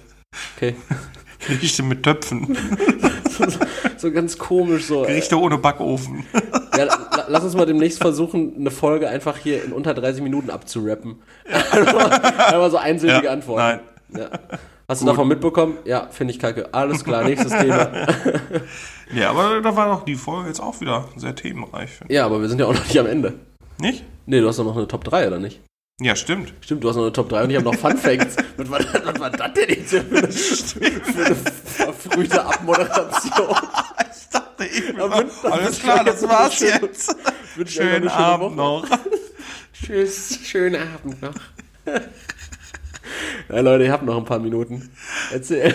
[0.55, 0.75] Okay.
[1.45, 2.57] Gerichte mit Töpfen.
[3.97, 5.03] So ganz komisch so.
[5.03, 5.07] äh.
[5.07, 6.23] Gerichte ohne Backofen.
[6.75, 10.49] Ja, la, lass uns mal demnächst versuchen, eine Folge einfach hier in unter 30 Minuten
[10.49, 11.15] abzurappen.
[11.47, 13.61] Einfach so einsilbige Ja, Antworten.
[13.61, 13.79] nein.
[14.21, 14.29] Ja.
[14.87, 15.77] Hast du davon mitbekommen?
[15.85, 16.73] Ja, finde ich kacke.
[16.73, 17.89] Alles klar, nächstes Thema.
[19.13, 21.91] Ja, aber da war doch die Folge jetzt auch wieder sehr themenreich.
[22.09, 23.35] Ja, aber wir sind ja auch noch nicht am Ende.
[23.79, 24.03] Nicht?
[24.25, 25.61] Nee, du hast doch noch eine Top 3, oder nicht?
[25.99, 26.53] Ja, stimmt.
[26.61, 28.35] Stimmt, du hast noch eine Top 3 und ich habe noch Fun Facts.
[28.57, 33.55] was, war, was war das denn jetzt für eine, für eine verfrühte Abmoderation?
[34.19, 37.15] Ich dachte eben, dann alles klar, das war's jetzt.
[37.65, 38.55] Schönen eine schöne Abend Woche.
[38.55, 38.85] noch.
[39.73, 41.33] Tschüss, schönen Abend noch.
[43.49, 44.91] Ja, Leute, ihr habt noch ein paar Minuten.
[45.31, 45.73] Erzähl.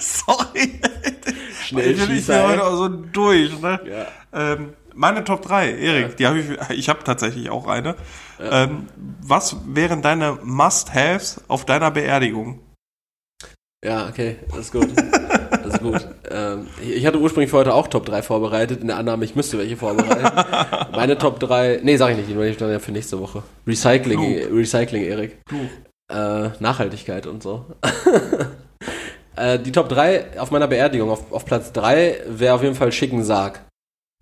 [0.00, 0.80] Sorry.
[1.64, 3.58] Schnell ich bin ja heute auch so durch.
[3.60, 3.80] Ne?
[3.88, 4.52] Ja.
[4.52, 7.94] Ähm, meine Top 3, Erik, die habe ich, ich habe tatsächlich auch eine.
[8.40, 8.88] Ähm,
[9.22, 12.60] was wären deine Must-Haves auf deiner Beerdigung?
[13.84, 14.88] Ja, okay, das ist gut.
[15.50, 16.06] Das ist gut.
[16.28, 19.58] Ähm, ich hatte ursprünglich für heute auch Top 3 vorbereitet, in der Annahme, ich müsste
[19.58, 20.90] welche vorbereiten.
[20.90, 23.44] Meine Top 3, nee, sag ich nicht, die ich dann ja für nächste Woche.
[23.64, 24.58] Recycling, Klug.
[24.58, 25.38] Recycling, Erik.
[26.12, 27.64] Äh, Nachhaltigkeit und so.
[29.36, 32.90] äh, die Top 3 auf meiner Beerdigung, auf, auf Platz 3 wäre auf jeden Fall
[32.90, 33.64] schicken Sarg.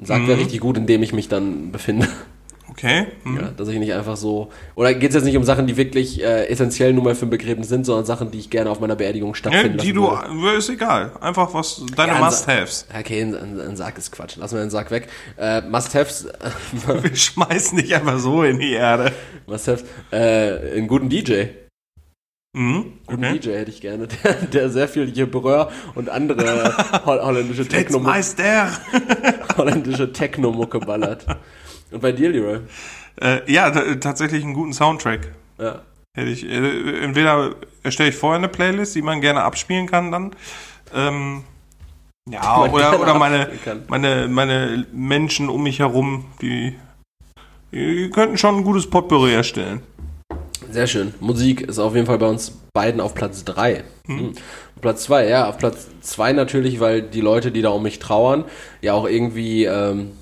[0.00, 0.42] Ein Sarg wäre Mhm.
[0.42, 2.06] richtig gut, in dem ich mich dann befinde.
[2.70, 3.06] Okay.
[3.24, 3.36] Hm.
[3.36, 4.50] Ja, dass ich nicht einfach so.
[4.74, 7.30] Oder geht es jetzt nicht um Sachen, die wirklich äh, essentiell nur mal für ein
[7.30, 10.42] Begräbnis sind, sondern Sachen, die ich gerne auf meiner Beerdigung Ja, stattfinden die lassen du,
[10.42, 10.56] würde.
[10.58, 11.12] ist egal.
[11.20, 12.86] Einfach was, deine Ja, Must-Haves.
[12.98, 14.36] Okay, ein, ein, ein Sarg ist Quatsch.
[14.36, 15.08] Lassen wir den Sarg weg.
[15.36, 16.26] Äh, Must-Haves,
[17.02, 19.12] Wir schmeißen dich einfach so in die Erde.
[19.46, 21.44] Must-Haves, äh, einen guten DJ.
[22.56, 23.00] Mhm.
[23.06, 23.38] Guten Okay.
[23.40, 26.74] DJ hätte ich gerne, der, der sehr viel Jebreur und andere
[29.56, 31.26] holländische Techno-Mucke ballert.
[31.90, 32.60] Und bei dir, Leroy?
[33.20, 35.28] Äh, ja, tatsächlich einen guten Soundtrack.
[35.58, 35.82] Ja.
[36.16, 40.36] Hätte ich, äh, entweder erstelle ich vorher eine Playlist, die man gerne abspielen kann dann.
[40.94, 41.44] Ähm,
[42.30, 43.50] ja, man oder, oder meine,
[43.88, 46.74] meine, meine Menschen um mich herum, die,
[47.72, 49.82] die könnten schon ein gutes Potpourri erstellen.
[50.70, 51.14] Sehr schön.
[51.20, 53.84] Musik ist auf jeden Fall bei uns beiden auf Platz 3.
[54.06, 54.32] Hm.
[54.80, 58.44] Platz 2, ja, auf Platz 2 natürlich, weil die Leute, die da um mich trauern,
[58.82, 60.12] ja auch irgendwie ähm,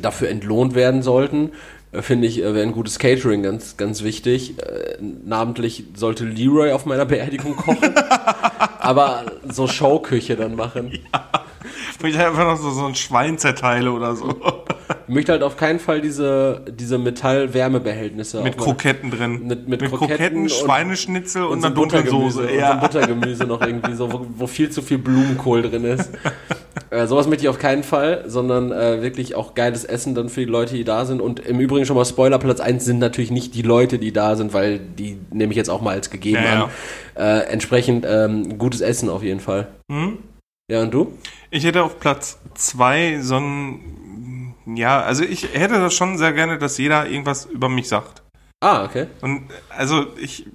[0.00, 1.50] dafür entlohnt werden sollten.
[1.92, 4.58] Äh, Finde ich, äh, wäre ein gutes Catering ganz, ganz wichtig.
[4.62, 7.94] Äh, namentlich sollte Leroy auf meiner Beerdigung kochen,
[8.78, 10.92] aber so Showküche dann machen.
[10.92, 14.28] Ich möchte einfach noch so, so ein Schwein zerteile oder so.
[15.08, 18.42] Ich möchte halt auf keinen Fall diese, diese Metall-Wärmebehältnisse.
[18.42, 19.46] Mit Kroketten drin.
[19.46, 22.52] Mit- mit Kroketten und- Schweineschnitzel und, so einer dunklen Buttergemüse, Soße.
[22.52, 22.74] und Ja.
[22.74, 26.10] so Buttergemüse noch irgendwie so, wo, wo viel zu viel Blumenkohl drin ist.
[26.94, 30.40] äh, sowas möchte ich auf keinen Fall, sondern äh, wirklich auch geiles Essen dann für
[30.40, 31.20] die Leute, die da sind.
[31.20, 34.36] Und im Übrigen schon mal Spoiler, Platz 1 sind natürlich nicht die Leute, die da
[34.36, 36.70] sind, weil die nehme ich jetzt auch mal als gegeben Ja, an.
[37.16, 39.68] Äh, entsprechend ähm, gutes Essen auf jeden Fall.
[39.90, 40.18] Hm?
[40.70, 41.12] Ja, und du?
[41.50, 46.58] Ich hätte auf Platz zwei so ein, ja, also ich hätte das schon sehr gerne,
[46.58, 48.22] dass jeder irgendwas über mich sagt.
[48.60, 49.08] Ah, okay.
[49.20, 50.46] Und also ich,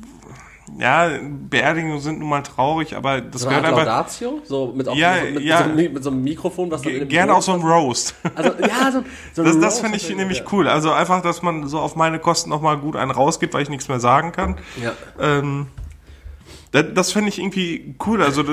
[0.78, 1.10] ja,
[1.50, 4.42] Beerdigungen sind nun mal traurig, aber das So gehört einfach Laudatio?
[4.44, 5.58] So mit, auch Ja, so, mit, ja.
[5.60, 8.16] so, einem- mit so einem Mikrofon, was dann gerne auch so ein Roast.
[8.36, 9.04] Also, ja, so,
[9.34, 10.46] so Das, das finde ich nämlich ja.
[10.52, 10.68] cool.
[10.68, 13.88] Also einfach, dass man so auf meine Kosten nochmal gut einen rausgibt, weil ich nichts
[13.88, 14.58] mehr sagen kann.
[14.84, 14.92] Ja.
[15.20, 15.68] Ähm,
[16.72, 18.22] das, das finde ich irgendwie cool.
[18.22, 18.44] Also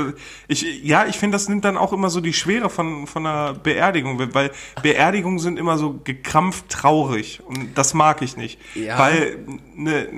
[0.49, 3.55] ich, ja, ich finde, das nimmt dann auch immer so die Schwere von von einer
[3.55, 4.51] Beerdigung, weil
[4.83, 8.99] Beerdigungen sind immer so gekrampft traurig und das mag ich nicht, Ja.
[8.99, 9.39] weil
[9.75, 10.09] ne,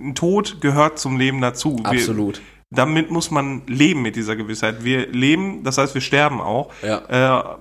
[0.00, 1.78] ein Tod gehört zum Leben dazu.
[1.78, 2.40] Wir- Absolut.
[2.70, 4.84] damit muss man leben mit dieser Gewissheit.
[4.84, 6.70] Wir leben, das heißt, wir sterben auch.
[6.82, 6.98] Ja.
[7.40, 7.56] Äh,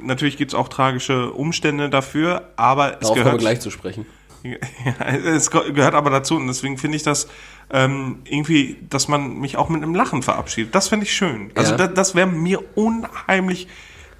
[0.00, 4.06] natürlich gibt's auch tragische Umstände dafür, aber es Darauf wir gehört gleich zu sprechen.
[4.44, 7.28] Ja, es ge- gehört aber dazu und deswegen finde ich das
[7.72, 10.74] ähm, irgendwie, dass man mich auch mit einem Lachen verabschiedet.
[10.74, 11.50] Das finde ich schön.
[11.54, 11.76] Also Ja.
[11.78, 13.68] da, das wäre mir unheimlich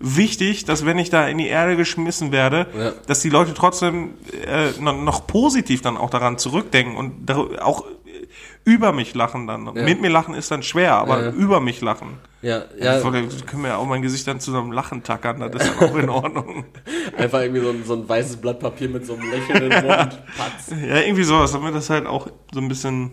[0.01, 2.93] wichtig, dass wenn ich da in die Erde geschmissen werde, Ja.
[3.07, 4.14] dass die Leute trotzdem
[4.47, 8.27] äh, noch, positiv dann auch daran zurückdenken und auch äh,
[8.64, 9.66] über mich lachen dann.
[9.66, 9.83] Ja.
[9.85, 11.31] Mit mir lachen ist dann schwer, aber ja.
[11.31, 12.18] über mich lachen.
[12.43, 12.99] Ja, Ja.
[12.99, 15.97] ja, können wir ja auch mein Gesicht dann zu einem Lachen tackern, das ist auch
[15.97, 16.64] in Ordnung.
[17.16, 20.22] einfach irgendwie so ein, so ein weißes Blatt Papier mit so einem lächelnden Mund.
[20.36, 20.70] Patz.
[20.70, 23.12] Ja, irgendwie sowas, damit das halt auch so ein bisschen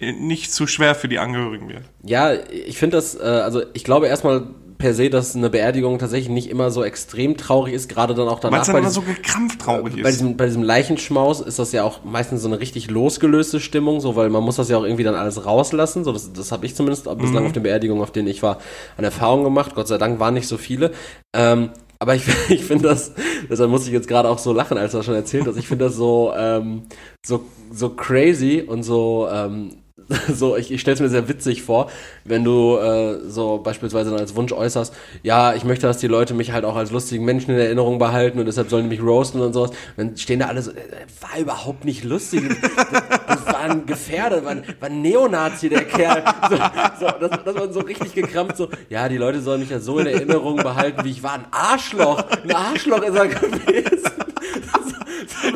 [0.00, 1.84] nicht zu schwer für die Angehörigen wird.
[2.02, 4.48] Ja, ich finde das, äh, also ich glaube erstmal
[4.82, 8.42] per se, dass eine Beerdigung tatsächlich nicht immer so extrem traurig ist, gerade dann auch
[8.42, 10.18] Weil danach es dann bei immer diesem, so gekrampft traurig bei, ist.
[10.18, 14.16] diesem, bei diesem Leichenschmaus ist das ja auch meistens so eine richtig losgelöste Stimmung, so
[14.16, 16.02] weil man muss das ja auch irgendwie dann alles rauslassen.
[16.02, 18.58] So, das, das habe ich zumindest bislang auf den Beerdigungen, auf denen ich war,
[18.96, 19.76] an Erfahrung gemacht.
[19.76, 20.90] Gott sei Dank waren nicht so viele.
[21.32, 21.70] Ähm,
[22.00, 23.12] aber ich, ich finde das,
[23.48, 25.56] deshalb musste ich jetzt gerade auch so lachen, als du das schon erzählt hast.
[25.56, 26.82] Ich finde das so, ähm,
[27.24, 29.76] so, so crazy und so, ähm,
[30.32, 31.90] so, ich, ich stelle es mir sehr witzig vor,
[32.24, 36.34] wenn du äh, so beispielsweise dann als Wunsch äußerst, ja, ich möchte, dass die Leute
[36.34, 39.40] mich halt auch als lustigen Menschen in Erinnerung behalten und deshalb sollen die mich roasten
[39.40, 39.70] und sowas.
[39.96, 40.74] Dann stehen da alle so, äh,
[41.20, 42.42] war überhaupt nicht lustig.
[42.48, 46.24] Das, das war ein Gefährder, war war ein Neonazi, der Kerl.
[46.50, 49.78] So, so, das, das war so richtig gekrampft, so, ja, die Leute sollen mich ja
[49.78, 51.34] so in Erinnerung behalten, wie ich war.
[51.34, 52.24] Ein Arschloch.
[52.42, 54.11] Ein Arschloch ist er gewesen.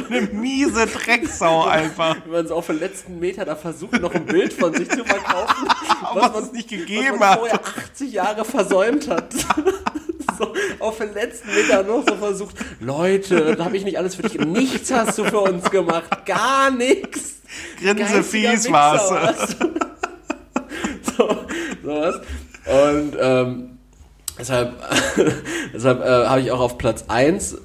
[0.08, 2.16] Eine miese Drecksau einfach.
[2.24, 5.04] Wenn man so auf den letzten Meter da versucht, noch ein Bild von sich zu
[5.04, 5.68] verkaufen,
[6.14, 7.38] Was es nicht gegeben was man hat.
[7.38, 7.60] vorher
[7.90, 9.32] 80 Jahre versäumt hat.
[10.38, 14.22] so, auf den letzten Meter noch so versucht, Leute, da habe ich nicht alles für
[14.22, 14.38] dich.
[14.38, 16.24] Nichts hast du für uns gemacht.
[16.26, 17.36] Gar nichts.
[17.80, 19.10] Grinsefies war's.
[19.10, 19.56] war's.
[21.16, 21.36] so,
[21.82, 22.20] sowas.
[22.66, 23.78] Und ähm,
[24.38, 24.74] deshalb,
[25.72, 27.56] deshalb äh, habe ich auch auf Platz 1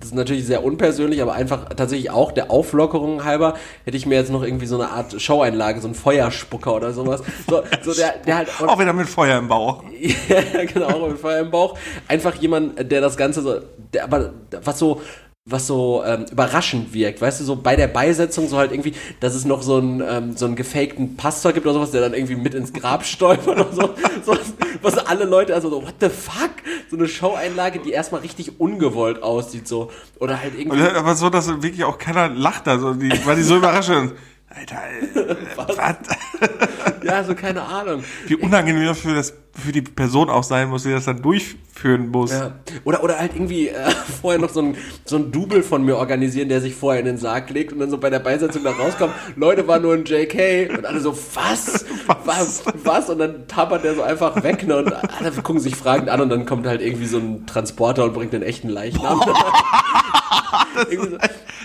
[0.00, 3.54] das ist natürlich sehr unpersönlich, aber einfach tatsächlich auch der Auflockerung halber
[3.84, 7.22] hätte ich mir jetzt noch irgendwie so eine Art Showeinlage, so ein Feuerspucker oder sowas.
[7.48, 9.84] So, so der, der halt Auch wieder mit Feuer im Bauch.
[10.00, 11.78] ja, genau, mit Feuer im Bauch.
[12.08, 13.60] Einfach jemand, der das Ganze so,
[13.92, 14.32] der aber
[14.62, 15.02] was so
[15.50, 19.34] was so ähm, überraschend wirkt, weißt du, so bei der Beisetzung so halt irgendwie, dass
[19.34, 22.36] es noch so einen, ähm, so einen gefakten Pastor gibt oder sowas, der dann irgendwie
[22.36, 23.94] mit ins Grab stolpert oder so,
[24.24, 24.36] so
[24.82, 26.50] was alle Leute also so, what the fuck?
[26.90, 29.90] So eine Showeinlage, die erstmal richtig ungewollt aussieht, so.
[30.18, 30.80] Oder halt irgendwie.
[30.80, 34.14] Aber so, dass wirklich auch keiner lacht, also die, weil die so überraschend.
[34.52, 35.76] Alter, äh, was?
[37.04, 38.02] ja, so keine Ahnung.
[38.26, 42.08] Wie unangenehm das für, das für die Person auch sein muss, die das dann durchführen
[42.08, 42.32] muss.
[42.32, 42.52] Ja.
[42.82, 43.90] Oder, oder halt irgendwie äh,
[44.20, 47.16] vorher noch so ein, so ein Double von mir organisieren, der sich vorher in den
[47.16, 50.76] Sarg legt und dann so bei der Beisetzung da rauskommt, Leute, war nur ein JK
[50.76, 51.84] und alle so, was?
[52.24, 52.64] Was?
[52.82, 53.08] Was?
[53.08, 54.78] Und dann tappert der so einfach weg ne?
[54.78, 58.14] und alle gucken sich fragend an und dann kommt halt irgendwie so ein Transporter und
[58.14, 59.20] bringt den echten Leichnam.
[59.20, 61.18] so,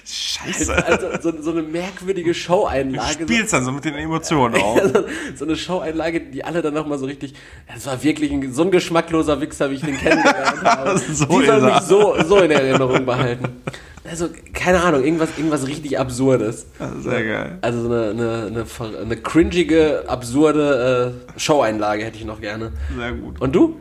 [0.06, 0.76] Scheiße.
[0.86, 3.26] Also so, so eine merkwürdige Showeinlage.
[3.26, 4.80] Du spielst dann so mit den Emotionen auch.
[4.82, 5.06] so,
[5.36, 7.34] so eine Showeinlage, die alle dann nochmal so richtig,
[7.74, 10.98] das war wirklich ein, so ein geschmackloser Wichser, wie ich den kennengelernt habe.
[11.00, 13.62] so die soll mich so, so in Erinnerung behalten.
[14.08, 16.68] Also, keine Ahnung, irgendwas, irgendwas richtig Absurdes.
[17.00, 17.58] Sehr geil.
[17.62, 22.72] Also so eine, eine, eine, eine cringige, absurde äh, Showeinlage hätte ich noch gerne.
[22.96, 23.42] Sehr gut.
[23.42, 23.80] Und du?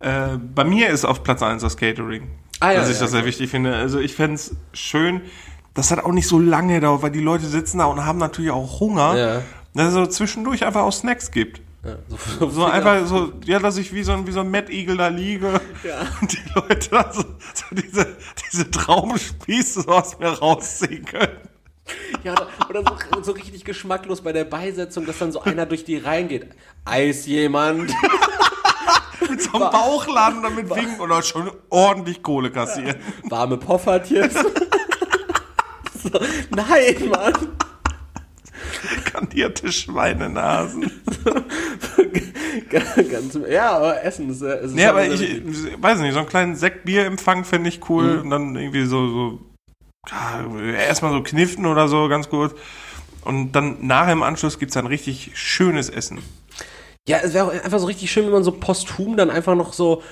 [0.00, 2.28] Äh, bei mir ist auf Platz 1 das Catering.
[2.60, 3.26] Ah, ja, dass ich ja, das sehr klar.
[3.26, 3.74] wichtig finde.
[3.74, 5.22] Also ich fände es schön,
[5.74, 8.50] das hat auch nicht so lange dauert, weil die Leute sitzen da und haben natürlich
[8.50, 9.16] auch Hunger.
[9.16, 9.42] Ja.
[9.74, 11.60] Dass es so zwischendurch einfach auch Snacks gibt.
[11.84, 11.96] Ja,
[12.38, 14.96] so, So einfach so, ja, dass ich wie so ein, wie so ein Mad Eagle
[14.96, 16.06] da liege Ja.
[16.20, 18.06] und die Leute da so, so diese,
[18.50, 21.38] diese Traumspieße so aus mir rausziehen können.
[22.22, 22.82] Ja, oder, oder
[23.12, 26.46] so, so richtig geschmacklos bei der Beisetzung, dass dann so einer durch die Reihen geht.
[26.84, 27.92] Eis jemand?
[29.28, 32.96] Mit so einem Bauchladen damit winken oder schon ordentlich Kohle kassieren.
[33.24, 34.34] Warme Poffertjes?
[36.04, 36.20] So,
[36.50, 37.34] nein, Mann!
[39.04, 40.90] Kandierte Schweinenasen.
[42.70, 46.28] Ganz, ja, aber Essen ist, äh, ist Nee, aber ich, ich weiß nicht, so einen
[46.28, 48.16] kleinen Sektbierempfang fände ich cool.
[48.16, 48.22] Mhm.
[48.22, 49.40] Und dann irgendwie so, so
[50.10, 52.54] ja, erstmal so kniften oder so, ganz gut.
[53.22, 56.18] Und dann nachher im Anschluss gibt's dann richtig schönes Essen.
[57.08, 59.72] Ja, es wäre auch einfach so richtig schön, wenn man so posthum dann einfach noch
[59.72, 60.02] so,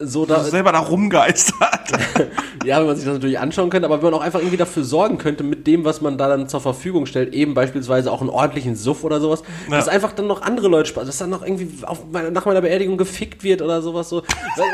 [0.00, 1.90] so da, Da selber da rumgeistert.
[2.64, 4.84] ja, wenn man sich das natürlich anschauen könnte, aber wenn man auch einfach irgendwie dafür
[4.84, 8.30] sorgen könnte, mit dem, was man da dann zur Verfügung stellt, eben beispielsweise auch einen
[8.30, 9.76] ordentlichen Suff oder sowas, Ja.
[9.76, 11.68] dass einfach dann noch andere Leute Spaß, dass dann noch irgendwie
[12.12, 14.22] meine, nach meiner Beerdigung gefickt wird oder sowas so.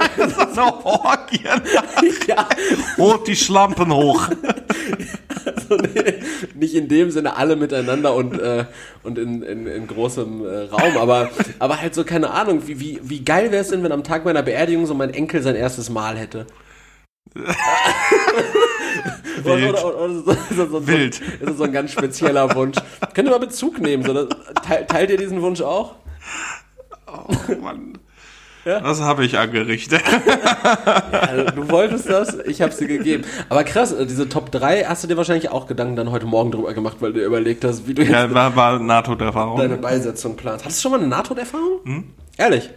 [0.54, 1.62] so Orgien.
[2.26, 2.46] ja,
[2.98, 4.28] Holt die Schlampen hoch.
[5.68, 6.14] so, nee,
[6.54, 8.66] nicht in dem Sinne alle miteinander und, äh,
[9.04, 13.00] und in, in, in großem äh, Raum, aber, aber halt so, keine Ahnung, wie, wie,
[13.02, 15.90] wie geil wäre es denn, wenn am Tag meiner Beerdigung so mein Enkel sein erstes
[15.90, 16.46] Mal hätte?
[19.42, 19.70] Wild.
[19.70, 21.20] Oder, oder, oder, so, so, so, Wild.
[21.40, 22.78] Das ist so ein ganz spezieller Wunsch.
[23.14, 24.04] Könnt ihr mal Bezug nehmen?
[24.04, 24.26] So,
[24.88, 25.96] teilt ihr diesen Wunsch auch?
[27.06, 27.98] Oh Mann.
[28.64, 28.80] Ja.
[28.80, 30.02] Das habe ich angerichtet.
[31.12, 33.24] Also, du wolltest das, ich habe sie gegeben.
[33.48, 36.50] Aber krass, äh, diese Top 3 hast du dir wahrscheinlich auch Gedanken dann heute Morgen
[36.50, 39.58] drüber gemacht, weil du dir überlegt hast, wie du jetzt Ja, war, war Nahtoderfahrung.
[39.58, 40.64] deine Beisetzung planst.
[40.64, 42.04] Hattest du schon mal eine Nahtoderfahrung?
[42.38, 42.70] Ehrlich?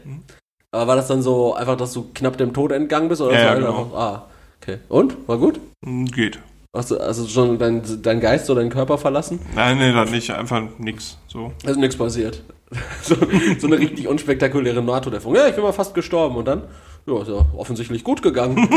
[0.72, 3.22] Aber war das dann so einfach, dass du knapp dem Tod entgangen bist?
[3.22, 3.98] Oder Ja, so ja, einfach- genau.
[3.98, 4.26] Ah,
[4.62, 4.78] okay.
[4.90, 5.16] Und?
[5.28, 5.60] War gut?
[5.86, 6.40] Hm, Geht.
[6.76, 9.40] Hast du also schon dein, dein Geist oder deinen Körper verlassen?
[9.56, 10.30] Nein, nee, dann nicht.
[10.32, 11.18] Einfach nix.
[11.28, 11.52] So.
[11.66, 12.44] Also nichts passiert.
[13.02, 13.16] So,
[13.60, 15.36] so eine richtig unspektakuläre Nahtoderfahrung.
[15.36, 16.64] Ja, ich bin mal fast gestorben und dann,
[17.06, 18.68] ja, ist ja offensichtlich gut gegangen.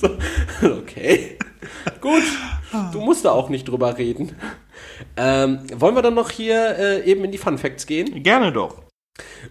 [0.00, 0.08] so,
[0.80, 1.38] okay.
[2.00, 2.24] Gut.
[2.92, 4.34] Du musst da auch nicht drüber reden.
[5.16, 8.22] Ähm, wollen wir dann noch hier äh, eben in die Fun Facts gehen?
[8.22, 8.87] Gerne doch.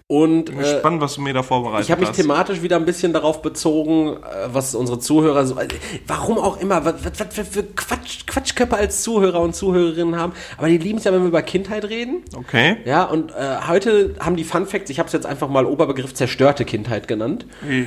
[0.08, 2.16] Und Bin äh, was du mir da vorbereitet ich habe mich hast.
[2.16, 5.68] thematisch wieder ein bisschen darauf bezogen, äh, was unsere Zuhörer so, äh,
[6.08, 10.34] warum auch immer, was, was, was für Quatsch, Quatschköpfe als Zuhörer und Zuhörerinnen haben.
[10.58, 12.24] Aber die lieben es ja, wenn wir über Kindheit reden.
[12.36, 12.78] Okay.
[12.86, 16.14] Ja, und äh, heute haben die Fun Facts, ich habe es jetzt einfach mal Oberbegriff
[16.14, 17.46] zerstörte Kindheit genannt.
[17.68, 17.86] Ja,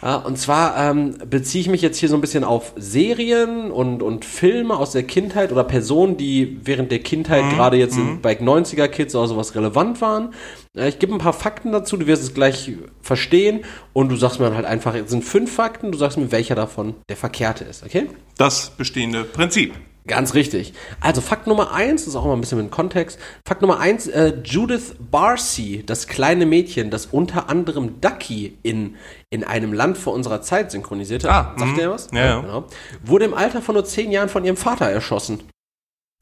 [0.00, 4.24] und zwar ähm, beziehe ich mich jetzt hier so ein bisschen auf Serien und, und
[4.24, 8.86] Filme aus der Kindheit oder Personen, die während der Kindheit gerade jetzt in, bei 90er
[8.88, 10.34] Kids oder sowas relevant waren.
[10.76, 12.72] Äh, ich gebe ein paar Fakten dazu, du wirst es gleich
[13.02, 16.30] verstehen und du sagst mir dann halt einfach, es sind fünf Fakten, du sagst mir,
[16.30, 18.06] welcher davon der verkehrte ist, okay?
[18.36, 19.74] Das bestehende Prinzip.
[20.08, 20.72] Ganz richtig.
[21.00, 23.18] Also Fakt Nummer eins, das ist auch immer ein bisschen mit Kontext.
[23.46, 28.96] Fakt Nummer eins, äh, Judith Barcy, das kleine Mädchen, das unter anderem Ducky in,
[29.30, 31.78] in einem Land vor unserer Zeit synchronisierte, Ah, sagt mhm.
[31.78, 32.08] ihr was?
[32.12, 32.40] Ja, ja.
[32.40, 32.64] Genau.
[33.04, 35.42] Wurde im Alter von nur zehn Jahren von ihrem Vater erschossen.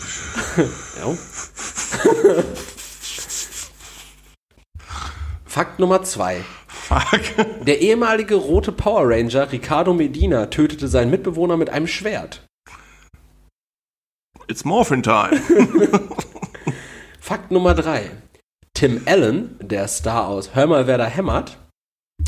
[0.56, 0.64] ja.
[5.44, 6.44] Fakt Nummer zwei.
[6.66, 7.64] Fuck.
[7.64, 12.42] Der ehemalige rote Power Ranger Ricardo Medina tötete seinen Mitbewohner mit einem Schwert.
[14.48, 15.40] It's Morphin Time.
[17.20, 18.12] Fakt Nummer 3.
[18.74, 21.58] Tim Allen, der Star aus Hör mal, wer da hämmert,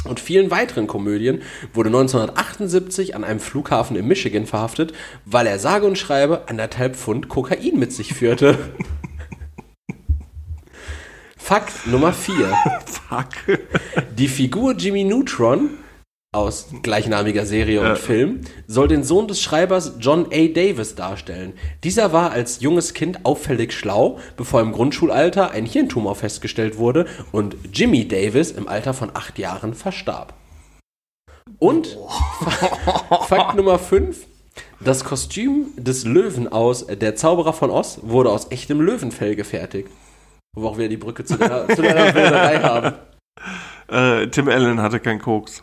[0.04, 1.42] und vielen weiteren Komödien
[1.72, 4.94] wurde 1978 an einem Flughafen in Michigan verhaftet,
[5.26, 8.58] weil er sage und schreibe anderthalb Pfund Kokain mit sich führte.
[11.36, 12.34] Fakt Nummer 4.
[12.86, 13.58] Fuck.
[14.16, 15.70] Die Figur Jimmy Neutron
[16.32, 17.94] aus gleichnamiger Serie und Ja.
[17.94, 20.48] Film soll den Sohn des Schreibers John A.
[20.48, 21.55] Davis darstellen.
[21.84, 27.56] Dieser war als junges Kind auffällig schlau, bevor im Grundschulalter ein Hirntumor festgestellt wurde und
[27.72, 30.34] Jimmy Davis im Alter von acht Jahren verstarb.
[31.59, 31.96] Und
[33.26, 34.26] Fakt Nummer 5.
[34.80, 39.88] Das Kostüm des Löwen aus Der Zauberer von Oz wurde aus echtem Löwenfell gefertigt.
[40.55, 42.96] Wo wir auch wieder die Brücke zu der, zu Wilderei haben.
[43.88, 45.62] Äh, Tim Allen hatte keinen Koks.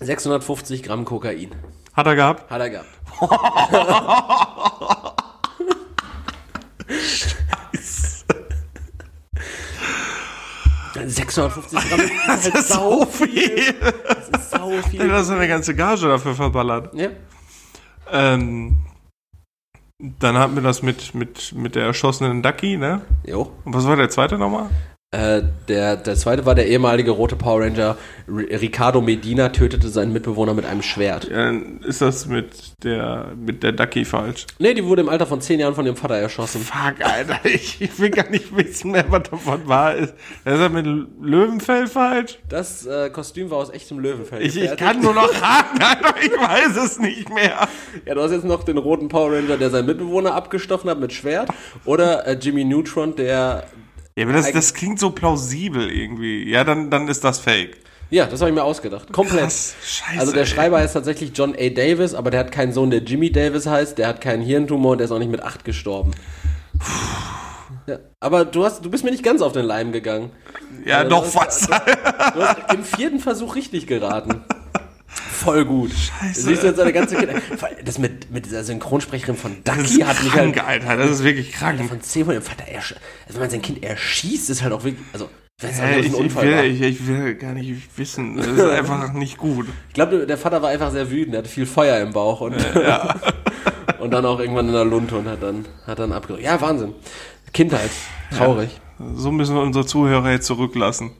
[0.00, 1.54] 650 Gramm Kokain.
[1.94, 2.50] Hat er gehabt?
[2.50, 2.88] Hat er gehabt.
[11.06, 12.00] 650 Gramm
[12.38, 13.74] ist halt sau viel.
[14.06, 15.12] Das ist sau Der viel.
[15.12, 16.92] hat seine ganze Gage dafür verballert.
[16.94, 17.08] Ja.
[18.10, 18.78] Ähm,
[19.98, 23.02] dann hatten wir das mit, mit, mit der erschossenen Ducky, ne?
[23.24, 23.52] Jo.
[23.64, 24.68] Und was war der zweite nochmal?
[25.12, 27.96] Äh, der, der zweite war der ehemalige rote Power Ranger
[28.28, 31.28] R Ricardo Medina tötete seinen Mitbewohner mit einem Schwert.
[31.28, 31.50] Ja,
[31.84, 34.46] ist das mit der, mit der Ducky falsch.
[34.60, 36.60] Nee, die wurde im Alter von 10 Jahren von ihrem Vater erschossen.
[36.60, 40.14] Fuck, Alter, ich, ich will gar nicht wissen mehr, was davon wahr ist.
[40.44, 40.86] Das ist das mit
[41.20, 42.38] Löwenfell falsch?
[42.48, 44.42] Das äh, Kostüm war aus echtem Löwenfell.
[44.42, 47.66] Ich, ich kann nur noch raten, Alter, ich weiß es nicht mehr.
[48.06, 51.12] Ja, du hast jetzt noch den roten Power Ranger, der seinen Mitbewohner abgestochen hat mit
[51.12, 51.48] Schwert.
[51.84, 53.64] Oder äh, Jimmy Neutron, der.
[54.20, 56.46] Ja, aber das, das klingt so plausibel irgendwie.
[56.46, 57.78] Ja, dann, dann ist das fake.
[58.10, 59.10] Ja, das habe ich mir ausgedacht.
[59.12, 59.44] Komplett.
[59.44, 60.46] Krass, scheiße, also der ey.
[60.46, 61.68] Schreiber heißt tatsächlich John A.
[61.70, 63.96] Davis, aber der hat keinen Sohn, der Jimmy Davis heißt.
[63.96, 66.10] Der hat keinen Hirntumor und der ist auch nicht mit 8 gestorben.
[67.86, 70.32] Ja, aber du, hast, du bist mir nicht ganz auf den Leim gegangen.
[70.84, 71.70] Ja, Ja, doch fast.
[71.70, 74.44] Du hast im vierten Versuch richtig geraten.
[75.40, 75.90] Voll gut.
[75.92, 76.42] Scheiße.
[76.42, 77.32] Siehst du jetzt eine ganze Kind.
[77.82, 80.96] Das mit, mit dieser Synchronsprecherin von Ducky hat mich krank, halt Alter.
[80.98, 81.82] Das ist wirklich krank.
[81.88, 82.94] von 10 von dem Vater ersch
[83.26, 85.02] also wenn man sein Kind erschießt, ist halt auch wirklich.
[85.14, 85.30] Also,
[85.60, 88.36] wenn es Hä, halt ich, ich, will, ich, ich will gar nicht wissen.
[88.36, 89.66] Das ist einfach nicht gut.
[89.88, 92.54] Ich glaube, der Vater war einfach sehr wütend, er hatte viel Feuer im Bauch und,
[93.98, 96.44] und dann auch irgendwann in der Lunte und hat dann, hat dann abgedrückt.
[96.44, 96.92] Ja, Wahnsinn.
[97.54, 97.90] Kindheit.
[98.36, 98.78] Traurig.
[99.14, 101.12] So müssen wir unsere Zuhörer jetzt zurücklassen.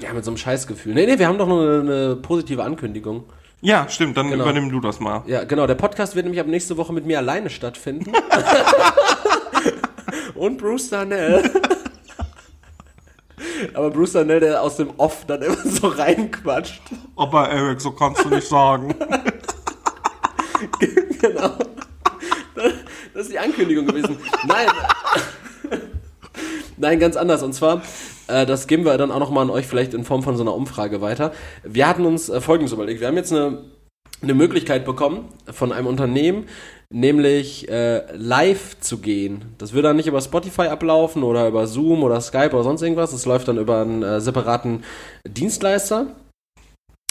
[0.00, 0.94] Ja, mit so einem Scheißgefühl.
[0.94, 3.24] Nee, nee, wir haben doch noch eine, eine positive Ankündigung.
[3.60, 4.16] Ja, stimmt.
[4.16, 4.44] Dann Genau.
[4.44, 5.22] übernimm du das mal.
[5.26, 5.66] Ja, genau.
[5.66, 8.12] Der Podcast wird nämlich ab nächste Woche mit mir alleine stattfinden.
[10.36, 11.50] und Bruce Darnell.
[13.74, 16.82] Aber Bruce Darnell, der aus dem Off dann immer so reinquatscht.
[17.16, 18.94] Aber Eric, so kannst du nicht sagen.
[21.20, 21.56] genau.
[23.14, 24.18] Das ist die Ankündigung gewesen.
[24.46, 24.68] Nein.
[26.78, 27.42] Nein, ganz anders.
[27.42, 27.82] Und zwar,
[28.28, 30.54] äh, das geben wir dann auch nochmal an euch vielleicht in Form von so einer
[30.54, 31.32] Umfrage weiter.
[31.64, 33.00] Wir hatten uns äh, Folgendes überlegt.
[33.00, 33.64] Wir haben jetzt eine,
[34.22, 36.46] eine Möglichkeit bekommen von einem Unternehmen,
[36.90, 39.54] nämlich äh, live zu gehen.
[39.58, 43.10] Das würde dann nicht über Spotify ablaufen oder über Zoom oder Skype oder sonst irgendwas.
[43.10, 44.84] Das läuft dann über einen äh, separaten
[45.26, 46.06] Dienstleister.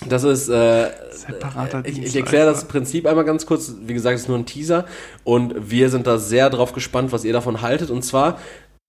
[0.07, 3.73] Das ist äh, Separater ich, ich erkläre das Prinzip einmal ganz kurz.
[3.81, 4.85] Wie gesagt, es ist nur ein Teaser
[5.23, 7.89] und wir sind da sehr drauf gespannt, was ihr davon haltet.
[7.89, 8.37] Und zwar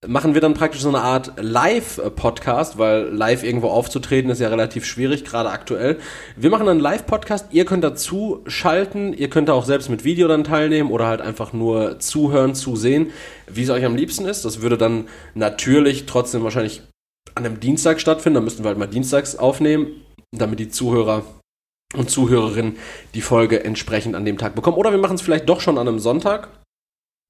[0.07, 4.85] machen wir dann praktisch so eine Art Live-Podcast, weil live irgendwo aufzutreten ist ja relativ
[4.85, 5.99] schwierig, gerade aktuell.
[6.37, 10.27] Wir machen einen Live-Podcast, ihr könnt dazu schalten, ihr könnt da auch selbst mit Video
[10.29, 13.11] dann teilnehmen oder halt einfach nur zuhören, zusehen,
[13.47, 14.45] wie es euch am liebsten ist.
[14.45, 16.81] Das würde dann natürlich trotzdem wahrscheinlich
[17.35, 19.87] an einem Dienstag stattfinden, da müssten wir halt mal dienstags aufnehmen,
[20.31, 21.23] damit die Zuhörer
[21.93, 22.77] und Zuhörerinnen
[23.15, 24.77] die Folge entsprechend an dem Tag bekommen.
[24.77, 26.49] Oder wir machen es vielleicht doch schon an einem Sonntag.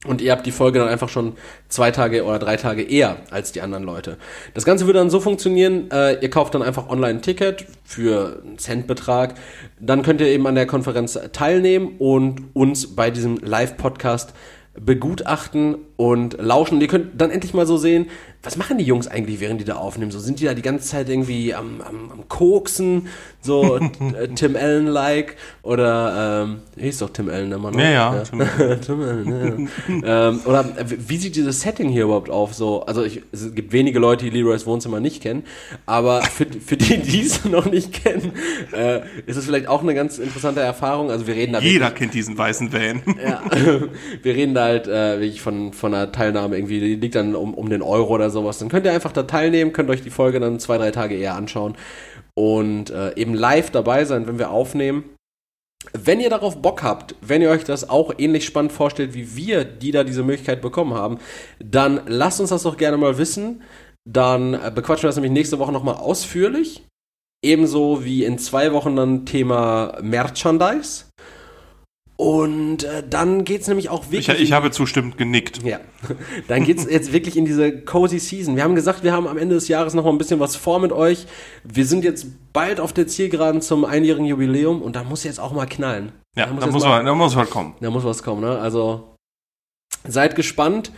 [0.05, 1.33] Und ihr habt die Folge dann einfach schon
[1.67, 4.17] zwei Tage oder drei Tage eher als die anderen Leute.
[4.53, 8.41] Das Ganze würde dann so funktionieren, äh, ihr kauft dann einfach online ein Ticket für
[8.41, 9.35] einen Centbetrag.
[9.77, 14.33] Dann könnt ihr eben an der Konferenz teilnehmen und uns bei diesem Live-Podcast
[14.79, 16.79] begutachten und lauschen.
[16.79, 18.07] Ihr könnt dann endlich mal so sehen,
[18.41, 20.11] was machen die Jungs eigentlich, während die da aufnehmen?
[20.11, 23.07] So sind die da die ganze Zeit irgendwie am, am, am Koksen,
[23.41, 23.77] so
[24.17, 27.79] äh, Tim Allen-like oder ähm, hieß doch Tim Allen immer noch.
[27.79, 28.39] Ja, ja, Tim
[28.81, 29.69] Tim Allen,
[30.01, 30.29] ja.
[30.29, 32.53] ähm, oder äh, wie sieht dieses Setting hier überhaupt auf?
[32.53, 35.43] So, also ich, es gibt wenige Leute, die Leroys Wohnzimmer nicht kennen,
[35.85, 38.31] aber für, für die, die es noch nicht kennen,
[38.71, 41.11] äh, ist es vielleicht auch eine ganz interessante Erfahrung.
[41.11, 43.01] Also wir reden da Jeder kennt diesen weißen Van.
[43.21, 43.41] ja,
[44.21, 47.53] wir reden da halt äh, wirklich von, von einer Teilnahme irgendwie, die liegt dann um,
[47.53, 50.09] um den Euro oder oder sowas, dann könnt ihr einfach da teilnehmen, könnt euch die
[50.09, 51.75] Folge dann zwei, drei Tage eher anschauen
[52.35, 55.03] und äh, eben live dabei sein, wenn wir aufnehmen.
[55.93, 59.63] Wenn ihr darauf Bock habt, wenn ihr euch das auch ähnlich spannend vorstellt wie wir,
[59.63, 61.19] die da diese Möglichkeit bekommen haben,
[61.59, 63.63] dann lasst uns das doch gerne mal wissen.
[64.07, 66.85] Dann äh, bequatschen wir das nämlich nächste Woche nochmal ausführlich.
[67.43, 71.05] Ebenso wie in zwei Wochen dann Thema Merchandise.
[72.19, 74.41] Und äh, dann geht's nämlich auch Ich, wirklich.
[74.41, 75.63] ich habe zustimmend genickt.
[75.63, 75.79] Ja,
[76.49, 78.57] dann geht's jetzt wirklich in diese cozy Season.
[78.57, 80.79] Wir haben gesagt, wir haben am Ende des Jahres noch mal ein bisschen was vor
[80.79, 81.27] mit euch.
[81.63, 85.53] Wir sind jetzt bald auf der Zielgeraden zum einjährigen Jubiläum und da muss jetzt auch
[85.53, 86.11] mal knallen.
[86.35, 87.75] Ja, Da muss da muss, mal- man, da muss was kommen.
[87.79, 88.59] Da muss was kommen, ne?
[88.59, 89.15] Also
[90.05, 90.91] seid gespannt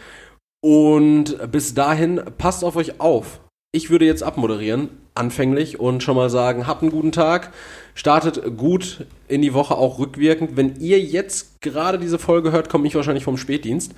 [0.63, 3.41] und bis dahin passt auf euch auf.
[3.71, 7.51] Ich würde jetzt abmoderieren, anfänglich, und schon mal sagen, habt einen guten Tag,
[7.95, 10.55] startet gut in die Woche auch rückwirkend.
[10.55, 13.93] Wenn ihr jetzt gerade diese Folge hört, komme ich wahrscheinlich vom Spätdienst.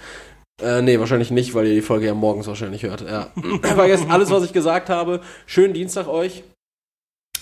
[0.61, 3.01] Äh, nee, wahrscheinlich nicht, weil ihr die Folge ja morgens wahrscheinlich hört.
[3.01, 3.31] Ja.
[3.61, 5.21] Vergesst alles, was ich gesagt habe.
[5.45, 6.43] Schönen Dienstag euch.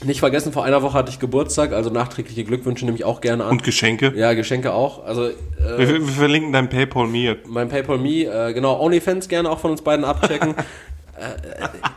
[0.03, 3.43] Nicht vergessen, vor einer Woche hatte ich Geburtstag, also nachträgliche Glückwünsche nehme ich auch gerne
[3.43, 3.51] an.
[3.51, 4.11] Und Geschenke.
[4.15, 5.03] Ja, Geschenke auch.
[5.05, 5.33] Also äh,
[5.77, 7.37] Wir, wir verlinken dein PayPal mir.
[7.45, 10.55] mein PayPal Me, äh, genau, OnlyFans gerne auch von uns beiden abchecken.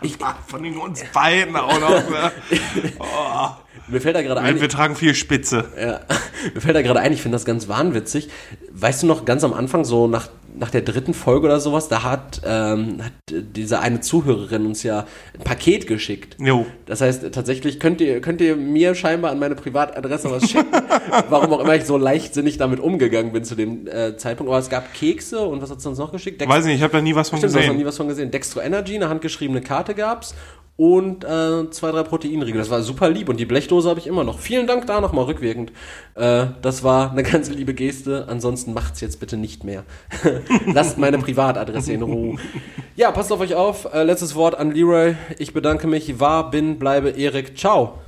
[0.03, 1.91] ich, Von den uns beiden auch noch.
[1.91, 2.33] Ne?
[3.89, 5.65] mir fällt da gerade Wir, ein, wir tragen viel Spitze.
[5.79, 6.01] ja,
[6.55, 8.29] mir fällt da gerade ein, ich finde das ganz wahnwitzig.
[8.73, 12.03] Weißt du noch, ganz am Anfang, so nach, nach der dritten Folge oder sowas, da
[12.05, 15.07] hat, ähm, hat diese eine Zuhörerin uns ja
[15.37, 16.37] ein Paket geschickt.
[16.39, 16.65] Jo.
[16.87, 20.71] Das heißt, tatsächlich könnt ihr, könnt ihr mir scheinbar an meine Privatadresse was schicken.
[21.29, 24.51] Warum auch immer ich so leichtsinnig damit umgegangen bin zu dem äh, Zeitpunkt.
[24.51, 26.41] Aber es gab Kekse und was hat es uns noch geschickt?
[26.41, 27.87] Dex- Weiß nicht, ich habe da nie was von Stimmt, du hast noch nie gesehen.
[27.89, 28.31] was von gesehen.
[28.31, 30.35] Dextro Energy, eine handgeschriebene Karte gab's
[30.77, 32.59] und äh, zwei, drei Proteinriegel.
[32.59, 34.41] Das war super lieb und die Blechdose habe ich immer noch.
[34.41, 35.71] Vielen Dank da nochmal rückwirkend.
[36.15, 38.27] Äh, das war eine ganz liebe Geste.
[38.29, 39.85] Ansonsten macht's jetzt bitte nicht mehr.
[40.67, 42.39] Lasst meine Privatadresse in Ruhe.
[42.97, 43.93] Ja, passt auf euch auf.
[43.93, 45.15] Äh, letztes Wort an Leroy.
[45.39, 46.19] Ich bedanke mich.
[46.19, 47.57] War, bin, bleibe Erik.
[47.57, 47.99] Ciao.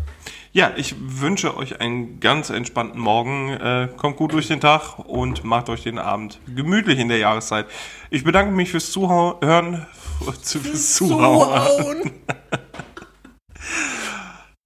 [0.57, 3.51] Ja, ich wünsche euch einen ganz entspannten Morgen.
[3.51, 7.67] Äh, kommt gut durch den Tag und macht euch den Abend gemütlich in der Jahreszeit.
[8.09, 9.87] Ich bedanke mich fürs Zuhören.
[10.25, 12.11] Fürs Zuhören.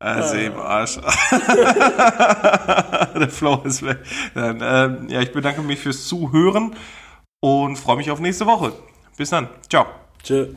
[0.02, 0.96] Also im Arsch.
[3.18, 3.98] Der Flow ist weg.
[4.32, 6.74] Dann, ähm, ja, ich bedanke mich fürs Zuhören
[7.40, 8.72] und freue mich auf nächste Woche.
[9.18, 9.50] Bis dann.
[9.68, 9.84] Ciao.
[10.22, 10.54] Tschö.